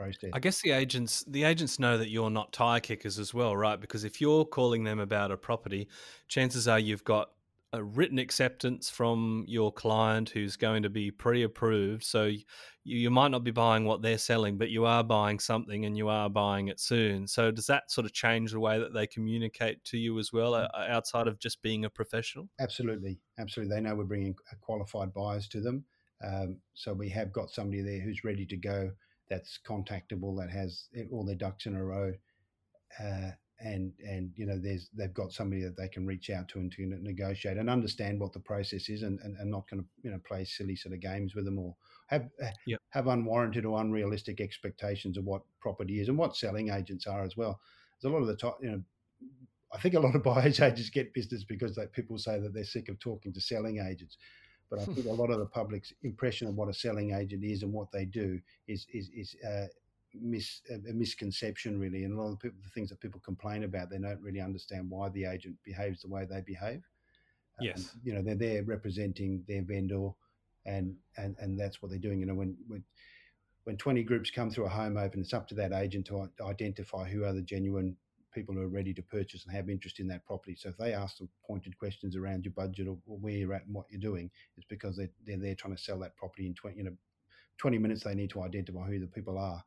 process. 0.00 0.30
I 0.32 0.40
guess 0.40 0.60
the 0.62 0.72
agents 0.72 1.24
the 1.26 1.44
agents 1.44 1.78
know 1.78 1.98
that 1.98 2.10
you're 2.10 2.30
not 2.30 2.52
tire 2.52 2.80
kickers 2.80 3.18
as 3.18 3.34
well, 3.34 3.56
right? 3.56 3.80
Because 3.80 4.04
if 4.04 4.20
you're 4.20 4.44
calling 4.44 4.84
them 4.84 5.00
about 5.00 5.30
a 5.30 5.36
property, 5.36 5.88
chances 6.28 6.66
are 6.66 6.78
you've 6.78 7.04
got 7.04 7.30
a 7.72 7.82
written 7.82 8.18
acceptance 8.18 8.90
from 8.90 9.44
your 9.46 9.72
client 9.72 10.30
who's 10.30 10.56
going 10.56 10.82
to 10.82 10.90
be 10.90 11.10
pre-approved. 11.10 12.02
So 12.02 12.24
you, 12.24 12.42
you 12.82 13.10
might 13.10 13.30
not 13.30 13.44
be 13.44 13.52
buying 13.52 13.84
what 13.84 14.02
they're 14.02 14.18
selling, 14.18 14.58
but 14.58 14.70
you 14.70 14.86
are 14.86 15.04
buying 15.04 15.38
something 15.38 15.84
and 15.84 15.96
you 15.96 16.08
are 16.08 16.28
buying 16.28 16.66
it 16.66 16.80
soon. 16.80 17.28
So 17.28 17.52
does 17.52 17.66
that 17.66 17.90
sort 17.90 18.06
of 18.06 18.12
change 18.12 18.50
the 18.50 18.58
way 18.58 18.80
that 18.80 18.92
they 18.92 19.06
communicate 19.06 19.84
to 19.84 19.98
you 19.98 20.18
as 20.18 20.32
well, 20.32 20.52
mm. 20.52 20.68
outside 20.90 21.28
of 21.28 21.38
just 21.38 21.62
being 21.62 21.84
a 21.84 21.90
professional? 21.90 22.48
Absolutely, 22.58 23.20
absolutely. 23.38 23.76
They 23.76 23.80
know 23.80 23.94
we're 23.94 24.04
bringing 24.04 24.34
qualified 24.60 25.14
buyers 25.14 25.46
to 25.48 25.60
them, 25.60 25.84
um, 26.26 26.56
so 26.74 26.92
we 26.92 27.08
have 27.10 27.32
got 27.32 27.50
somebody 27.50 27.82
there 27.82 28.00
who's 28.00 28.24
ready 28.24 28.46
to 28.46 28.56
go. 28.56 28.90
That's 29.30 29.58
contactable. 29.66 30.36
That 30.38 30.50
has 30.50 30.88
all 31.10 31.24
their 31.24 31.36
ducks 31.36 31.66
in 31.66 31.76
a 31.76 31.84
row. 31.84 32.12
Uh, 32.98 33.30
and 33.60 33.92
and 34.06 34.30
you 34.36 34.46
know 34.46 34.58
there's 34.58 34.88
they've 34.96 35.14
got 35.14 35.32
somebody 35.32 35.62
that 35.62 35.76
they 35.76 35.88
can 35.88 36.06
reach 36.06 36.30
out 36.30 36.48
to 36.48 36.58
and 36.58 36.72
to 36.72 36.86
negotiate 37.02 37.58
and 37.58 37.68
understand 37.68 38.18
what 38.18 38.32
the 38.32 38.40
process 38.40 38.88
is 38.88 39.02
and, 39.02 39.20
and, 39.20 39.36
and 39.36 39.50
not 39.50 39.68
going 39.68 39.82
to 39.82 39.88
you 40.02 40.10
know 40.10 40.20
play 40.26 40.44
silly 40.44 40.74
sort 40.74 40.94
of 40.94 41.00
games 41.00 41.34
with 41.34 41.44
them 41.44 41.58
or 41.58 41.74
have 42.06 42.28
yep. 42.66 42.80
have 42.90 43.06
unwarranted 43.06 43.66
or 43.66 43.80
unrealistic 43.80 44.40
expectations 44.40 45.18
of 45.18 45.24
what 45.24 45.42
property 45.60 46.00
is 46.00 46.08
and 46.08 46.16
what 46.16 46.36
selling 46.36 46.70
agents 46.70 47.06
are 47.06 47.22
as 47.22 47.36
well. 47.36 47.60
There's 48.00 48.10
a 48.10 48.14
lot 48.14 48.22
of 48.22 48.28
the 48.28 48.36
time 48.36 48.54
you 48.62 48.70
know 48.70 48.82
I 49.72 49.78
think 49.78 49.94
a 49.94 50.00
lot 50.00 50.14
of 50.14 50.22
buyers 50.24 50.60
agents 50.60 50.90
get 50.90 51.14
business 51.14 51.44
because 51.44 51.76
they, 51.76 51.86
people 51.86 52.18
say 52.18 52.40
that 52.40 52.54
they're 52.54 52.64
sick 52.64 52.88
of 52.88 52.98
talking 52.98 53.32
to 53.32 53.40
selling 53.40 53.78
agents. 53.78 54.16
But 54.70 54.80
I 54.80 54.84
think 54.84 55.06
a 55.06 55.12
lot 55.12 55.30
of 55.30 55.40
the 55.40 55.46
public's 55.46 55.92
impression 56.02 56.46
of 56.46 56.54
what 56.54 56.68
a 56.68 56.72
selling 56.74 57.12
agent 57.12 57.44
is 57.44 57.64
and 57.64 57.72
what 57.72 57.90
they 57.90 58.04
do 58.04 58.40
is 58.68 58.86
is, 58.92 59.10
is 59.10 59.34
uh, 59.46 59.66
mis, 60.14 60.62
a 60.70 60.92
misconception 60.92 61.78
really, 61.78 62.04
and 62.04 62.16
a 62.16 62.20
lot 62.20 62.28
of 62.28 62.32
the, 62.32 62.36
people, 62.36 62.58
the, 62.62 62.70
things 62.70 62.88
that 62.90 63.00
people 63.00 63.20
complain 63.24 63.64
about, 63.64 63.90
they 63.90 63.98
don't 63.98 64.20
really 64.22 64.40
understand 64.40 64.88
why 64.88 65.08
the 65.08 65.24
agent 65.24 65.56
behaves 65.64 66.02
the 66.02 66.08
way 66.08 66.24
they 66.24 66.40
behave. 66.40 66.82
Um, 67.58 67.66
yes, 67.66 67.96
you 68.04 68.14
know 68.14 68.22
they're 68.22 68.36
there 68.36 68.62
representing 68.62 69.42
their 69.48 69.62
vendor, 69.62 70.10
and 70.66 70.94
and 71.16 71.34
and 71.40 71.58
that's 71.58 71.82
what 71.82 71.90
they're 71.90 71.98
doing. 71.98 72.20
You 72.20 72.26
know 72.26 72.34
when 72.34 72.56
when 72.68 72.84
when 73.64 73.76
20 73.76 74.02
groups 74.04 74.30
come 74.30 74.50
through 74.50 74.66
a 74.66 74.70
home 74.70 74.96
open, 74.96 75.20
it's 75.20 75.34
up 75.34 75.46
to 75.48 75.54
that 75.56 75.72
agent 75.72 76.06
to 76.06 76.28
identify 76.42 77.08
who 77.08 77.24
are 77.24 77.32
the 77.32 77.42
genuine 77.42 77.96
people 78.32 78.54
who 78.54 78.62
are 78.62 78.68
ready 78.68 78.94
to 78.94 79.02
purchase 79.02 79.44
and 79.44 79.54
have 79.54 79.68
interest 79.68 80.00
in 80.00 80.08
that 80.08 80.24
property. 80.24 80.54
So 80.54 80.68
if 80.68 80.76
they 80.76 80.92
ask 80.92 81.18
some 81.18 81.28
pointed 81.46 81.78
questions 81.78 82.16
around 82.16 82.44
your 82.44 82.52
budget 82.52 82.88
or, 82.88 82.98
where 83.06 83.34
you're 83.34 83.54
at 83.54 83.66
and 83.66 83.74
what 83.74 83.86
you're 83.90 84.00
doing, 84.00 84.30
it's 84.56 84.66
because 84.68 84.96
they're, 84.96 85.10
they're 85.26 85.38
there 85.38 85.54
trying 85.54 85.76
to 85.76 85.82
sell 85.82 85.98
that 86.00 86.16
property 86.16 86.46
in 86.46 86.54
20, 86.54 86.76
you 86.76 86.84
know, 86.84 86.96
20 87.58 87.78
minutes. 87.78 88.04
They 88.04 88.14
need 88.14 88.30
to 88.30 88.42
identify 88.42 88.86
who 88.86 89.00
the 89.00 89.06
people 89.06 89.38
are. 89.38 89.62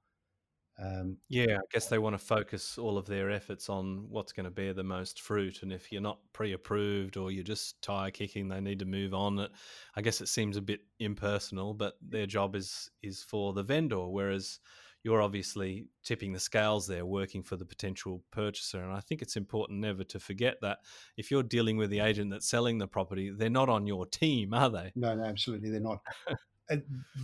Um, 0.80 1.18
yeah, 1.30 1.58
I 1.58 1.66
guess 1.72 1.88
they 1.88 2.00
want 2.00 2.16
to 2.16 2.26
focus 2.26 2.80
all 2.80 2.98
of 2.98 3.06
their 3.06 3.30
efforts 3.30 3.70
on 3.70 4.08
what's 4.10 4.32
going 4.32 4.46
to 4.46 4.52
bear 4.52 4.74
the 4.74 4.84
most 4.84 5.22
fruit. 5.22 5.62
And 5.62 5.72
if 5.72 5.92
you're 5.92 6.02
not 6.02 6.20
pre-approved 6.34 7.16
or 7.16 7.32
you're 7.32 7.44
just 7.44 7.82
tire 7.84 8.10
kicking, 8.10 8.48
they 8.48 8.60
need 8.60 8.80
to 8.80 8.86
move 8.86 9.14
on. 9.14 9.48
I 9.96 10.02
guess 10.02 10.20
it 10.20 10.28
seems 10.28 10.58
a 10.58 10.62
bit 10.62 10.82
impersonal, 11.00 11.74
but 11.76 11.98
their 12.02 12.26
job 12.26 12.56
is 12.56 12.90
is 13.04 13.22
for 13.22 13.54
the 13.54 13.64
vendor, 13.64 14.08
whereas 14.08 14.60
you're 15.04 15.22
obviously 15.22 15.86
tipping 16.04 16.32
the 16.32 16.40
scales 16.40 16.88
there, 16.88 17.06
working 17.06 17.44
for 17.44 17.58
the 17.58 17.66
potential 17.66 18.24
purchaser. 18.32 18.82
And 18.82 18.94
I 18.94 19.02
think 19.02 19.22
it's 19.22 19.36
important 19.36 19.80
never 19.80 20.04
to 20.06 20.20
forget 20.20 20.56
that 20.62 20.80
if 21.18 21.30
you're 21.30 21.44
dealing 21.44 21.76
with 21.76 21.90
the 21.90 22.00
agent 22.00 22.32
that's 22.32 22.50
selling 22.50 22.78
the 22.78 22.88
property, 22.88 23.30
they're 23.30 23.50
not 23.50 23.70
on 23.70 23.86
your 23.86 24.06
team, 24.06 24.54
are 24.54 24.70
they? 24.70 24.94
No, 24.96 25.14
no, 25.14 25.26
absolutely, 25.26 25.70
they're 25.70 25.82
not. 25.82 26.00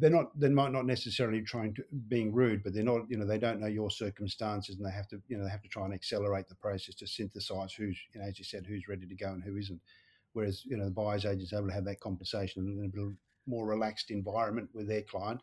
they're 0.01 0.09
not 0.09 0.37
they 0.37 0.49
might 0.49 0.73
not 0.73 0.85
necessarily 0.85 1.41
trying 1.41 1.73
to 1.73 1.81
being 2.09 2.31
rude 2.33 2.61
but 2.61 2.73
they're 2.73 2.83
not 2.83 3.09
you 3.09 3.17
know 3.17 3.25
they 3.25 3.37
don't 3.37 3.61
know 3.61 3.67
your 3.67 3.89
circumstances 3.89 4.75
and 4.75 4.85
they 4.85 4.91
have 4.91 5.07
to 5.07 5.17
you 5.29 5.37
know 5.37 5.45
they 5.45 5.49
have 5.49 5.61
to 5.61 5.69
try 5.69 5.85
and 5.85 5.93
accelerate 5.93 6.45
the 6.49 6.55
process 6.55 6.93
to 6.93 7.07
synthesize 7.07 7.71
who's 7.71 7.97
you 8.13 8.19
know 8.19 8.27
as 8.27 8.37
you 8.37 8.43
said 8.43 8.65
who's 8.67 8.89
ready 8.89 9.07
to 9.07 9.15
go 9.15 9.29
and 9.29 9.41
who 9.41 9.55
isn't 9.55 9.79
whereas 10.33 10.65
you 10.65 10.75
know 10.75 10.83
the 10.83 10.91
buyer's 10.91 11.23
agent 11.23 11.43
is 11.43 11.53
able 11.53 11.67
to 11.67 11.73
have 11.73 11.85
that 11.85 12.01
conversation 12.01 12.63
in 12.67 12.85
a 12.85 12.89
bit 12.89 13.15
more 13.47 13.65
relaxed 13.65 14.11
environment 14.11 14.69
with 14.73 14.89
their 14.89 15.03
client 15.03 15.39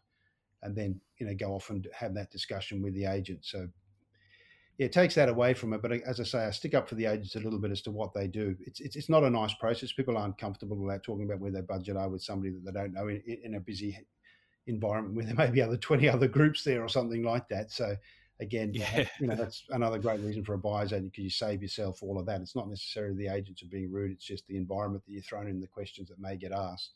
and 0.67 0.77
then 0.77 1.01
you 1.19 1.27
know 1.27 1.35
go 1.35 1.55
off 1.55 1.71
and 1.71 1.89
have 1.95 2.15
that 2.15 2.31
discussion 2.31 2.83
with 2.83 2.95
the 2.95 3.07
agent 3.07 3.39
so 3.43 3.67
yeah, 4.79 4.87
it 4.87 4.93
takes 4.93 5.15
that 5.15 5.29
away 5.29 5.55
from 5.55 5.73
it. 5.73 5.81
But 5.81 5.93
uh, 5.93 5.99
as 6.07 6.21
I 6.21 6.25
say, 6.25 6.39
I 6.45 6.51
stick 6.51 6.75
up 6.75 6.89
for 6.89 6.97
the 6.97 7.07
agents 7.07 7.35
a 7.35 7.41
little 7.41 7.59
bit 7.59 7.71
as 7.71 7.81
to 7.83 7.91
what 7.91 8.13
they 8.13 8.27
do. 8.27 8.57
It's 8.61 8.81
it's, 8.81 8.97
it's 8.97 9.09
not 9.09 9.25
a 9.25 9.31
nice 9.31 9.55
process. 9.55 9.93
People 9.93 10.17
aren't 10.17 10.39
comfortable 10.39 10.85
about 10.85 11.03
talking 11.03 11.25
about 11.25 11.41
where 11.41 11.53
their 11.53 11.63
budget 11.63 11.97
are 11.97 12.09
with 12.09 12.23
somebody 12.23 12.53
that 12.53 12.65
they 12.65 12.79
don't 12.79 12.93
know 12.93 13.09
in, 13.09 13.23
in 13.43 13.55
a 13.55 13.61
busy 13.61 13.99
environment 14.67 15.15
where 15.15 15.25
there 15.25 15.35
may 15.35 15.51
be 15.51 15.63
other 15.63 15.77
twenty 15.79 16.09
other 16.09 16.29
groups 16.29 16.63
there 16.63 16.83
or 16.83 16.89
something 16.89 17.23
like 17.23 17.49
that. 17.49 17.71
So 17.71 17.97
again, 18.41 18.73
yeah. 18.75 19.07
you 19.19 19.29
know, 19.29 19.35
that's 19.35 19.65
another 19.71 19.99
great 19.99 20.21
reason 20.21 20.45
for 20.45 20.55
a 20.55 20.59
buyer's 20.59 20.93
agent 20.93 21.13
because 21.13 21.25
you 21.25 21.31
save 21.31 21.63
yourself 21.63 22.03
all 22.03 22.19
of 22.19 22.27
that. 22.27 22.43
It's 22.43 22.57
not 22.57 22.69
necessarily 22.69 23.17
the 23.17 23.35
agents 23.35 23.63
are 23.63 23.69
being 23.69 23.91
rude; 23.91 24.13
it's 24.13 24.27
just 24.27 24.47
the 24.47 24.59
environment 24.59 25.05
that 25.07 25.13
you're 25.13 25.23
thrown 25.23 25.49
in, 25.49 25.59
the 25.59 25.67
questions 25.67 26.11
that 26.11 26.21
may 26.21 26.37
get 26.37 26.53
asked. 26.53 26.93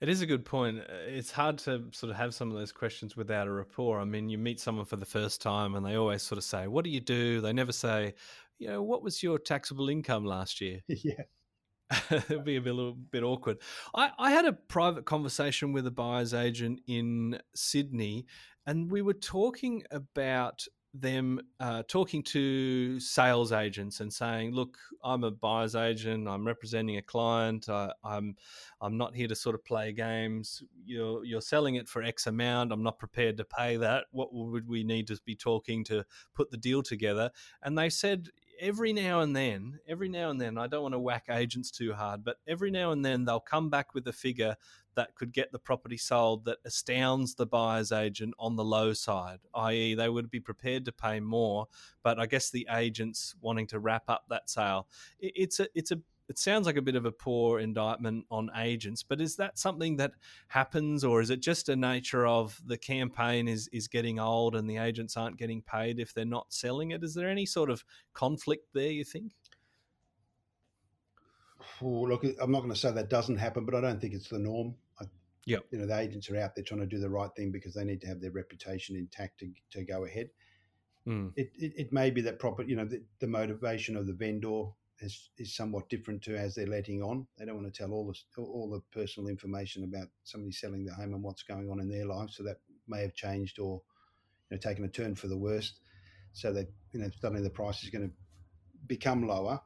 It 0.00 0.10
is 0.10 0.20
a 0.20 0.26
good 0.26 0.44
point. 0.44 0.80
It's 1.06 1.32
hard 1.32 1.56
to 1.58 1.84
sort 1.92 2.10
of 2.10 2.16
have 2.16 2.34
some 2.34 2.50
of 2.50 2.56
those 2.56 2.72
questions 2.72 3.16
without 3.16 3.46
a 3.46 3.52
rapport. 3.52 3.98
I 3.98 4.04
mean, 4.04 4.28
you 4.28 4.36
meet 4.36 4.60
someone 4.60 4.84
for 4.84 4.96
the 4.96 5.06
first 5.06 5.40
time 5.40 5.74
and 5.74 5.86
they 5.86 5.94
always 5.94 6.22
sort 6.22 6.36
of 6.36 6.44
say, 6.44 6.66
What 6.66 6.84
do 6.84 6.90
you 6.90 7.00
do? 7.00 7.40
They 7.40 7.52
never 7.54 7.72
say, 7.72 8.14
You 8.58 8.68
know, 8.68 8.82
what 8.82 9.02
was 9.02 9.22
your 9.22 9.38
taxable 9.38 9.88
income 9.88 10.24
last 10.24 10.60
year? 10.60 10.80
yeah. 10.88 11.22
It'd 12.10 12.44
be 12.44 12.56
a, 12.56 12.60
bit, 12.60 12.72
a 12.72 12.76
little 12.76 12.94
bit 12.94 13.22
awkward. 13.22 13.58
I, 13.94 14.10
I 14.18 14.30
had 14.32 14.44
a 14.44 14.52
private 14.52 15.06
conversation 15.06 15.72
with 15.72 15.86
a 15.86 15.90
buyer's 15.90 16.34
agent 16.34 16.80
in 16.86 17.38
Sydney, 17.54 18.26
and 18.66 18.90
we 18.90 19.02
were 19.02 19.14
talking 19.14 19.84
about 19.92 20.66
them 21.00 21.40
uh, 21.60 21.82
talking 21.88 22.22
to 22.24 22.98
sales 23.00 23.52
agents 23.52 24.00
and 24.00 24.12
saying, 24.12 24.52
"Look, 24.52 24.78
I'm 25.02 25.24
a 25.24 25.30
buyer's 25.30 25.74
agent. 25.74 26.28
I'm 26.28 26.46
representing 26.46 26.96
a 26.96 27.02
client. 27.02 27.68
I, 27.68 27.92
I'm 28.04 28.36
I'm 28.80 28.96
not 28.96 29.14
here 29.14 29.28
to 29.28 29.34
sort 29.34 29.54
of 29.54 29.64
play 29.64 29.92
games. 29.92 30.62
You're 30.84 31.24
you're 31.24 31.40
selling 31.40 31.76
it 31.76 31.88
for 31.88 32.02
X 32.02 32.26
amount. 32.26 32.72
I'm 32.72 32.82
not 32.82 32.98
prepared 32.98 33.36
to 33.38 33.44
pay 33.44 33.76
that. 33.76 34.04
What 34.10 34.32
would 34.32 34.68
we 34.68 34.84
need 34.84 35.06
to 35.08 35.18
be 35.24 35.36
talking 35.36 35.84
to 35.84 36.04
put 36.34 36.50
the 36.50 36.56
deal 36.56 36.82
together?" 36.82 37.30
And 37.62 37.76
they 37.76 37.90
said, 37.90 38.30
every 38.58 38.92
now 38.92 39.20
and 39.20 39.34
then, 39.34 39.78
every 39.86 40.08
now 40.08 40.30
and 40.30 40.40
then, 40.40 40.58
I 40.58 40.66
don't 40.66 40.82
want 40.82 40.94
to 40.94 40.98
whack 40.98 41.26
agents 41.30 41.70
too 41.70 41.92
hard, 41.92 42.24
but 42.24 42.36
every 42.46 42.70
now 42.70 42.92
and 42.92 43.04
then 43.04 43.24
they'll 43.24 43.40
come 43.40 43.70
back 43.70 43.94
with 43.94 44.06
a 44.08 44.12
figure 44.12 44.56
that 44.96 45.14
could 45.14 45.32
get 45.32 45.52
the 45.52 45.58
property 45.58 45.96
sold 45.96 46.44
that 46.46 46.58
astounds 46.64 47.34
the 47.34 47.46
buyer's 47.46 47.92
agent 47.92 48.34
on 48.38 48.56
the 48.56 48.64
low 48.64 48.92
side, 48.92 49.40
i.e., 49.54 49.94
they 49.94 50.08
would 50.08 50.30
be 50.30 50.40
prepared 50.40 50.84
to 50.86 50.92
pay 50.92 51.20
more, 51.20 51.68
but 52.02 52.18
I 52.18 52.26
guess 52.26 52.50
the 52.50 52.66
agent's 52.74 53.34
wanting 53.40 53.66
to 53.68 53.78
wrap 53.78 54.04
up 54.08 54.24
that 54.28 54.50
sale. 54.50 54.88
It's 55.20 55.60
a 55.60 55.68
it's 55.74 55.92
a 55.92 56.00
it 56.28 56.38
sounds 56.38 56.66
like 56.66 56.76
a 56.76 56.82
bit 56.82 56.96
of 56.96 57.04
a 57.04 57.12
poor 57.12 57.60
indictment 57.60 58.24
on 58.30 58.50
agents, 58.56 59.02
but 59.02 59.20
is 59.20 59.36
that 59.36 59.58
something 59.58 59.96
that 59.98 60.12
happens, 60.48 61.04
or 61.04 61.20
is 61.20 61.30
it 61.30 61.40
just 61.40 61.68
a 61.68 61.76
nature 61.76 62.26
of 62.26 62.60
the 62.66 62.76
campaign 62.76 63.46
is 63.46 63.68
is 63.72 63.86
getting 63.88 64.18
old 64.18 64.56
and 64.56 64.68
the 64.68 64.78
agents 64.78 65.16
aren't 65.16 65.36
getting 65.36 65.62
paid 65.62 66.00
if 66.00 66.12
they're 66.12 66.24
not 66.24 66.52
selling 66.52 66.90
it? 66.90 67.04
Is 67.04 67.14
there 67.14 67.28
any 67.28 67.46
sort 67.46 67.70
of 67.70 67.84
conflict 68.12 68.66
there? 68.74 68.90
You 68.90 69.04
think? 69.04 69.32
Look, 71.82 72.24
I'm 72.40 72.50
not 72.50 72.60
going 72.60 72.72
to 72.72 72.78
say 72.78 72.92
that 72.92 73.10
doesn't 73.10 73.36
happen, 73.36 73.64
but 73.64 73.74
I 73.74 73.80
don't 73.80 74.00
think 74.00 74.14
it's 74.14 74.28
the 74.28 74.38
norm. 74.38 74.74
Yeah, 75.44 75.58
you 75.70 75.78
know, 75.78 75.86
the 75.86 75.96
agents 75.96 76.28
are 76.28 76.36
out 76.38 76.56
there 76.56 76.64
trying 76.64 76.80
to 76.80 76.86
do 76.86 76.98
the 76.98 77.08
right 77.08 77.30
thing 77.36 77.52
because 77.52 77.74
they 77.74 77.84
need 77.84 78.00
to 78.00 78.08
have 78.08 78.20
their 78.20 78.32
reputation 78.32 78.96
intact 78.96 79.38
to, 79.38 79.52
to 79.70 79.84
go 79.84 80.04
ahead. 80.04 80.30
Mm. 81.06 81.32
It, 81.36 81.52
it, 81.56 81.72
it 81.76 81.92
may 81.92 82.10
be 82.10 82.20
that 82.22 82.40
proper, 82.40 82.64
you 82.64 82.74
know, 82.74 82.84
the, 82.84 83.00
the 83.20 83.28
motivation 83.28 83.96
of 83.96 84.08
the 84.08 84.12
vendor 84.12 84.64
is, 85.00 85.30
is 85.38 85.54
somewhat 85.54 85.88
different 85.88 86.22
to 86.22 86.36
as 86.36 86.54
they're 86.54 86.66
letting 86.66 87.02
on. 87.02 87.26
They 87.38 87.44
don't 87.44 87.62
want 87.62 87.72
to 87.72 87.78
tell 87.78 87.92
all 87.92 88.06
the 88.06 88.42
all 88.42 88.70
the 88.70 88.80
personal 88.98 89.28
information 89.28 89.84
about 89.84 90.08
somebody 90.24 90.52
selling 90.52 90.84
their 90.84 90.94
home 90.94 91.14
and 91.14 91.22
what's 91.22 91.42
going 91.42 91.70
on 91.70 91.80
in 91.80 91.88
their 91.88 92.06
life. 92.06 92.30
So 92.30 92.42
that 92.44 92.60
may 92.88 93.02
have 93.02 93.14
changed 93.14 93.58
or 93.58 93.82
you 94.50 94.56
know 94.56 94.58
taken 94.58 94.84
a 94.84 94.88
turn 94.88 95.14
for 95.14 95.28
the 95.28 95.38
worst. 95.38 95.78
So 96.32 96.52
that 96.52 96.66
you 96.92 97.00
know 97.00 97.10
suddenly 97.20 97.42
the 97.42 97.50
price 97.50 97.82
is 97.84 97.90
going 97.90 98.08
to 98.08 98.14
become 98.86 99.26
lower, 99.26 99.60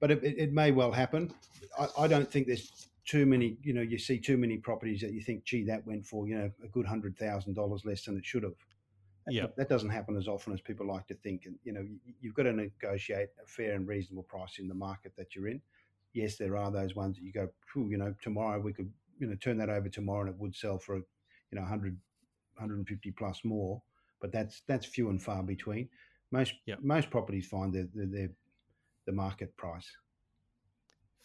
but 0.00 0.10
it, 0.10 0.22
it, 0.22 0.52
may 0.52 0.70
well 0.70 0.92
happen. 0.92 1.32
I, 1.78 1.88
I, 1.98 2.06
don't 2.06 2.30
think 2.30 2.46
there's 2.46 2.88
too 3.06 3.26
many. 3.26 3.56
You 3.62 3.72
know, 3.72 3.82
you 3.82 3.98
see 3.98 4.18
too 4.18 4.36
many 4.36 4.58
properties 4.58 5.00
that 5.00 5.12
you 5.12 5.20
think, 5.20 5.44
gee, 5.44 5.64
that 5.64 5.86
went 5.86 6.06
for 6.06 6.28
you 6.28 6.36
know 6.36 6.50
a 6.62 6.68
good 6.68 6.86
hundred 6.86 7.16
thousand 7.16 7.54
dollars 7.54 7.84
less 7.84 8.04
than 8.04 8.16
it 8.16 8.24
should 8.24 8.42
have. 8.42 8.54
Yeah, 9.28 9.46
that 9.56 9.68
doesn't 9.68 9.90
happen 9.90 10.16
as 10.16 10.28
often 10.28 10.52
as 10.52 10.60
people 10.60 10.86
like 10.86 11.06
to 11.08 11.14
think. 11.14 11.46
And 11.46 11.56
you 11.64 11.72
know, 11.72 11.86
you've 12.20 12.34
got 12.34 12.44
to 12.44 12.52
negotiate 12.52 13.28
a 13.42 13.46
fair 13.46 13.74
and 13.74 13.86
reasonable 13.86 14.22
price 14.24 14.58
in 14.58 14.68
the 14.68 14.74
market 14.74 15.12
that 15.16 15.34
you're 15.34 15.48
in. 15.48 15.60
Yes, 16.12 16.36
there 16.36 16.56
are 16.56 16.70
those 16.70 16.94
ones 16.94 17.16
that 17.16 17.24
you 17.24 17.32
go, 17.32 17.48
you 17.74 17.98
know, 17.98 18.14
tomorrow 18.22 18.58
we 18.58 18.72
could, 18.72 18.90
you 19.18 19.26
know, 19.26 19.34
turn 19.34 19.58
that 19.58 19.68
over 19.68 19.88
tomorrow 19.88 20.22
and 20.22 20.30
it 20.30 20.36
would 20.38 20.54
sell 20.54 20.78
for, 20.78 20.96
you 20.96 21.04
know, 21.52 21.60
100, 21.60 21.92
150 22.54 23.10
plus 23.12 23.40
more. 23.44 23.82
But 24.20 24.32
that's 24.32 24.62
that's 24.66 24.86
few 24.86 25.10
and 25.10 25.22
far 25.22 25.42
between. 25.42 25.88
Most 26.30 26.54
yep. 26.66 26.78
most 26.82 27.10
properties 27.10 27.46
find 27.46 27.72
the 27.72 27.88
the, 27.94 28.30
the 29.06 29.12
market 29.12 29.56
price. 29.56 29.90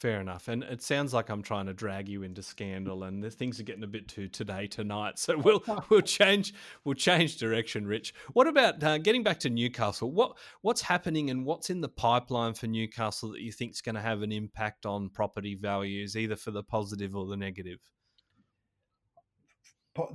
Fair 0.02 0.20
enough. 0.20 0.48
And 0.48 0.64
it 0.64 0.82
sounds 0.82 1.14
like 1.14 1.30
I'm 1.30 1.44
trying 1.44 1.68
to 1.68 1.76
drag 1.76 2.10
you 2.10 2.24
into 2.24 2.42
scandal, 2.42 3.04
and 3.04 3.24
the 3.24 3.30
things 3.30 3.60
are 3.60 3.64
getting 3.64 3.84
a 3.84 3.88
bit 3.88 4.08
too 4.08 4.28
today 4.28 4.66
tonight. 4.66 5.14
So 5.20 5.38
we'll 5.38 5.64
we'll 5.90 6.02
change 6.02 6.56
we'll 6.84 6.96
change 6.96 7.38
direction, 7.38 7.86
Rich. 7.86 8.16
What 8.34 8.48
about 8.48 8.84
uh, 8.84 8.98
getting 8.98 9.22
back 9.22 9.40
to 9.42 9.52
Newcastle? 9.52 10.12
What 10.12 10.40
what's 10.62 10.82
happening 10.82 11.30
and 11.30 11.46
what's 11.46 11.70
in 11.70 11.82
the 11.82 11.90
pipeline 11.90 12.56
for 12.56 12.66
Newcastle 12.66 13.30
that 13.34 13.42
you 13.42 13.52
think 13.52 13.74
is 13.74 13.82
going 13.82 13.94
to 13.94 14.02
have 14.02 14.24
an 14.24 14.32
impact 14.32 14.88
on 14.88 15.10
property 15.10 15.54
values, 15.54 16.18
either 16.18 16.36
for 16.36 16.50
the 16.50 16.64
positive 16.64 17.16
or 17.16 17.28
the 17.28 17.38
negative? 17.38 17.78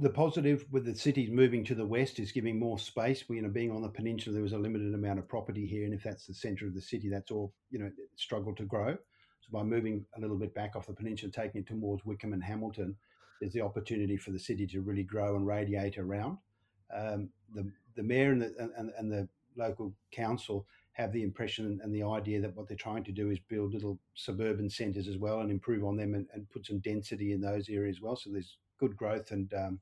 The 0.01 0.11
positive 0.11 0.65
with 0.71 0.87
the 0.87 0.95
cities 0.95 1.31
moving 1.31 1.63
to 1.65 1.75
the 1.75 1.85
west 1.85 2.19
is 2.19 2.33
giving 2.33 2.59
more 2.59 2.79
space. 2.79 3.25
We, 3.29 3.37
you 3.37 3.43
know, 3.43 3.51
being 3.51 3.71
on 3.71 3.83
the 3.83 3.89
peninsula, 3.89 4.33
there 4.33 4.43
was 4.43 4.55
a 4.55 4.59
limited 4.59 4.95
amount 4.95 5.19
of 5.19 5.29
property 5.29 5.67
here, 5.67 5.85
and 5.85 5.93
if 5.93 6.03
that's 6.03 6.27
the 6.27 6.35
centre 6.35 6.67
of 6.67 6.75
the 6.75 6.81
city, 6.81 7.11
that's 7.11 7.31
all 7.31 7.53
you 7.71 7.79
know 7.79 7.91
struggled 8.17 8.57
to 8.57 8.65
grow. 8.65 8.93
So 8.93 9.49
by 9.53 9.63
moving 9.63 10.05
a 10.17 10.21
little 10.21 10.37
bit 10.37 10.55
back 10.55 10.77
off 10.77 10.87
the 10.87 10.95
peninsula, 10.95 11.31
taking 11.31 11.61
it 11.61 11.67
towards 11.67 12.05
Wickham 12.07 12.33
and 12.33 12.43
Hamilton, 12.43 12.97
there's 13.41 13.53
the 13.53 13.61
opportunity 13.61 14.17
for 14.17 14.31
the 14.31 14.39
city 14.39 14.67
to 14.69 14.81
really 14.81 15.03
grow 15.03 15.37
and 15.37 15.47
radiate 15.47 15.99
around. 15.99 16.39
Um, 16.95 17.29
the 17.55 17.71
the 17.97 18.03
mayor 18.03 18.33
and 18.33 18.41
the 18.41 18.55
and, 18.79 18.91
and 18.97 19.13
the 19.13 19.29
local 19.57 19.93
council 20.11 20.67
have 20.93 21.13
the 21.13 21.23
impression 21.23 21.79
and 21.83 21.95
the 21.95 22.03
idea 22.03 22.41
that 22.41 22.57
what 22.57 22.67
they're 22.67 22.77
trying 22.77 23.05
to 23.05 23.13
do 23.13 23.31
is 23.31 23.39
build 23.51 23.75
little 23.75 23.99
suburban 24.15 24.71
centres 24.71 25.09
as 25.09 25.19
well 25.19 25.41
and 25.41 25.51
improve 25.51 25.85
on 25.85 25.95
them 25.95 26.15
and, 26.15 26.27
and, 26.33 26.49
put 26.49 26.65
some 26.65 26.79
density 26.79 27.33
in 27.33 27.41
those 27.41 27.69
areas 27.69 27.97
as 27.99 28.01
well. 28.01 28.17
So 28.17 28.31
there's 28.31 28.57
good 28.79 28.97
growth 28.97 29.31
and 29.31 29.53
um, 29.55 29.81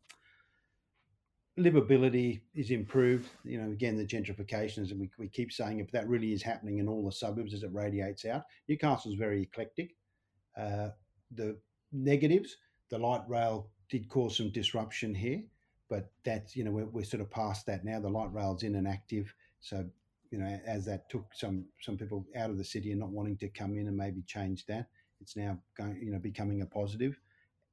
livability 1.58 2.40
is 2.54 2.70
improved. 2.70 3.28
You 3.44 3.60
know, 3.60 3.70
again, 3.70 3.96
the 3.96 4.06
gentrification, 4.06 4.78
as 4.78 4.92
we, 4.92 5.10
we 5.18 5.28
keep 5.28 5.52
saying, 5.52 5.80
if 5.80 5.90
that 5.92 6.08
really 6.08 6.32
is 6.32 6.42
happening 6.42 6.78
in 6.78 6.88
all 6.88 7.04
the 7.04 7.12
suburbs 7.12 7.54
as 7.54 7.62
it 7.62 7.72
radiates 7.72 8.24
out, 8.24 8.44
Newcastle 8.68 9.12
is 9.12 9.18
very 9.18 9.42
eclectic. 9.42 9.94
Uh, 10.56 10.88
the 11.30 11.56
negatives, 11.92 12.56
the 12.90 12.98
light 12.98 13.22
rail 13.28 13.70
did 13.88 14.08
cause 14.08 14.36
some 14.36 14.50
disruption 14.50 15.14
here, 15.14 15.42
but 15.88 16.10
that's, 16.24 16.56
you 16.56 16.64
know, 16.64 16.70
we're, 16.70 16.86
we're 16.86 17.04
sort 17.04 17.20
of 17.20 17.30
past 17.30 17.66
that 17.66 17.84
now. 17.84 18.00
The 18.00 18.08
light 18.08 18.32
rail's 18.32 18.62
in 18.62 18.74
and 18.74 18.88
active. 18.88 19.32
So, 19.60 19.84
you 20.30 20.38
know, 20.38 20.60
as 20.66 20.84
that 20.86 21.08
took 21.08 21.26
some 21.32 21.66
some 21.80 21.96
people 21.96 22.26
out 22.36 22.50
of 22.50 22.58
the 22.58 22.64
city 22.64 22.90
and 22.90 23.00
not 23.00 23.10
wanting 23.10 23.36
to 23.38 23.48
come 23.48 23.76
in 23.76 23.86
and 23.86 23.96
maybe 23.96 24.22
change 24.22 24.66
that, 24.66 24.88
it's 25.20 25.36
now 25.36 25.58
going, 25.76 26.00
you 26.02 26.10
know, 26.10 26.18
becoming 26.18 26.62
a 26.62 26.66
positive. 26.66 27.20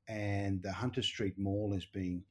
And 0.07 0.61
the 0.61 0.71
Hunter 0.71 1.01
Street 1.01 1.37
Mall 1.37 1.73
is 1.73 1.85
being 1.85 2.23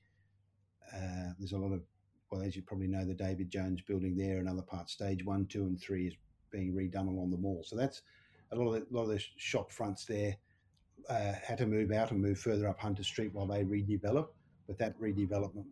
uh, 0.95 1.33
there's 1.39 1.53
a 1.53 1.59
lot 1.59 1.73
of, 1.73 1.83
well, 2.31 2.43
as 2.43 2.57
you 2.57 2.63
probably 2.63 2.89
know, 2.89 3.05
the 3.05 3.15
David 3.15 3.51
Jones 3.51 3.81
building 3.81 4.17
there 4.17 4.39
and 4.39 4.49
other 4.49 4.63
parts, 4.63 4.93
stage 4.93 5.25
one, 5.25 5.47
two, 5.47 5.65
and 5.65 5.81
three 5.81 6.09
is 6.09 6.15
being 6.51 6.73
redone 6.73 7.09
along 7.09 7.31
the 7.31 7.37
mall. 7.37 7.63
So 7.65 7.77
that's 7.77 8.03
a 8.53 8.57
lot 8.57 8.75
of 8.75 8.81
the, 8.81 8.87
lot 8.91 9.03
of 9.03 9.09
the 9.09 9.23
shop 9.37 9.71
fronts 9.71 10.05
there 10.05 10.37
uh, 11.09 11.33
had 11.45 11.59
to 11.59 11.67
move 11.67 11.93
out 11.93 12.11
and 12.11 12.21
move 12.21 12.39
further 12.39 12.69
up 12.69 12.81
Hunter 12.81 13.03
Street 13.03 13.33
while 13.33 13.47
they 13.47 13.63
redevelop. 13.63 14.29
But 14.67 14.79
that 14.79 15.01
redevelopment 15.01 15.67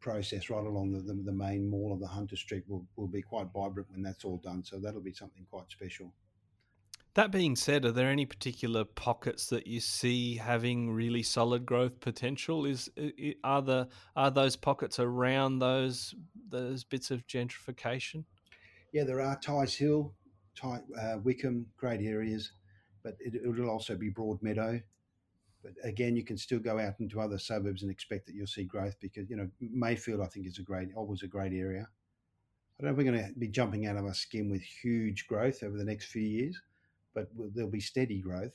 process 0.00 0.50
right 0.50 0.64
along 0.64 0.92
the, 0.92 1.00
the, 1.00 1.20
the, 1.22 1.32
main 1.32 1.68
mall 1.68 1.92
of 1.92 2.00
the 2.00 2.06
Hunter 2.06 2.36
Street 2.36 2.62
will, 2.68 2.86
will 2.96 3.08
be 3.08 3.22
quite 3.22 3.48
vibrant 3.52 3.90
when 3.90 4.02
that's 4.02 4.24
all 4.24 4.36
done. 4.38 4.62
So 4.64 4.78
that'll 4.78 5.00
be 5.00 5.12
something 5.12 5.44
quite 5.50 5.70
special. 5.70 6.12
That 7.16 7.30
being 7.30 7.56
said, 7.56 7.86
are 7.86 7.92
there 7.92 8.10
any 8.10 8.26
particular 8.26 8.84
pockets 8.84 9.46
that 9.46 9.66
you 9.66 9.80
see 9.80 10.36
having 10.36 10.90
really 10.90 11.22
solid 11.22 11.64
growth 11.64 11.98
potential? 11.98 12.66
Is 12.66 12.90
are 13.42 13.62
the 13.62 13.88
are 14.14 14.30
those 14.30 14.54
pockets 14.54 15.00
around 15.00 15.58
those 15.58 16.14
those 16.50 16.84
bits 16.84 17.10
of 17.10 17.26
gentrification? 17.26 18.24
Yeah, 18.92 19.04
there 19.04 19.22
are 19.22 19.34
Tighes 19.36 19.74
Hill, 19.74 20.12
Ty, 20.54 20.80
uh, 21.00 21.16
Wickham, 21.24 21.64
great 21.78 22.02
areas, 22.02 22.52
but 23.02 23.16
it, 23.18 23.40
will 23.46 23.70
also 23.70 23.96
be 23.96 24.10
Broadmeadow. 24.10 24.82
But 25.62 25.72
again, 25.84 26.16
you 26.16 26.22
can 26.22 26.36
still 26.36 26.58
go 26.58 26.78
out 26.78 27.00
into 27.00 27.18
other 27.18 27.38
suburbs 27.38 27.80
and 27.80 27.90
expect 27.90 28.26
that 28.26 28.34
you'll 28.34 28.46
see 28.46 28.64
growth 28.64 28.96
because 29.00 29.30
you 29.30 29.36
know 29.36 29.48
Mayfield, 29.58 30.20
I 30.20 30.26
think, 30.26 30.46
is 30.46 30.58
a 30.58 30.62
great 30.62 30.90
always 30.94 31.22
a 31.22 31.28
great 31.28 31.54
area. 31.54 31.88
I 32.78 32.82
don't 32.82 32.88
know 32.88 32.90
if 32.90 32.98
we're 32.98 33.10
going 33.10 33.32
to 33.32 33.40
be 33.40 33.48
jumping 33.48 33.86
out 33.86 33.96
of 33.96 34.04
our 34.04 34.12
skin 34.12 34.50
with 34.50 34.60
huge 34.60 35.26
growth 35.26 35.62
over 35.62 35.78
the 35.78 35.84
next 35.84 36.08
few 36.08 36.20
years 36.20 36.60
but 37.16 37.28
there'll 37.54 37.70
be 37.70 37.80
steady 37.80 38.20
growth, 38.20 38.52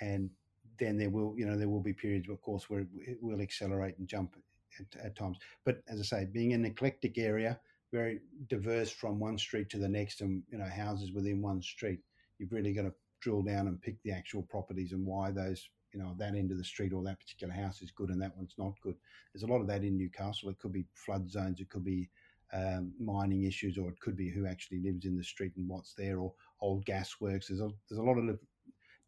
and 0.00 0.30
then 0.78 0.96
there 0.96 1.10
will 1.10 1.34
you 1.36 1.46
know 1.46 1.56
there 1.56 1.68
will 1.68 1.82
be 1.82 1.92
periods, 1.92 2.28
of 2.28 2.40
course, 2.40 2.68
where 2.68 2.80
it 3.06 3.18
will 3.20 3.40
accelerate 3.40 3.98
and 3.98 4.08
jump 4.08 4.34
at, 4.80 5.04
at 5.04 5.16
times. 5.16 5.38
But 5.64 5.82
as 5.86 6.00
I 6.00 6.02
say, 6.02 6.24
being 6.24 6.54
an 6.54 6.64
eclectic 6.64 7.18
area, 7.18 7.60
very 7.92 8.20
diverse 8.48 8.90
from 8.90 9.20
one 9.20 9.36
street 9.38 9.68
to 9.70 9.78
the 9.78 9.88
next, 9.88 10.22
and 10.22 10.42
you 10.50 10.58
know 10.58 10.64
houses 10.64 11.12
within 11.12 11.42
one 11.42 11.62
street, 11.62 12.00
you've 12.38 12.52
really 12.52 12.72
got 12.72 12.82
to 12.82 12.94
drill 13.20 13.42
down 13.42 13.68
and 13.68 13.82
pick 13.82 14.02
the 14.02 14.10
actual 14.10 14.42
properties 14.42 14.92
and 14.92 15.06
why 15.06 15.30
those 15.30 15.68
you 15.92 16.00
know 16.00 16.14
that 16.18 16.34
end 16.34 16.50
of 16.50 16.56
the 16.56 16.64
street 16.64 16.94
or 16.94 17.02
that 17.02 17.20
particular 17.20 17.52
house 17.52 17.82
is 17.82 17.90
good 17.90 18.08
and 18.08 18.22
that 18.22 18.36
one's 18.36 18.54
not 18.56 18.80
good. 18.80 18.96
There's 19.34 19.42
a 19.42 19.52
lot 19.52 19.60
of 19.60 19.66
that 19.66 19.84
in 19.84 19.98
Newcastle. 19.98 20.48
It 20.48 20.58
could 20.58 20.72
be 20.72 20.86
flood 20.94 21.30
zones, 21.30 21.60
it 21.60 21.68
could 21.68 21.84
be 21.84 22.08
um, 22.52 22.92
mining 22.98 23.44
issues, 23.44 23.78
or 23.78 23.88
it 23.88 24.00
could 24.00 24.16
be 24.16 24.30
who 24.30 24.46
actually 24.46 24.80
lives 24.80 25.04
in 25.04 25.16
the 25.16 25.24
street 25.24 25.52
and 25.56 25.68
what's 25.68 25.94
there, 25.94 26.18
or 26.18 26.32
old 26.60 26.84
gas 26.84 27.16
works. 27.20 27.48
There's 27.48 27.60
a, 27.60 27.68
there's 27.88 27.98
a 27.98 28.02
lot 28.02 28.18
of 28.18 28.38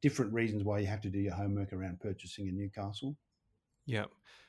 different 0.00 0.32
reasons 0.32 0.64
why 0.64 0.80
you 0.80 0.86
have 0.86 1.00
to 1.02 1.10
do 1.10 1.20
your 1.20 1.34
homework 1.34 1.72
around 1.72 2.00
purchasing 2.00 2.48
in 2.48 2.56
Newcastle. 2.56 3.16
Yeah. 3.86 4.06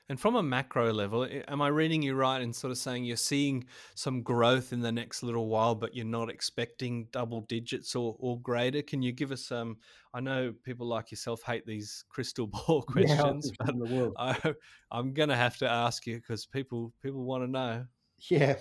And 0.10 0.20
from 0.20 0.36
a 0.36 0.44
macro 0.44 0.92
level, 0.92 1.26
am 1.48 1.62
I 1.62 1.70
reading 1.70 2.02
you 2.02 2.14
right 2.14 2.42
in 2.42 2.52
sort 2.52 2.72
of 2.72 2.78
saying 2.78 3.06
you're 3.06 3.16
seeing 3.16 3.66
some 3.96 4.22
growth 4.22 4.74
in 4.74 4.82
the 4.82 4.92
next 4.92 5.24
little 5.24 5.48
while, 5.48 5.76
but 5.76 5.96
you're 5.96 6.06
not 6.06 6.30
expecting 6.30 7.08
double 7.12 7.42
digits 7.42 7.96
or, 7.96 8.18
or 8.20 8.40
greater? 8.42 8.82
Can 8.82 9.02
you 9.02 9.14
give 9.14 9.32
us 9.32 9.46
some? 9.46 9.70
Um, 9.70 9.78
I 10.14 10.20
know 10.20 10.54
people 10.64 10.88
like 10.88 11.10
yourself 11.10 11.42
hate 11.44 11.66
these 11.66 12.04
crystal 12.10 12.48
ball 12.68 12.82
questions, 12.82 13.50
yeah, 13.62 13.72
but 13.72 14.12
I, 14.18 14.54
I'm 14.92 15.14
going 15.14 15.30
to 15.30 15.38
have 15.38 15.58
to 15.58 15.70
ask 15.70 16.06
you 16.06 16.18
because 16.18 16.46
people 16.46 16.94
people 17.02 17.24
want 17.24 17.44
to 17.44 17.50
know. 17.50 17.86
Yeah, 18.30 18.56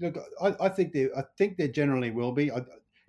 look, 0.00 0.18
I, 0.40 0.54
I 0.60 0.68
think 0.68 0.92
there, 0.92 1.10
I 1.16 1.22
think 1.38 1.56
there 1.56 1.68
generally 1.68 2.10
will 2.10 2.32
be. 2.32 2.50
I, 2.50 2.62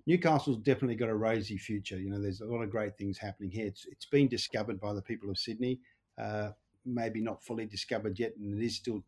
Newcastle's 0.07 0.57
definitely 0.57 0.95
got 0.95 1.09
a 1.09 1.15
rosy 1.15 1.57
future. 1.57 1.99
You 1.99 2.11
know, 2.11 2.21
there's 2.21 2.41
a 2.41 2.45
lot 2.45 2.61
of 2.61 2.69
great 2.69 2.97
things 2.97 3.17
happening 3.17 3.49
here. 3.49 3.65
It's, 3.65 3.85
it's 3.85 4.05
been 4.05 4.27
discovered 4.27 4.79
by 4.79 4.93
the 4.93 5.01
people 5.01 5.29
of 5.29 5.37
Sydney, 5.37 5.79
uh, 6.21 6.51
maybe 6.85 7.21
not 7.21 7.43
fully 7.43 7.65
discovered 7.65 8.19
yet, 8.19 8.33
and 8.37 8.61
it 8.61 8.65
is 8.65 8.75
still 8.75 9.03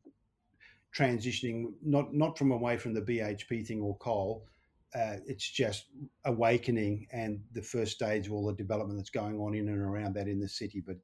transitioning 0.96 1.74
not 1.84 2.14
not 2.14 2.38
from 2.38 2.52
away 2.52 2.78
from 2.78 2.94
the 2.94 3.02
BHP 3.02 3.66
thing 3.66 3.82
or 3.82 3.96
coal. 3.98 4.48
Uh, 4.96 5.18
it's 5.28 5.48
just 5.48 5.88
awakening 6.26 7.06
and 7.12 7.42
the 7.52 7.62
first 7.62 7.92
stage 7.92 8.28
of 8.28 8.34
all 8.34 8.48
the 8.48 8.54
development 8.54 8.98
that's 8.98 9.10
going 9.10 9.38
on 9.38 9.54
in 9.54 9.68
and 9.68 9.82
around 9.82 10.16
that 10.16 10.28
in 10.28 10.40
the 10.40 10.48
city. 10.48 10.82
But 10.86 10.96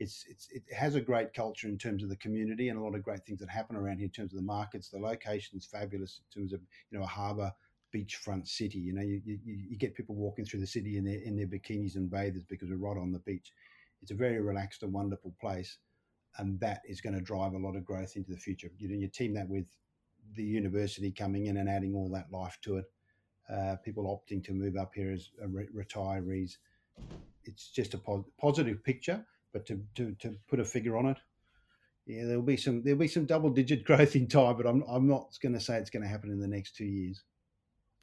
it's, 0.00 0.24
it's 0.28 0.48
it 0.50 0.62
has 0.74 0.94
a 0.94 1.00
great 1.00 1.34
culture 1.34 1.68
in 1.68 1.76
terms 1.76 2.02
of 2.02 2.08
the 2.08 2.16
community 2.16 2.70
and 2.70 2.78
a 2.78 2.82
lot 2.82 2.94
of 2.94 3.02
great 3.02 3.24
things 3.26 3.38
that 3.38 3.50
happen 3.50 3.76
around 3.76 3.98
here 3.98 4.06
in 4.06 4.10
terms 4.10 4.32
of 4.32 4.38
the 4.38 4.44
markets. 4.44 4.88
The 4.88 4.98
location 4.98 5.58
is 5.58 5.66
fabulous 5.66 6.20
in 6.34 6.40
terms 6.40 6.52
of 6.54 6.60
you 6.90 6.98
know 6.98 7.04
a 7.04 7.08
harbour 7.08 7.52
beachfront 7.94 8.48
city. 8.48 8.78
You 8.78 8.94
know, 8.94 9.02
you, 9.02 9.20
you, 9.24 9.38
you, 9.44 9.76
get 9.76 9.94
people 9.94 10.14
walking 10.14 10.46
through 10.46 10.60
the 10.60 10.66
city 10.66 10.96
in 10.96 11.04
their 11.04 11.20
in 11.20 11.36
their 11.36 11.46
bikinis 11.46 11.96
and 11.96 12.10
bathers 12.10 12.44
because 12.48 12.70
we're 12.70 12.76
right 12.76 13.00
on 13.00 13.12
the 13.12 13.18
beach. 13.20 13.52
It's 14.00 14.10
a 14.10 14.14
very 14.14 14.40
relaxed 14.40 14.82
and 14.82 14.92
wonderful 14.92 15.34
place, 15.38 15.76
and 16.38 16.58
that 16.60 16.80
is 16.86 17.02
going 17.02 17.14
to 17.14 17.20
drive 17.20 17.52
a 17.52 17.58
lot 17.58 17.76
of 17.76 17.84
growth 17.84 18.16
into 18.16 18.30
the 18.30 18.38
future. 18.38 18.70
You 18.78 18.88
know, 18.88 18.96
you 18.96 19.06
team 19.06 19.34
that 19.34 19.50
with 19.50 19.66
the 20.34 20.44
university 20.44 21.12
coming 21.12 21.46
in 21.46 21.58
and 21.58 21.68
adding 21.68 21.94
all 21.94 22.08
that 22.10 22.32
life 22.32 22.58
to 22.62 22.78
it. 22.78 22.86
Uh, 23.52 23.76
people 23.84 24.04
opting 24.04 24.42
to 24.44 24.52
move 24.52 24.76
up 24.76 24.92
here 24.94 25.12
as 25.12 25.28
re- 25.46 25.66
retirees. 25.76 26.52
It's 27.44 27.70
just 27.70 27.94
a 27.94 27.98
po- 27.98 28.26
positive 28.40 28.82
picture 28.84 29.26
but 29.52 29.66
to, 29.66 29.80
to, 29.96 30.14
to 30.20 30.36
put 30.48 30.60
a 30.60 30.64
figure 30.64 30.96
on 30.96 31.06
it, 31.06 31.18
yeah, 32.06 32.24
there'll 32.24 32.42
be 32.42 32.56
some 32.56 32.82
there'll 32.82 32.98
be 32.98 33.08
some 33.08 33.26
double 33.26 33.50
digit 33.50 33.84
growth 33.86 34.16
in 34.16 34.26
time, 34.26 34.56
but 34.56 34.66
I'm 34.66 34.82
I'm 34.88 35.06
not 35.06 35.36
going 35.42 35.54
to 35.54 35.60
say 35.60 35.76
it's 35.76 35.90
going 35.90 36.02
to 36.02 36.08
happen 36.08 36.30
in 36.30 36.40
the 36.40 36.48
next 36.48 36.76
two 36.76 36.84
years. 36.84 37.22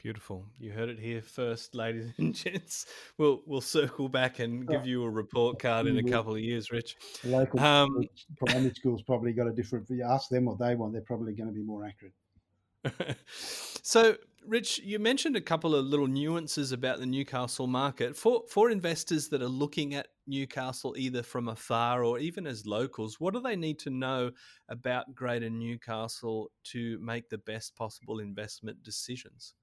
Beautiful. 0.01 0.45
You 0.59 0.71
heard 0.71 0.89
it 0.89 0.99
here 0.99 1.23
first, 1.23 1.73
ladies 1.73 2.13
and 2.17 2.33
gents. 2.35 2.85
We'll 3.17 3.41
we'll 3.45 3.61
circle 3.61 4.07
back 4.07 4.39
and 4.39 4.67
give 4.67 4.85
you 4.85 5.03
a 5.03 5.09
report 5.09 5.59
card 5.59 5.87
in 5.87 5.97
a 5.97 6.03
couple 6.03 6.33
of 6.33 6.39
years, 6.39 6.71
Rich. 6.71 6.95
Local 7.23 7.59
um, 7.59 8.03
primary 8.45 8.73
schools 8.75 9.01
probably 9.01 9.33
got 9.33 9.47
a 9.47 9.51
different. 9.51 9.89
Ask 10.05 10.29
them 10.29 10.45
what 10.45 10.59
they 10.59 10.75
want. 10.75 10.93
They're 10.93 11.01
probably 11.01 11.33
going 11.33 11.49
to 11.49 11.53
be 11.53 11.63
more 11.63 11.83
accurate. 11.85 13.17
so, 13.81 14.15
Rich, 14.47 14.79
you 14.79 14.97
mentioned 14.97 15.35
a 15.35 15.41
couple 15.41 15.75
of 15.75 15.85
little 15.85 16.07
nuances 16.07 16.71
about 16.71 16.99
the 16.99 17.05
Newcastle 17.05 17.67
market. 17.67 18.15
For 18.15 18.43
for 18.47 18.71
investors 18.71 19.27
that 19.27 19.41
are 19.41 19.49
looking 19.49 19.93
at 19.93 20.07
Newcastle 20.25 20.95
either 20.97 21.21
from 21.21 21.49
afar 21.49 22.05
or 22.05 22.17
even 22.17 22.47
as 22.47 22.65
locals, 22.65 23.19
what 23.19 23.33
do 23.33 23.41
they 23.41 23.57
need 23.57 23.77
to 23.79 23.89
know 23.89 24.31
about 24.69 25.13
Greater 25.13 25.49
Newcastle 25.49 26.49
to 26.71 26.97
make 26.99 27.29
the 27.29 27.39
best 27.39 27.75
possible 27.75 28.19
investment 28.19 28.81
decisions? 28.83 29.53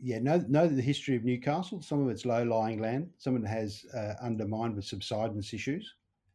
Yeah, 0.00 0.18
know 0.18 0.44
know 0.48 0.66
the 0.66 0.82
history 0.82 1.14
of 1.14 1.22
Newcastle. 1.22 1.82
Some 1.82 2.02
of 2.02 2.08
it's 2.08 2.26
low 2.26 2.42
lying 2.42 2.80
land. 2.80 3.10
Some 3.16 3.36
of 3.36 3.44
it 3.44 3.48
has 3.48 3.86
uh, 3.94 4.14
undermined 4.20 4.74
with 4.74 4.86
subsidence 4.86 5.54
issues, 5.54 5.94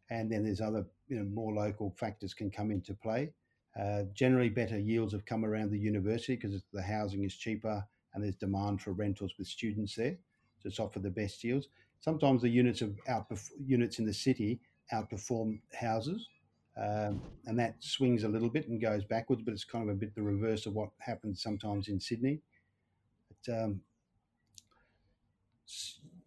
and 0.09 0.31
then 0.31 0.45
there's 0.45 0.61
other 0.61 0.85
you 1.09 1.17
know 1.17 1.25
more 1.25 1.53
local 1.53 1.91
factors 1.91 2.33
can 2.33 2.49
come 2.49 2.71
into 2.71 2.93
play. 2.93 3.33
Uh, 3.79 4.03
generally, 4.13 4.49
better 4.49 4.79
yields 4.79 5.13
have 5.13 5.25
come 5.25 5.45
around 5.45 5.69
the 5.69 5.77
university 5.77 6.35
because 6.35 6.61
the 6.73 6.81
housing 6.81 7.23
is 7.23 7.35
cheaper 7.35 7.85
and 8.13 8.23
there's 8.23 8.35
demand 8.35 8.81
for 8.81 8.93
rentals 8.93 9.33
with 9.37 9.47
students 9.47 9.95
there. 9.95 10.17
to 10.63 10.81
offer 10.81 10.99
the 10.99 11.09
best 11.09 11.43
yields. 11.43 11.67
Sometimes 11.99 12.41
the 12.41 12.49
units 12.49 12.81
of 12.81 12.97
outperf- 13.07 13.51
units 13.63 13.99
in 13.99 14.05
the 14.05 14.13
city 14.13 14.59
outperform 14.91 15.59
houses, 15.73 16.27
um, 16.77 17.21
and 17.45 17.57
that 17.59 17.75
swings 17.79 18.23
a 18.23 18.27
little 18.27 18.49
bit 18.49 18.67
and 18.67 18.81
goes 18.81 19.03
backwards. 19.05 19.41
But 19.43 19.53
it's 19.53 19.63
kind 19.63 19.87
of 19.87 19.95
a 19.95 19.99
bit 19.99 20.15
the 20.15 20.21
reverse 20.21 20.65
of 20.65 20.73
what 20.73 20.89
happens 20.99 21.41
sometimes 21.41 21.87
in 21.87 21.99
Sydney. 21.99 22.41
But, 23.45 23.53
um, 23.63 23.81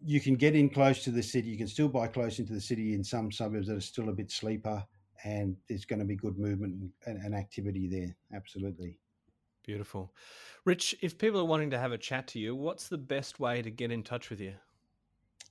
you 0.03 0.19
can 0.19 0.35
get 0.35 0.55
in 0.55 0.69
close 0.69 1.03
to 1.03 1.11
the 1.11 1.23
city. 1.23 1.49
You 1.49 1.57
can 1.57 1.67
still 1.67 1.89
buy 1.89 2.07
close 2.07 2.39
into 2.39 2.53
the 2.53 2.61
city 2.61 2.93
in 2.93 3.03
some 3.03 3.31
suburbs 3.31 3.67
that 3.67 3.77
are 3.77 3.81
still 3.81 4.09
a 4.09 4.13
bit 4.13 4.31
sleeper, 4.31 4.85
and 5.23 5.55
there's 5.67 5.85
going 5.85 5.99
to 5.99 6.05
be 6.05 6.15
good 6.15 6.37
movement 6.37 6.91
and, 7.05 7.17
and 7.17 7.35
activity 7.35 7.87
there. 7.87 8.15
Absolutely. 8.35 8.97
Beautiful. 9.63 10.13
Rich, 10.65 10.95
if 11.01 11.17
people 11.17 11.39
are 11.39 11.45
wanting 11.45 11.69
to 11.71 11.77
have 11.77 11.91
a 11.91 11.97
chat 11.97 12.27
to 12.29 12.39
you, 12.39 12.55
what's 12.55 12.87
the 12.87 12.97
best 12.97 13.39
way 13.39 13.61
to 13.61 13.69
get 13.69 13.91
in 13.91 14.03
touch 14.03 14.29
with 14.29 14.39
you? 14.39 14.53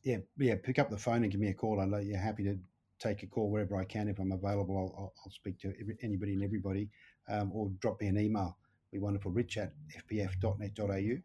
Yeah, 0.02 0.18
yeah. 0.38 0.54
Pick 0.62 0.78
up 0.78 0.90
the 0.90 0.96
phone 0.98 1.22
and 1.22 1.30
give 1.30 1.40
me 1.40 1.48
a 1.48 1.54
call. 1.54 1.80
I'm 1.80 1.94
yeah, 2.02 2.18
happy 2.18 2.42
to 2.44 2.58
take 2.98 3.22
a 3.22 3.26
call 3.26 3.50
wherever 3.50 3.76
I 3.76 3.84
can. 3.84 4.08
If 4.08 4.18
I'm 4.18 4.32
available, 4.32 4.76
I'll, 4.76 5.12
I'll 5.24 5.30
speak 5.30 5.58
to 5.60 5.72
anybody 6.02 6.34
and 6.34 6.42
everybody, 6.42 6.88
um, 7.28 7.50
or 7.54 7.70
drop 7.80 8.00
me 8.00 8.08
an 8.08 8.18
email. 8.18 8.56
Be 8.92 8.98
wonderful. 8.98 9.30
Rich 9.30 9.58
at 9.58 9.72
fpf.net.au. 10.10 11.22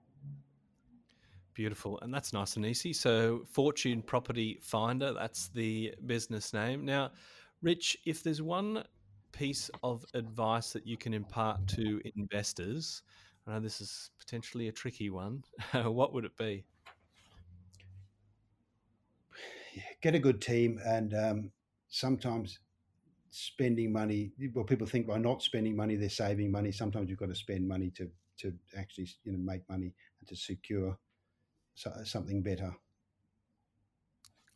Beautiful. 1.53 1.99
And 2.01 2.13
that's 2.13 2.33
nice 2.33 2.57
and 2.57 2.65
easy. 2.65 2.91
So, 2.91 3.45
Fortune 3.49 4.01
Property 4.01 4.59
Finder, 4.61 5.13
that's 5.13 5.47
the 5.47 5.95
business 6.05 6.53
name. 6.53 6.83
Now, 6.83 7.11
Rich, 7.61 7.97
if 8.05 8.23
there's 8.23 8.41
one 8.41 8.83
piece 9.31 9.69
of 9.83 10.05
advice 10.13 10.71
that 10.73 10.85
you 10.85 10.97
can 10.97 11.13
impart 11.13 11.67
to 11.67 12.01
investors, 12.15 13.01
I 13.47 13.53
know 13.53 13.59
this 13.59 13.81
is 13.81 14.11
potentially 14.19 14.67
a 14.67 14.71
tricky 14.71 15.09
one, 15.09 15.43
what 15.83 16.13
would 16.13 16.25
it 16.25 16.37
be? 16.37 16.65
Get 20.01 20.15
a 20.15 20.19
good 20.19 20.41
team 20.41 20.79
and 20.85 21.13
um, 21.13 21.51
sometimes 21.89 22.59
spending 23.31 23.91
money 23.91 24.31
well 24.53 24.63
people 24.63 24.87
think 24.87 25.05
by 25.05 25.17
not 25.17 25.41
spending 25.41 25.75
money 25.75 25.97
they're 25.97 26.07
saving 26.07 26.49
money 26.49 26.71
sometimes 26.71 27.09
you've 27.09 27.19
got 27.19 27.27
to 27.27 27.35
spend 27.35 27.67
money 27.67 27.89
to 27.89 28.09
to 28.37 28.53
actually 28.77 29.05
you 29.25 29.33
know 29.33 29.37
make 29.37 29.61
money 29.67 29.93
and 30.21 30.27
to 30.29 30.35
secure 30.37 30.97
something 32.03 32.41
better. 32.41 32.75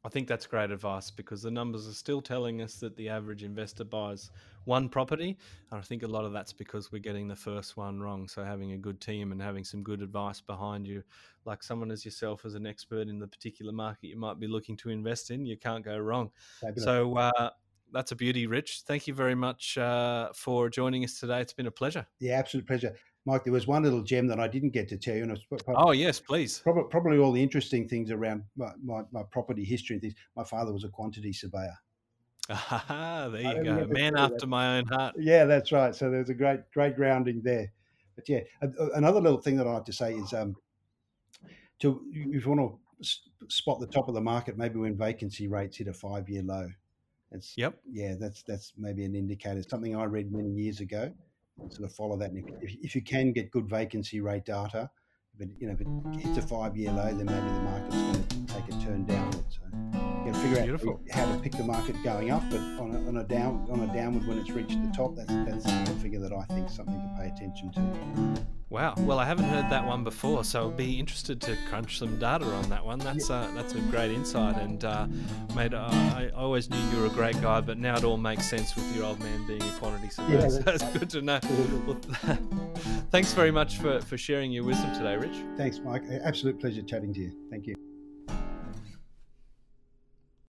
I 0.06 0.10
think 0.10 0.30
that's 0.30 0.48
great 0.48 0.72
advice 0.72 1.12
because 1.12 1.42
the 1.42 1.52
numbers 1.52 1.86
are 1.86 1.94
still 1.94 2.22
telling 2.22 2.62
us 2.62 2.76
that 2.76 2.96
the 2.96 3.10
average 3.10 3.44
investor 3.44 3.84
buys 3.84 4.32
one 4.64 4.88
property. 4.88 5.38
And 5.72 5.80
I 5.80 5.82
think 5.82 6.04
a 6.04 6.08
lot 6.08 6.24
of 6.24 6.32
that's 6.32 6.54
because 6.54 6.90
we're 6.90 7.00
getting 7.00 7.28
the 7.28 7.36
first 7.36 7.76
one 7.76 8.00
wrong. 8.00 8.28
So 8.30 8.44
having 8.44 8.72
a 8.72 8.78
good 8.78 9.02
team 9.02 9.34
and 9.34 9.42
having 9.42 9.66
some 9.66 9.84
good 9.84 10.02
advice 10.02 10.40
behind 10.40 10.88
you, 10.88 11.04
like 11.44 11.64
someone 11.64 11.92
as 11.92 12.06
yourself 12.06 12.46
as 12.46 12.56
an 12.56 12.66
expert 12.66 13.10
in 13.10 13.20
the 13.20 13.28
particular 13.28 13.74
market 13.74 14.08
you 14.08 14.18
might 14.18 14.40
be 14.40 14.48
looking 14.48 14.78
to 14.78 14.90
invest 14.90 15.32
in, 15.32 15.46
you 15.46 15.58
can't 15.58 15.84
go 15.84 15.98
wrong. 15.98 16.32
Fabulous. 16.62 16.86
So 16.86 17.18
uh, 17.18 17.50
that's 17.92 18.14
a 18.14 18.16
beauty, 18.16 18.48
Rich. 18.48 18.84
Thank 18.86 19.06
you 19.06 19.14
very 19.14 19.36
much 19.36 19.78
uh, 19.78 20.30
for 20.34 20.70
joining 20.70 21.04
us 21.04 21.20
today. 21.20 21.42
It's 21.42 21.54
been 21.54 21.68
a 21.68 21.72
pleasure. 21.72 22.08
Yeah, 22.20 22.40
absolute 22.40 22.68
pleasure. 22.68 22.96
Mike, 23.30 23.44
there 23.44 23.54
was 23.54 23.68
one 23.68 23.84
little 23.84 24.02
gem 24.02 24.26
that 24.28 24.40
I 24.40 24.48
didn't 24.48 24.72
get 24.72 24.88
to 24.90 24.98
tell 24.98 25.16
you. 25.16 25.24
And 25.24 25.40
probably, 25.50 25.76
oh, 25.78 25.92
yes, 25.92 26.20
please. 26.20 26.60
Probably, 26.60 26.84
probably, 26.90 27.18
all 27.20 27.32
the 27.32 27.42
interesting 27.42 27.88
things 27.88 28.10
around 28.10 28.44
my, 28.58 28.72
my, 28.84 29.02
my, 29.12 29.22
property 29.32 29.64
history 29.64 29.96
and 29.96 30.02
things. 30.02 30.16
My 30.36 30.44
father 30.44 30.74
was 30.74 30.84
a 30.84 30.90
quantity 30.90 31.32
surveyor. 31.32 31.78
Ah, 32.50 33.30
there 33.32 33.42
you 33.42 33.64
go. 33.64 33.86
Man 33.88 34.18
after 34.18 34.40
that. 34.40 34.48
my 34.48 34.80
own 34.80 34.88
heart. 34.88 35.16
Yeah, 35.20 35.46
that's 35.46 35.72
right. 35.72 35.94
So 35.94 36.10
there's 36.10 36.30
a 36.30 36.34
great, 36.34 36.62
great 36.74 36.96
grounding 36.96 37.42
there. 37.44 37.72
But 38.16 38.28
yeah, 38.28 38.40
another 38.96 39.22
little 39.22 39.40
thing 39.40 39.56
that 39.58 39.68
I 39.68 39.74
like 39.74 39.86
to 39.86 39.94
say 39.94 40.16
is 40.16 40.34
um, 40.34 40.56
to 41.80 42.02
if 42.12 42.46
you 42.46 42.52
want 42.52 42.80
to 43.02 43.10
spot 43.48 43.80
the 43.80 43.88
top 43.88 44.10
of 44.10 44.16
the 44.16 44.22
market, 44.22 44.58
maybe 44.58 44.80
when 44.80 44.98
vacancy 44.98 45.48
rates 45.48 45.78
hit 45.78 45.88
a 45.88 45.94
five 45.94 46.28
year 46.28 46.42
low. 46.42 46.68
It's, 47.32 47.54
yep. 47.56 47.80
Yeah, 47.90 48.16
that's 48.20 48.42
that's 48.42 48.74
maybe 48.76 49.06
an 49.06 49.16
indicator. 49.16 49.62
Something 49.62 49.96
I 49.96 50.06
read 50.06 50.32
many 50.32 50.50
years 50.50 50.80
ago 50.80 51.14
sort 51.70 51.90
of 51.90 51.96
follow 51.96 52.18
that. 52.18 52.32
And 52.32 52.44
if, 52.62 52.76
if 52.82 52.96
you 52.96 53.02
can 53.02 53.32
get 53.32 53.52
good 53.52 53.68
vacancy 53.70 54.22
rate 54.22 54.46
data, 54.46 54.90
but 55.38 55.48
you 55.60 55.68
know, 55.68 55.74
if 55.74 55.82
it 55.82 55.88
hits 56.22 56.38
a 56.38 56.42
five-year 56.42 56.92
low, 56.92 57.14
then 57.14 57.26
maybe 57.26 57.48
the 57.48 57.62
market's 57.62 57.96
going 57.96 58.48
to 58.48 58.54
take 58.54 58.68
a 58.68 58.86
turn 58.86 59.06
downward. 59.06 59.46
So 59.50 59.89
figure 60.42 60.64
Beautiful. 60.64 60.94
out 60.94 61.12
how 61.12 61.32
to 61.32 61.40
pick 61.40 61.54
the 61.54 61.64
market 61.64 61.96
going 62.04 62.32
up, 62.32 62.44
but 62.50 62.60
on 62.60 62.96
a, 62.96 63.08
on 63.08 63.18
a 63.18 63.24
down 63.24 63.68
on 63.72 63.82
a 63.82 63.94
downward 63.94 64.28
when 64.28 64.38
it's 64.38 64.50
reached 64.50 64.82
the 64.82 64.92
top, 64.96 65.16
that's 65.16 65.34
that's 65.64 65.90
a 65.90 65.96
figure 65.96 66.20
that 66.20 66.34
I 66.34 66.44
think 66.54 66.70
is 66.70 66.76
something 66.76 66.96
to 66.96 67.22
pay 67.22 67.28
attention 67.30 67.72
to. 67.74 68.46
Wow. 68.70 68.94
Well, 69.00 69.18
I 69.18 69.26
haven't 69.26 69.46
heard 69.46 69.72
that 69.72 69.84
one 69.84 70.04
before, 70.04 70.44
so 70.44 70.60
I'll 70.60 70.70
be 70.70 71.00
interested 71.00 71.42
to 71.42 71.58
crunch 71.68 71.98
some 71.98 72.20
data 72.20 72.46
on 72.46 72.70
that 72.70 72.86
one. 72.86 73.00
That's 73.00 73.30
uh, 73.30 73.50
that's 73.56 73.74
a 73.74 73.80
great 73.82 74.12
insight, 74.12 74.58
and 74.58 74.84
uh, 74.86 75.08
mate, 75.56 75.74
uh, 75.74 75.90
I 75.90 76.30
always 76.36 76.70
knew 76.70 76.78
you 76.92 77.02
were 77.02 77.08
a 77.08 77.10
great 77.10 77.40
guy, 77.42 77.62
but 77.62 77.80
now 77.80 77.98
it 77.98 78.04
all 78.04 78.18
makes 78.18 78.48
sense 78.48 78.76
with 78.76 78.96
your 78.96 79.06
old 79.06 79.20
man 79.22 79.48
being 79.48 79.64
a 79.64 79.72
quantity 79.80 80.10
surveyor. 80.10 80.42
Yeah, 80.42 80.50
so 80.50 80.60
that's 80.60 80.84
good 80.98 81.10
to 81.10 81.22
know. 81.22 81.40
Well, 81.88 81.98
thanks 83.12 83.34
very 83.34 83.52
much 83.52 83.78
for 83.78 84.02
for 84.02 84.18
sharing 84.18 84.52
your 84.52 84.66
wisdom 84.66 84.94
today, 84.94 85.18
Rich. 85.18 85.44
Thanks, 85.58 85.80
Mike. 85.80 86.04
Absolute 86.24 86.60
pleasure 86.60 86.84
chatting 86.84 87.14
to 87.16 87.20
you. 87.22 87.32
Thank 87.50 87.66
you. 87.66 87.76